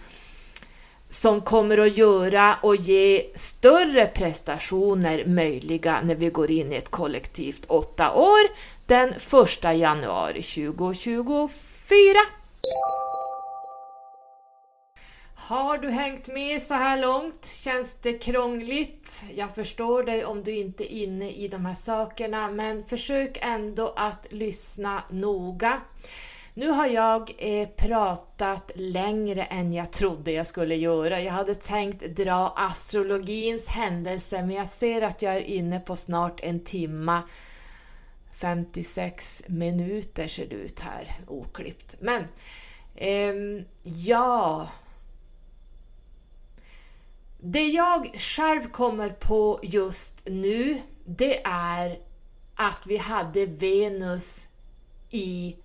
som 1.09 1.41
kommer 1.41 1.77
att 1.77 1.97
göra 1.97 2.57
och 2.61 2.75
ge 2.75 3.25
större 3.35 4.05
prestationer 4.05 5.25
möjliga 5.25 6.01
när 6.03 6.15
vi 6.15 6.29
går 6.29 6.51
in 6.51 6.73
i 6.73 6.75
ett 6.75 6.91
kollektivt 6.91 7.65
åtta 7.67 8.13
år 8.13 8.49
den 8.85 9.09
1 9.09 9.77
januari 9.79 10.41
2024. 10.41 11.55
Har 15.47 15.77
du 15.77 15.89
hängt 15.89 16.27
med 16.27 16.61
så 16.61 16.73
här 16.73 17.01
långt? 17.01 17.45
Känns 17.45 17.95
det 18.01 18.13
krångligt? 18.13 19.23
Jag 19.35 19.55
förstår 19.55 20.03
dig 20.03 20.25
om 20.25 20.43
du 20.43 20.55
inte 20.55 20.93
är 20.93 21.03
inne 21.03 21.31
i 21.31 21.47
de 21.47 21.65
här 21.65 21.73
sakerna, 21.73 22.51
men 22.51 22.83
försök 22.83 23.37
ändå 23.41 23.93
att 23.95 24.27
lyssna 24.29 25.03
noga. 25.09 25.81
Nu 26.57 26.69
har 26.69 26.87
jag 26.87 27.33
eh, 27.37 27.67
pratat 27.67 28.71
längre 28.75 29.43
än 29.43 29.73
jag 29.73 29.91
trodde 29.91 30.31
jag 30.31 30.47
skulle 30.47 30.75
göra. 30.75 31.21
Jag 31.21 31.33
hade 31.33 31.55
tänkt 31.55 32.15
dra 32.15 32.53
astrologins 32.55 33.69
händelser, 33.69 34.41
men 34.41 34.55
jag 34.55 34.67
ser 34.67 35.01
att 35.01 35.21
jag 35.21 35.35
är 35.35 35.41
inne 35.41 35.79
på 35.79 35.95
snart 35.95 36.39
en 36.43 36.59
timma 36.59 37.23
56 38.31 39.43
minuter 39.47 40.27
ser 40.27 40.47
det 40.47 40.55
ut 40.55 40.79
här, 40.79 41.19
oklippt. 41.27 41.95
Men 41.99 42.23
eh, 42.95 43.63
ja, 43.83 44.69
det 47.39 47.67
jag 47.67 48.11
själv 48.15 48.69
kommer 48.71 49.09
på 49.09 49.59
just 49.63 50.21
nu, 50.25 50.81
det 51.05 51.45
är 51.45 51.99
att 52.55 52.81
vi 52.85 52.97
hade 52.97 53.45
Venus 53.45 54.47
i 55.09 55.55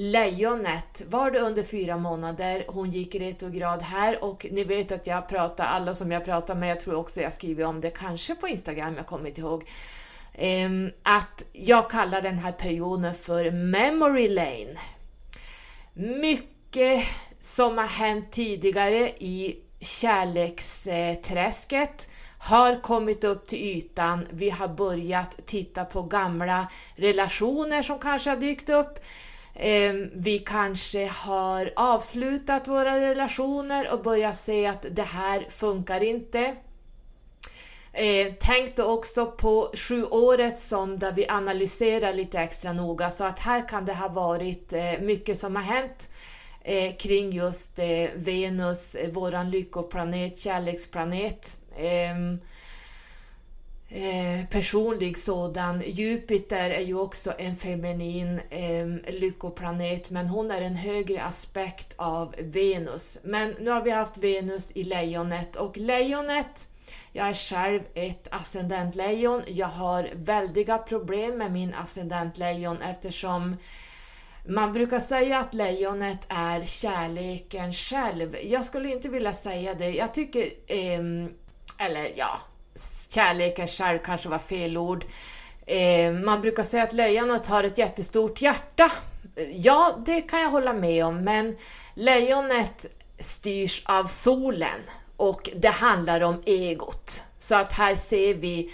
Lejonet 0.00 1.02
var 1.06 1.30
det 1.30 1.40
under 1.40 1.62
fyra 1.62 1.96
månader. 1.96 2.64
Hon 2.68 2.90
gick 2.90 3.14
retrograd 3.14 3.82
här 3.82 4.24
och 4.24 4.46
ni 4.50 4.64
vet 4.64 4.92
att 4.92 5.06
jag 5.06 5.28
pratar, 5.28 5.64
alla 5.64 5.94
som 5.94 6.12
jag 6.12 6.24
pratar 6.24 6.54
med, 6.54 6.70
jag 6.70 6.80
tror 6.80 6.94
också 6.94 7.20
jag 7.20 7.32
skriver 7.32 7.64
om 7.64 7.80
det, 7.80 7.90
kanske 7.90 8.34
på 8.34 8.48
Instagram, 8.48 8.96
jag 8.96 9.06
kommer 9.06 9.28
inte 9.28 9.40
ihåg, 9.40 9.68
ehm, 10.34 10.90
att 11.02 11.44
jag 11.52 11.90
kallar 11.90 12.22
den 12.22 12.38
här 12.38 12.52
perioden 12.52 13.14
för 13.14 13.50
Memory 13.50 14.28
Lane. 14.28 14.78
Mycket 15.94 17.04
som 17.40 17.78
har 17.78 17.86
hänt 17.86 18.32
tidigare 18.32 19.10
i 19.18 19.58
kärleksträsket 19.80 22.08
har 22.38 22.82
kommit 22.82 23.24
upp 23.24 23.46
till 23.46 23.58
ytan. 23.58 24.26
Vi 24.30 24.50
har 24.50 24.68
börjat 24.68 25.36
titta 25.46 25.84
på 25.84 26.02
gamla 26.02 26.68
relationer 26.96 27.82
som 27.82 27.98
kanske 27.98 28.30
har 28.30 28.36
dykt 28.36 28.68
upp. 28.68 28.98
Ehm, 29.60 30.10
vi 30.14 30.38
kanske 30.38 31.06
har 31.06 31.72
avslutat 31.76 32.68
våra 32.68 33.00
relationer 33.00 33.92
och 33.92 34.02
börjat 34.02 34.36
se 34.36 34.66
att 34.66 34.86
det 34.90 35.02
här 35.02 35.46
funkar 35.50 36.02
inte. 36.02 36.56
Eh, 37.92 38.32
tänk 38.40 38.76
då 38.76 38.84
också 38.84 39.26
på 39.26 39.70
sju 39.74 40.04
året 40.04 40.58
som 40.58 40.98
där 40.98 41.12
vi 41.12 41.28
analyserar 41.28 42.12
lite 42.12 42.38
extra 42.40 42.72
noga 42.72 43.10
så 43.10 43.24
att 43.24 43.38
här 43.38 43.68
kan 43.68 43.84
det 43.84 43.94
ha 43.94 44.08
varit 44.08 44.72
eh, 44.72 45.00
mycket 45.00 45.38
som 45.38 45.56
har 45.56 45.62
hänt 45.62 46.08
eh, 46.62 46.96
kring 46.96 47.32
just 47.32 47.78
eh, 47.78 48.08
Venus, 48.14 48.94
eh, 48.94 49.10
våran 49.10 49.50
lyckoplanet, 49.50 50.38
kärleksplanet. 50.38 51.56
Ehm, 51.78 52.40
Eh, 53.90 54.46
personlig 54.50 55.18
sådan. 55.18 55.82
Jupiter 55.86 56.70
är 56.70 56.80
ju 56.80 56.98
också 56.98 57.32
en 57.38 57.56
feminin 57.56 58.40
eh, 58.50 59.14
lyckoplanet 59.14 60.10
men 60.10 60.28
hon 60.28 60.50
är 60.50 60.60
en 60.60 60.76
högre 60.76 61.24
aspekt 61.24 61.94
av 61.96 62.34
Venus. 62.38 63.18
Men 63.24 63.54
nu 63.60 63.70
har 63.70 63.82
vi 63.82 63.90
haft 63.90 64.18
Venus 64.18 64.72
i 64.72 64.84
lejonet 64.84 65.56
och 65.56 65.76
lejonet 65.76 66.68
jag 67.12 67.28
är 67.28 67.34
själv 67.34 67.80
ett 67.94 68.28
ascendentlejon. 68.30 69.42
Jag 69.46 69.66
har 69.66 70.10
väldiga 70.14 70.78
problem 70.78 71.38
med 71.38 71.52
min 71.52 71.74
ascendentlejon 71.74 72.82
eftersom 72.82 73.56
man 74.48 74.72
brukar 74.72 75.00
säga 75.00 75.38
att 75.38 75.54
lejonet 75.54 76.18
är 76.28 76.64
kärleken 76.64 77.72
själv. 77.72 78.36
Jag 78.42 78.64
skulle 78.64 78.92
inte 78.92 79.08
vilja 79.08 79.32
säga 79.32 79.74
det. 79.74 79.90
Jag 79.90 80.14
tycker, 80.14 80.42
eh, 80.66 81.00
eller 81.86 82.12
ja, 82.16 82.40
kärleken 83.08 83.68
själv 83.68 83.98
kanske 83.98 84.28
var 84.28 84.38
fel 84.38 84.76
ord. 84.76 85.04
Eh, 85.66 86.12
man 86.12 86.40
brukar 86.40 86.62
säga 86.62 86.82
att 86.82 86.92
lejonet 86.92 87.46
har 87.46 87.64
ett 87.64 87.78
jättestort 87.78 88.42
hjärta. 88.42 88.92
Ja, 89.52 89.98
det 90.06 90.22
kan 90.22 90.40
jag 90.40 90.50
hålla 90.50 90.72
med 90.72 91.04
om, 91.04 91.24
men 91.24 91.56
lejonet 91.94 92.86
styrs 93.18 93.82
av 93.86 94.04
solen 94.04 94.80
och 95.16 95.50
det 95.56 95.68
handlar 95.68 96.20
om 96.20 96.42
egot. 96.46 97.22
Så 97.38 97.54
att 97.54 97.72
här 97.72 97.94
ser 97.94 98.34
vi 98.34 98.70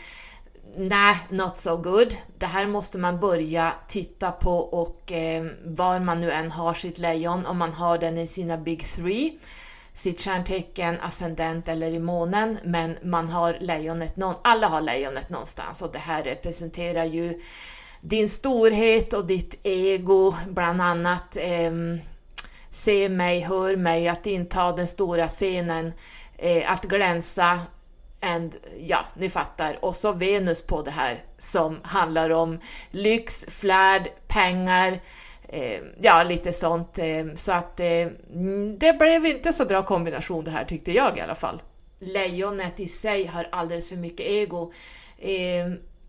nej, 0.77 1.17
not 1.31 1.57
so 1.57 1.77
good. 1.77 2.15
Det 2.39 2.47
här 2.47 2.67
måste 2.67 2.99
man 2.99 3.21
börja 3.21 3.73
titta 3.89 4.31
på 4.33 4.59
och 4.59 5.13
eh, 5.13 5.45
var 5.65 6.01
man 6.01 6.21
nu 6.21 6.31
än 6.31 6.51
har 6.51 6.75
sitt 6.75 6.99
lejon, 6.99 7.47
om 7.47 7.59
man 7.59 7.73
har 7.73 7.99
den 7.99 8.19
i 8.19 8.27
sina 8.27 8.59
big 8.59 8.85
three, 8.85 9.39
sitt 9.95 10.21
stjärntecken, 10.21 11.01
ascendent 11.01 11.69
eller 11.69 11.91
i 11.91 11.99
månen, 11.99 12.59
men 12.65 12.97
man 13.03 13.29
har 13.29 13.57
lejonet, 13.61 14.17
någon, 14.17 14.35
alla 14.45 14.67
har 14.67 14.81
lejonet 14.81 15.31
någonstans 15.31 15.83
och 15.83 15.93
det 15.93 15.99
här 15.99 16.23
representerar 16.23 17.05
ju 17.05 17.41
din 18.01 18.29
storhet 18.29 19.13
och 19.13 19.27
ditt 19.27 19.61
ego, 19.63 20.35
bland 20.49 20.81
annat. 20.81 21.37
Eh, 21.37 21.73
se 22.71 23.09
mig, 23.09 23.41
hör 23.41 23.77
mig, 23.77 24.09
att 24.09 24.27
inta 24.27 24.73
den 24.73 24.87
stora 24.87 25.29
scenen, 25.29 25.93
eh, 26.39 26.73
att 26.73 26.85
glänsa, 26.85 27.61
And, 28.21 28.57
ja, 28.81 29.05
ni 29.15 29.31
fattar. 29.31 29.85
Och 29.85 29.97
så 29.97 30.13
Venus 30.13 30.63
på 30.63 30.83
det 30.83 30.91
här 30.91 31.25
som 31.39 31.81
handlar 31.83 32.31
om 32.31 32.61
lyx, 32.91 33.47
flärd, 33.49 34.09
pengar, 34.29 34.93
eh, 34.93 34.99
Eh, 35.49 35.81
ja 36.01 36.23
lite 36.23 36.53
sånt. 36.53 36.99
Eh, 36.99 37.27
så 37.35 37.53
att 37.53 37.81
eh, 37.81 38.07
det 38.79 38.99
blev 38.99 39.27
inte 39.27 39.53
så 39.53 39.65
bra 39.65 39.83
kombination 39.83 40.45
det 40.45 40.51
här 40.51 40.65
tyckte 40.65 40.93
jag 40.93 41.19
i 41.19 41.21
alla 41.21 41.35
fall. 41.35 41.63
Lejonet 41.99 42.81
i 42.81 42.89
sig 42.89 43.27
har 43.27 43.49
alldeles 43.53 43.89
för 43.89 43.97
mycket 43.97 44.27
ego. 44.27 44.73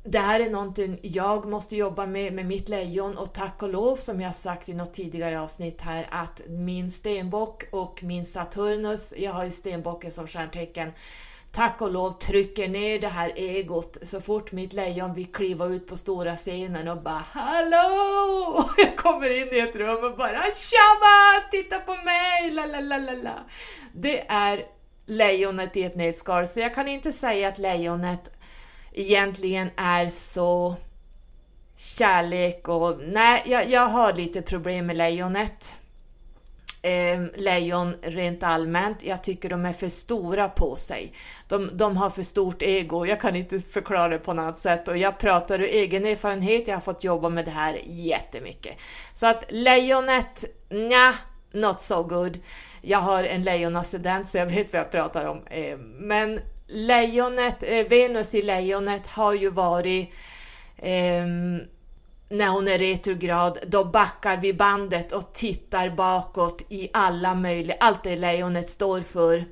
Det 0.04 0.20
här 0.20 0.40
är 0.40 0.50
någonting 0.50 1.00
jag 1.02 1.46
måste 1.46 1.76
jobba 1.76 2.06
med, 2.06 2.34
med 2.34 2.46
mitt 2.46 2.70
lejon 2.70 3.18
och 3.18 3.34
tack 3.34 3.64
och 3.64 3.70
lov 3.70 3.96
som 3.96 4.22
jag 4.22 4.36
sagt 4.36 4.70
i 4.70 4.74
något 4.74 4.94
tidigare 4.94 5.40
avsnitt 5.40 5.82
här 5.82 6.08
att 6.12 6.42
min 6.48 6.92
stenbock 6.92 7.64
och 7.72 8.04
min 8.04 8.26
Saturnus, 8.26 9.14
jag 9.18 9.32
har 9.32 9.46
ju 9.46 9.52
stenbocken 9.52 10.12
som 10.12 10.28
stjärntecken, 10.28 10.92
tack 11.56 11.82
och 11.82 11.92
lov 11.92 12.12
trycker 12.12 12.70
ner 12.70 13.00
det 13.00 13.08
här 13.08 13.32
egot 13.36 13.98
så 14.02 14.22
fort 14.22 14.52
mitt 14.52 14.74
lejon 14.74 15.14
vill 15.14 15.32
kliva 15.32 15.66
ut 15.66 15.88
på 15.88 15.98
stora 15.98 16.36
scenen 16.36 16.88
och 16.88 17.02
bara 17.02 17.24
Hallå! 17.32 18.70
Jag 18.78 18.96
kommer 18.96 19.42
in 19.42 19.48
i 19.54 19.60
ett 19.60 19.76
rum 19.76 20.04
och 20.04 20.18
bara 20.18 20.42
Tjaba! 20.42 21.48
Titta 21.52 21.80
på 21.80 21.92
mig! 21.92 22.52
La, 22.52 22.66
la, 22.66 22.80
la, 22.80 22.98
la, 22.98 23.12
la. 23.12 23.34
Det 23.94 24.28
är 24.28 24.66
lejonet 25.06 25.78
i 25.78 25.84
ett 25.84 25.96
nötskal, 25.96 26.48
så 26.48 26.60
jag 26.60 26.76
kan 26.76 26.88
inte 26.88 27.12
säga 27.12 27.48
att 27.48 27.58
lejonet 27.58 28.32
egentligen 28.94 29.70
är 29.78 30.10
så 30.10 30.76
kärlek 31.78 32.68
och 32.68 33.00
nej, 33.04 33.44
jag, 33.46 33.70
jag 33.70 33.88
har 33.88 34.14
lite 34.14 34.42
problem 34.42 34.86
med 34.86 34.98
lejonet 34.98 35.76
eh, 36.86 37.22
lejon 37.36 37.96
rent 38.02 38.44
allmänt. 38.44 39.04
Jag 39.04 39.24
tycker 39.24 39.50
de 39.50 39.66
är 39.66 39.74
för 39.74 39.90
stora 39.90 40.50
på 40.50 40.76
sig. 40.76 41.14
De, 41.48 41.78
de 41.78 41.98
har 41.98 42.10
för 42.10 42.24
stort 42.24 42.62
ego. 42.62 43.06
Jag 43.06 43.22
kan 43.22 43.36
inte 43.36 43.60
förklara 43.60 44.08
det 44.08 44.18
på 44.18 44.34
något 44.34 44.58
sätt 44.58 44.88
och 44.88 44.98
jag 44.98 45.20
pratar 45.20 45.60
ur 45.60 45.66
egen 45.66 46.06
erfarenhet. 46.06 46.68
Jag 46.68 46.76
har 46.76 46.82
fått 46.82 47.04
jobba 47.04 47.30
med 47.30 47.46
det 47.46 47.52
här 47.52 47.80
jättemycket. 47.86 48.78
Så 49.14 49.28
att 49.28 49.46
lejonet, 49.50 50.46
nja, 50.70 51.16
not 51.52 51.82
so 51.82 52.04
good. 52.04 52.40
Jag 52.82 53.00
har 53.00 53.24
en 53.24 53.44
lejonascendent 53.44 54.28
så 54.28 54.38
jag 54.38 54.46
vet 54.46 54.74
vad 54.74 54.80
jag 54.80 54.92
pratar 54.92 55.26
om. 55.26 55.42
Eh, 55.48 55.78
men 55.78 56.40
lejonet, 56.68 57.64
eh, 57.64 57.88
Venus 57.90 58.36
i 58.36 58.42
lejonet 58.42 59.08
har 59.08 59.34
ju 59.34 59.50
varit 59.50 60.14
eh, 60.78 61.26
när 62.30 62.48
hon 62.48 62.68
är 62.68 62.78
retrograd, 62.78 63.60
då 63.68 63.86
backar 63.86 64.38
vi 64.38 64.54
bandet 64.54 65.12
och 65.12 65.34
tittar 65.34 65.90
bakåt 65.90 66.62
i 66.70 66.90
alla 66.94 67.36
möjliga, 67.36 67.78
allt 67.80 68.04
det 68.04 68.18
lejonet 68.18 68.70
står 68.70 69.02
för. 69.02 69.46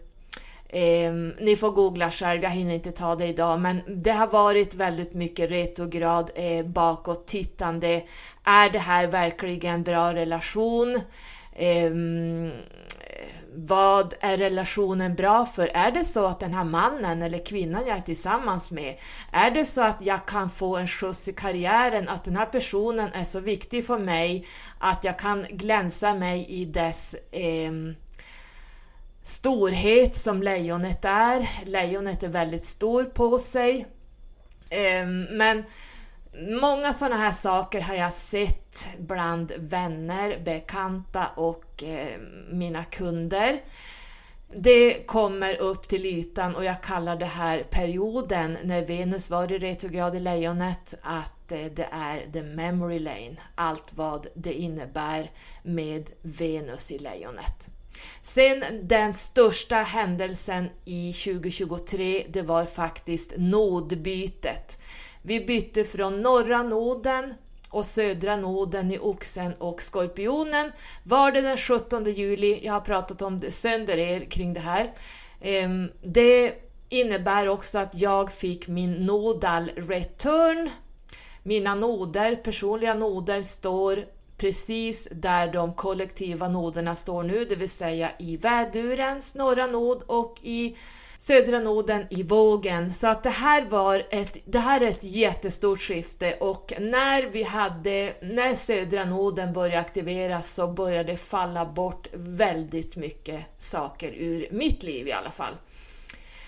Eh, 0.69 1.13
ni 1.39 1.55
får 1.55 1.71
googla 1.71 2.11
själv, 2.11 2.43
jag 2.43 2.49
hinner 2.49 2.73
inte 2.73 2.91
ta 2.91 3.15
det 3.15 3.25
idag, 3.25 3.59
men 3.59 3.81
det 3.87 4.11
har 4.11 4.27
varit 4.27 4.75
väldigt 4.75 5.13
mycket 5.13 5.51
retrograd 5.51 6.31
eh, 6.35 6.65
bakåt 6.65 7.27
tittande. 7.27 8.03
Är 8.43 8.69
det 8.69 8.79
här 8.79 9.07
verkligen 9.07 9.73
en 9.73 9.83
bra 9.83 10.13
relation? 10.13 11.01
Eh, 11.55 11.91
vad 13.55 14.13
är 14.19 14.37
relationen 14.37 15.15
bra 15.15 15.45
för? 15.45 15.67
Är 15.67 15.91
det 15.91 16.03
så 16.03 16.25
att 16.25 16.39
den 16.39 16.53
här 16.53 16.63
mannen 16.63 17.21
eller 17.21 17.45
kvinnan 17.45 17.83
jag 17.87 17.97
är 17.97 18.01
tillsammans 18.01 18.71
med, 18.71 18.95
är 19.31 19.51
det 19.51 19.65
så 19.65 19.81
att 19.81 20.05
jag 20.05 20.25
kan 20.25 20.49
få 20.49 20.77
en 20.77 20.87
skjuts 20.87 21.27
i 21.27 21.33
karriären, 21.33 22.09
att 22.09 22.23
den 22.23 22.35
här 22.35 22.45
personen 22.45 23.13
är 23.13 23.23
så 23.23 23.39
viktig 23.39 23.85
för 23.85 23.99
mig 23.99 24.47
att 24.79 25.03
jag 25.03 25.19
kan 25.19 25.45
glänsa 25.49 26.13
mig 26.13 26.45
i 26.49 26.65
dess 26.65 27.15
eh, 27.31 27.71
storhet 29.23 30.15
som 30.15 30.43
lejonet 30.43 31.05
är. 31.05 31.49
Lejonet 31.65 32.23
är 32.23 32.29
väldigt 32.29 32.65
stor 32.65 33.05
på 33.05 33.39
sig. 33.39 33.87
Eh, 34.69 35.07
men 35.31 35.63
Många 36.61 36.93
sådana 36.93 37.17
här 37.17 37.31
saker 37.31 37.81
har 37.81 37.95
jag 37.95 38.13
sett 38.13 38.87
bland 38.97 39.53
vänner, 39.57 40.39
bekanta 40.45 41.27
och 41.35 41.83
eh, 41.83 42.19
mina 42.51 42.83
kunder. 42.83 43.61
Det 44.55 45.07
kommer 45.07 45.55
upp 45.55 45.87
till 45.87 46.05
ytan 46.05 46.55
och 46.55 46.63
jag 46.63 46.83
kallar 46.83 47.15
det 47.15 47.25
här 47.25 47.63
perioden 47.63 48.57
när 48.63 48.85
Venus 48.85 49.29
var 49.29 49.51
i 49.51 49.57
retrograd 49.57 50.15
i 50.15 50.19
lejonet 50.19 50.93
att 51.01 51.51
eh, 51.51 51.65
det 51.75 51.87
är 51.91 52.31
the 52.33 52.43
memory 52.43 52.99
lane, 52.99 53.35
allt 53.55 53.93
vad 53.95 54.27
det 54.35 54.53
innebär 54.53 55.31
med 55.63 56.09
Venus 56.21 56.91
i 56.91 56.97
lejonet. 56.97 57.69
Sen 58.21 58.63
den 58.83 59.13
största 59.13 59.75
händelsen 59.75 60.69
i 60.85 61.13
2023, 61.13 62.25
det 62.29 62.41
var 62.41 62.65
faktiskt 62.65 63.33
nådbytet. 63.37 64.77
Vi 65.25 65.45
bytte 65.45 65.83
från 65.83 66.21
norra 66.21 66.63
noden 66.63 67.33
och 67.69 67.85
södra 67.85 68.35
noden 68.35 68.91
i 68.91 68.97
oxen 68.97 69.53
och 69.53 69.81
skorpionen 69.81 70.71
var 71.03 71.31
det 71.31 71.41
den 71.41 71.57
17 71.57 72.05
juli. 72.13 72.59
Jag 72.63 72.73
har 72.73 72.81
pratat 72.81 73.21
om 73.21 73.39
det 73.39 73.51
sönder 73.51 73.97
er 73.97 74.25
kring 74.25 74.53
det 74.53 74.59
här. 74.59 74.93
Ehm, 75.41 75.91
det 76.01 76.53
innebär 76.89 77.47
också 77.47 77.79
att 77.79 77.95
jag 77.95 78.31
fick 78.31 78.67
min 78.67 78.91
nodal 78.93 79.69
return. 79.75 80.69
Mina 81.43 81.75
noder, 81.75 82.35
personliga 82.35 82.93
noder, 82.93 83.41
står 83.41 84.05
precis 84.37 85.07
där 85.11 85.53
de 85.53 85.73
kollektiva 85.73 86.47
noderna 86.47 86.95
står 86.95 87.23
nu, 87.23 87.45
det 87.45 87.55
vill 87.55 87.69
säga 87.69 88.11
i 88.19 88.37
vädurens 88.37 89.35
norra 89.35 89.67
nod 89.67 90.03
och 90.05 90.39
i 90.41 90.77
södra 91.25 91.59
Norden 91.59 92.05
i 92.09 92.23
vågen. 92.23 92.93
Så 92.93 93.07
att 93.07 93.23
det 93.23 93.29
här 93.29 93.65
var 93.65 94.07
ett, 94.09 94.37
det 94.45 94.59
här 94.59 94.81
är 94.81 94.87
ett 94.87 95.03
jättestort 95.03 95.79
skifte 95.79 96.33
och 96.33 96.73
när 96.79 97.23
vi 97.23 97.43
hade, 97.43 98.13
när 98.21 98.55
södra 98.55 99.05
Norden 99.05 99.53
började 99.53 99.79
aktiveras 99.79 100.53
så 100.53 100.67
började 100.67 101.11
det 101.11 101.17
falla 101.17 101.65
bort 101.65 102.07
väldigt 102.13 102.95
mycket 102.95 103.45
saker 103.57 104.13
ur 104.17 104.47
mitt 104.51 104.83
liv 104.83 105.07
i 105.07 105.11
alla 105.11 105.31
fall. 105.31 105.53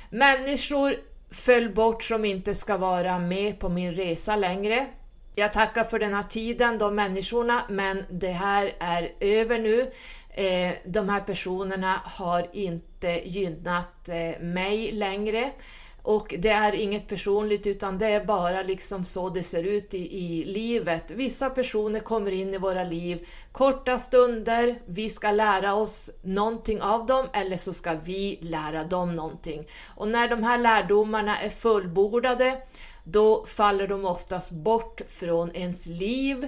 Människor 0.10 0.96
föll 1.32 1.70
bort 1.70 2.04
som 2.04 2.26
inte 2.26 2.56
ska 2.56 2.78
vara 2.78 3.20
med 3.20 3.60
på 3.60 3.70
min 3.70 3.94
resa 3.94 4.36
längre. 4.36 4.88
Jag 5.36 5.54
tackar 5.54 5.84
för 5.84 6.00
den 6.00 6.14
här 6.14 6.24
tiden, 6.24 6.78
de 6.78 6.96
människorna, 6.96 7.64
men 7.70 8.04
det 8.10 8.32
här 8.32 8.74
är 8.80 9.12
över 9.20 9.60
nu. 9.60 9.92
Eh, 10.38 10.74
de 10.86 11.10
här 11.10 11.22
personerna 11.22 12.02
har 12.06 12.48
inte 12.54 13.22
gynnat 13.26 14.10
eh, 14.10 14.42
mig 14.42 14.92
längre. 14.92 15.52
Och 16.02 16.36
det 16.40 16.50
är 16.50 16.76
inget 16.76 17.08
personligt 17.08 17.68
utan 17.68 17.98
det 17.98 18.08
är 18.08 18.26
bara 18.26 18.64
liksom 18.64 19.06
så 19.06 19.30
det 19.30 19.44
ser 19.44 19.64
ut 19.64 19.94
i, 19.94 20.18
i 20.18 20.46
livet. 20.46 21.12
Vissa 21.12 21.50
personer 21.50 22.00
kommer 22.00 22.32
in 22.32 22.54
i 22.54 22.58
våra 22.58 22.84
liv 22.84 23.28
korta 23.52 24.00
stunder, 24.00 24.80
vi 24.86 25.10
ska 25.10 25.32
lära 25.32 25.74
oss 25.74 26.10
någonting 26.22 26.82
av 26.82 27.06
dem 27.06 27.26
eller 27.34 27.58
så 27.58 27.74
ska 27.74 27.94
vi 27.94 28.40
lära 28.42 28.84
dem 28.84 29.16
någonting. 29.16 29.68
Och 29.96 30.08
när 30.08 30.28
de 30.28 30.44
här 30.44 30.58
lärdomarna 30.58 31.40
är 31.40 31.50
fullbordade 31.50 32.62
då 33.04 33.46
faller 33.46 33.88
de 33.88 34.06
oftast 34.06 34.52
bort 34.52 35.02
från 35.08 35.56
ens 35.56 35.86
liv 35.86 36.48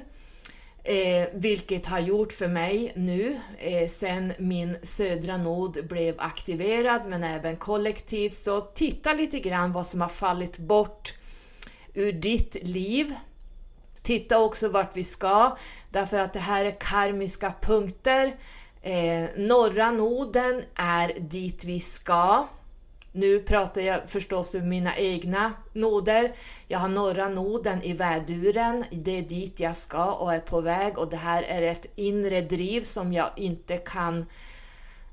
Eh, 0.89 1.27
vilket 1.33 1.85
har 1.85 1.99
gjort 1.99 2.33
för 2.33 2.47
mig 2.47 2.91
nu 2.95 3.39
eh, 3.57 3.87
sen 3.87 4.33
min 4.39 4.77
södra 4.83 5.37
nod 5.37 5.87
blev 5.87 6.15
aktiverad 6.17 7.01
men 7.07 7.23
även 7.23 7.57
kollektivt. 7.57 8.33
Så 8.33 8.61
titta 8.61 9.13
lite 9.13 9.39
grann 9.39 9.71
vad 9.71 9.87
som 9.87 10.01
har 10.01 10.09
fallit 10.09 10.57
bort 10.57 11.15
ur 11.93 12.11
ditt 12.11 12.57
liv. 12.63 13.15
Titta 14.01 14.39
också 14.39 14.69
vart 14.69 14.97
vi 14.97 15.03
ska 15.03 15.57
därför 15.89 16.19
att 16.19 16.33
det 16.33 16.39
här 16.39 16.65
är 16.65 16.71
karmiska 16.71 17.53
punkter. 17.61 18.35
Eh, 18.81 19.25
norra 19.35 19.91
noden 19.91 20.63
är 20.75 21.19
dit 21.19 21.65
vi 21.65 21.79
ska. 21.79 22.47
Nu 23.11 23.39
pratar 23.39 23.81
jag 23.81 24.09
förstås 24.09 24.55
om 24.55 24.69
mina 24.69 24.97
egna 24.97 25.53
noder. 25.73 26.33
Jag 26.67 26.79
har 26.79 26.89
norra 26.89 27.29
noden 27.29 27.83
i 27.83 27.93
väduren. 27.93 28.85
Det 28.91 29.17
är 29.17 29.21
dit 29.21 29.59
jag 29.59 29.75
ska 29.75 30.13
och 30.13 30.33
är 30.33 30.39
på 30.39 30.61
väg 30.61 30.97
och 30.97 31.09
det 31.09 31.17
här 31.17 31.43
är 31.43 31.61
ett 31.61 31.85
inre 31.95 32.41
driv 32.41 32.81
som 32.81 33.13
jag 33.13 33.29
inte 33.35 33.77
kan 33.77 34.25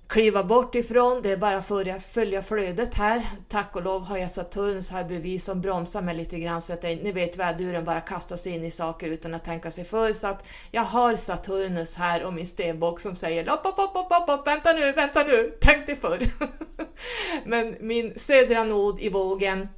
kliva 0.08 0.44
bort 0.44 0.74
ifrån. 0.74 1.22
Det 1.22 1.30
är 1.32 1.36
bara 1.36 1.58
att 1.58 2.04
följa 2.12 2.42
flödet 2.42 2.94
här. 2.94 3.30
Tack 3.48 3.76
och 3.76 3.82
lov 3.82 4.04
har 4.04 4.16
jag 4.16 4.30
Saturnus 4.30 4.90
här 4.90 5.04
bredvid 5.04 5.42
som 5.42 5.60
bromsar 5.60 6.02
mig 6.02 6.16
lite 6.16 6.38
grann 6.38 6.62
så 6.62 6.72
att 6.72 6.84
jag, 6.84 7.02
ni 7.02 7.12
vet 7.12 7.36
väduren 7.36 7.84
bara 7.84 8.00
kastar 8.00 8.36
sig 8.36 8.52
in 8.52 8.64
i 8.64 8.70
saker 8.70 9.08
utan 9.08 9.34
att 9.34 9.44
tänka 9.44 9.70
sig 9.70 9.84
för. 9.84 10.12
Så 10.12 10.26
att 10.26 10.44
jag 10.70 10.82
har 10.82 11.16
Saturnus 11.16 11.96
här 11.96 12.24
och 12.24 12.32
min 12.32 12.46
stenbock 12.46 13.00
som 13.00 13.16
säger 13.16 13.44
lopp, 13.44 13.64
lopp, 13.64 13.78
lopp, 13.78 14.10
lopp, 14.10 14.28
lopp, 14.28 14.46
vänta 14.46 14.72
nu, 14.72 14.92
vänta 14.92 15.22
nu, 15.22 15.56
tänk 15.60 15.86
dig 15.86 15.96
för. 15.96 16.30
Men 17.44 17.76
min 17.80 18.12
södra 18.16 18.64
nod 18.64 19.00
i 19.00 19.08
vågen 19.08 19.68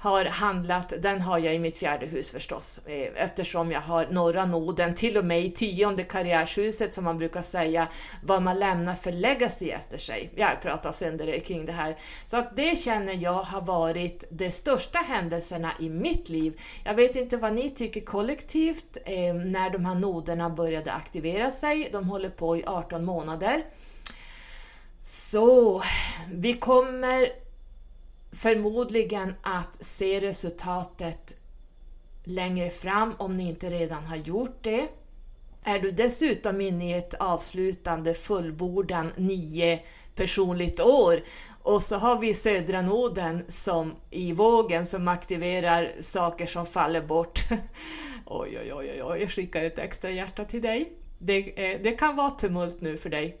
har 0.00 0.24
handlat, 0.24 0.92
den 0.98 1.20
har 1.20 1.38
jag 1.38 1.54
i 1.54 1.58
mitt 1.58 1.78
fjärde 1.78 2.06
hus 2.06 2.30
förstås, 2.30 2.80
eh, 2.86 3.24
eftersom 3.24 3.72
jag 3.72 3.80
har 3.80 4.06
norra 4.10 4.44
noden, 4.44 4.94
till 4.94 5.16
och 5.16 5.24
med 5.24 5.44
i 5.44 5.50
tionde 5.50 6.02
karriärshuset 6.02 6.94
som 6.94 7.04
man 7.04 7.18
brukar 7.18 7.42
säga, 7.42 7.88
vad 8.22 8.42
man 8.42 8.58
lämnar 8.58 8.94
för 8.94 9.12
legacy 9.12 9.70
efter 9.70 9.98
sig. 9.98 10.32
Jag 10.36 10.62
pratar 10.62 10.92
sönder 10.92 11.38
kring 11.38 11.66
det 11.66 11.72
här. 11.72 11.98
Så 12.26 12.36
att 12.36 12.56
det 12.56 12.78
känner 12.78 13.12
jag 13.12 13.42
har 13.42 13.60
varit 13.60 14.24
de 14.30 14.50
största 14.50 14.98
händelserna 14.98 15.72
i 15.80 15.88
mitt 15.88 16.28
liv. 16.28 16.60
Jag 16.84 16.94
vet 16.94 17.16
inte 17.16 17.36
vad 17.36 17.52
ni 17.52 17.70
tycker 17.70 18.00
kollektivt 18.00 18.96
eh, 19.04 19.34
när 19.34 19.70
de 19.70 19.84
här 19.84 19.94
noderna 19.94 20.50
började 20.50 20.92
aktivera 20.92 21.50
sig. 21.50 21.88
De 21.92 22.08
håller 22.08 22.30
på 22.30 22.56
i 22.56 22.64
18 22.66 23.04
månader. 23.04 23.64
Så 25.00 25.82
vi 26.32 26.52
kommer 26.52 27.49
förmodligen 28.32 29.34
att 29.42 29.84
se 29.84 30.20
resultatet 30.20 31.34
längre 32.24 32.70
fram 32.70 33.14
om 33.18 33.36
ni 33.36 33.48
inte 33.48 33.70
redan 33.70 34.06
har 34.06 34.16
gjort 34.16 34.58
det. 34.62 34.88
Är 35.64 35.78
du 35.78 35.90
dessutom 35.90 36.60
inne 36.60 36.90
i 36.90 36.92
ett 36.92 37.14
avslutande 37.14 38.14
fullbordan 38.14 39.12
nio 39.16 39.82
personligt 40.14 40.80
år 40.80 41.22
och 41.62 41.82
så 41.82 41.96
har 41.96 42.18
vi 42.18 42.34
södra 42.34 42.82
noden 42.82 43.44
som 43.48 43.96
i 44.10 44.32
vågen 44.32 44.86
som 44.86 45.08
aktiverar 45.08 45.92
saker 46.00 46.46
som 46.46 46.66
faller 46.66 47.02
bort. 47.02 47.40
oj, 48.26 48.58
oj, 48.60 48.72
oj, 48.74 49.02
oj, 49.02 49.20
jag 49.20 49.30
skickar 49.30 49.64
ett 49.64 49.78
extra 49.78 50.10
hjärta 50.10 50.44
till 50.44 50.62
dig. 50.62 50.92
Det, 51.18 51.72
eh, 51.72 51.80
det 51.82 51.92
kan 51.92 52.16
vara 52.16 52.30
tumult 52.30 52.80
nu 52.80 52.96
för 52.96 53.10
dig. 53.10 53.36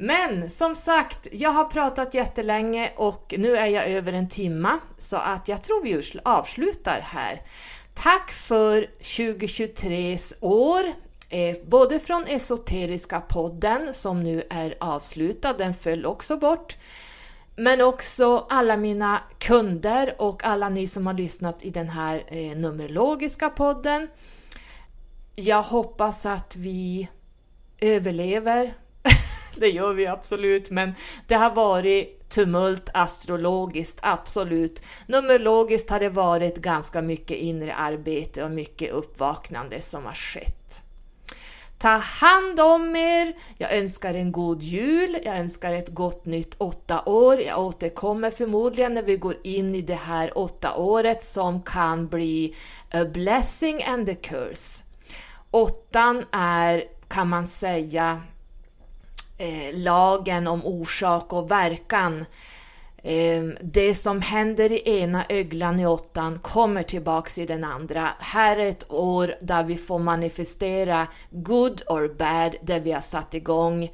Men 0.00 0.50
som 0.50 0.76
sagt, 0.76 1.28
jag 1.32 1.50
har 1.50 1.64
pratat 1.64 2.14
jättelänge 2.14 2.92
och 2.96 3.34
nu 3.38 3.56
är 3.56 3.66
jag 3.66 3.88
över 3.88 4.12
en 4.12 4.28
timma 4.28 4.78
så 4.96 5.16
att 5.16 5.48
jag 5.48 5.64
tror 5.64 5.82
vi 5.82 6.20
avslutar 6.24 7.00
här. 7.00 7.42
Tack 7.94 8.32
för 8.32 8.90
2023s 9.00 10.34
år, 10.40 10.84
eh, 11.28 11.56
både 11.66 11.98
från 11.98 12.24
Esoteriska 12.24 13.20
podden 13.20 13.94
som 13.94 14.22
nu 14.22 14.42
är 14.50 14.74
avslutad, 14.80 15.52
den 15.52 15.74
föll 15.74 16.06
också 16.06 16.36
bort, 16.36 16.76
men 17.56 17.80
också 17.80 18.46
alla 18.50 18.76
mina 18.76 19.18
kunder 19.38 20.14
och 20.18 20.44
alla 20.44 20.68
ni 20.68 20.86
som 20.86 21.06
har 21.06 21.14
lyssnat 21.14 21.64
i 21.64 21.70
den 21.70 21.88
här 21.88 22.24
eh, 22.26 22.56
Numerologiska 22.56 23.48
podden. 23.48 24.08
Jag 25.34 25.62
hoppas 25.62 26.26
att 26.26 26.56
vi 26.56 27.08
överlever 27.80 28.74
det 29.60 29.68
gör 29.68 29.92
vi 29.92 30.06
absolut, 30.06 30.70
men 30.70 30.94
det 31.26 31.34
har 31.34 31.54
varit 31.54 32.28
tumult 32.28 32.90
astrologiskt, 32.94 33.98
absolut. 34.02 34.82
Numerologiskt 35.06 35.90
har 35.90 36.00
det 36.00 36.10
varit 36.10 36.56
ganska 36.56 37.02
mycket 37.02 37.36
inre 37.36 37.74
arbete 37.74 38.44
och 38.44 38.50
mycket 38.50 38.92
uppvaknande 38.92 39.80
som 39.80 40.04
har 40.04 40.14
skett. 40.14 40.82
Ta 41.78 41.88
hand 41.88 42.60
om 42.60 42.96
er! 42.96 43.34
Jag 43.58 43.76
önskar 43.76 44.14
en 44.14 44.32
god 44.32 44.62
jul, 44.62 45.18
jag 45.24 45.38
önskar 45.38 45.72
ett 45.72 45.88
gott 45.88 46.26
nytt 46.26 46.54
åtta 46.58 47.02
år. 47.06 47.40
Jag 47.40 47.58
återkommer 47.58 48.30
förmodligen 48.30 48.94
när 48.94 49.02
vi 49.02 49.16
går 49.16 49.36
in 49.44 49.74
i 49.74 49.82
det 49.82 49.94
här 49.94 50.38
åtta 50.38 50.74
året 50.76 51.22
som 51.22 51.62
kan 51.62 52.08
bli 52.08 52.54
a 52.92 53.04
blessing 53.04 53.84
and 53.84 54.08
a 54.08 54.14
curse. 54.22 54.84
Åttan 55.50 56.24
är, 56.32 56.84
kan 57.08 57.28
man 57.28 57.46
säga, 57.46 58.22
eh, 59.38 59.78
lagen 59.78 60.46
om 60.46 60.64
orsak 60.64 61.32
och 61.32 61.50
verkan. 61.50 62.24
Eh, 63.02 63.42
det 63.62 63.94
som 63.94 64.20
händer 64.20 64.72
i 64.72 65.00
ena 65.00 65.24
öglan 65.28 65.80
i 65.80 65.86
åttan 65.86 66.38
kommer 66.38 66.82
tillbaks 66.82 67.38
i 67.38 67.46
den 67.46 67.64
andra. 67.64 68.08
Här 68.18 68.56
är 68.56 68.66
ett 68.66 68.92
år 68.92 69.34
där 69.40 69.64
vi 69.64 69.76
får 69.76 69.98
manifestera 69.98 71.06
good 71.30 71.82
or 71.86 72.14
bad, 72.18 72.56
det 72.62 72.80
vi 72.80 72.92
har 72.92 73.00
satt 73.00 73.34
igång 73.34 73.90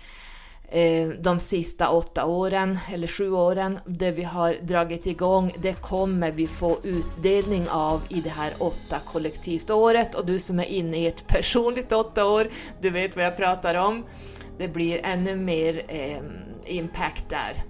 ehm, 0.70 1.22
de 1.22 1.38
sista 1.38 1.88
åtta 1.88 2.24
åren, 2.24 2.78
eller 2.92 3.06
sju 3.06 3.30
åren, 3.30 3.78
det 3.86 4.10
vi 4.10 4.22
har 4.22 4.56
dragit 4.62 5.06
igång, 5.06 5.52
det 5.58 5.72
kommer 5.72 6.30
vi 6.30 6.46
få 6.46 6.78
utdelning 6.82 7.68
av 7.68 8.02
i 8.08 8.20
det 8.20 8.30
här 8.30 8.52
åtta 8.58 8.98
kollektivt 9.12 9.70
året 9.70 10.14
och 10.14 10.26
du 10.26 10.38
som 10.38 10.60
är 10.60 10.64
inne 10.64 10.96
i 10.96 11.06
ett 11.06 11.26
personligt 11.26 11.92
åtta 11.92 12.26
år, 12.26 12.48
du 12.80 12.90
vet 12.90 13.16
vad 13.16 13.24
jag 13.24 13.36
pratar 13.36 13.74
om 13.74 14.04
det 14.58 14.68
blir 14.68 15.00
ännu 15.04 15.36
mer 15.36 15.84
eh, 15.88 16.22
impact 16.64 17.28
där. 17.28 17.64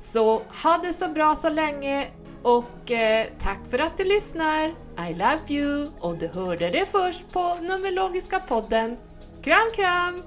Så 0.00 0.42
ha 0.62 0.78
det 0.82 0.92
så 0.92 1.08
bra 1.08 1.34
så 1.34 1.48
länge 1.48 2.08
och 2.42 2.90
eh, 2.90 3.26
tack 3.38 3.58
för 3.70 3.78
att 3.78 3.96
du 3.96 4.04
lyssnar! 4.04 4.74
I 5.08 5.14
love 5.14 5.40
you! 5.48 5.86
Och 6.00 6.18
du 6.18 6.28
hörde 6.28 6.70
det 6.70 6.86
först 6.86 7.32
på 7.32 7.54
Numerologiska 7.54 8.40
podden. 8.40 8.96
Kram 9.42 9.70
kram! 9.74 10.22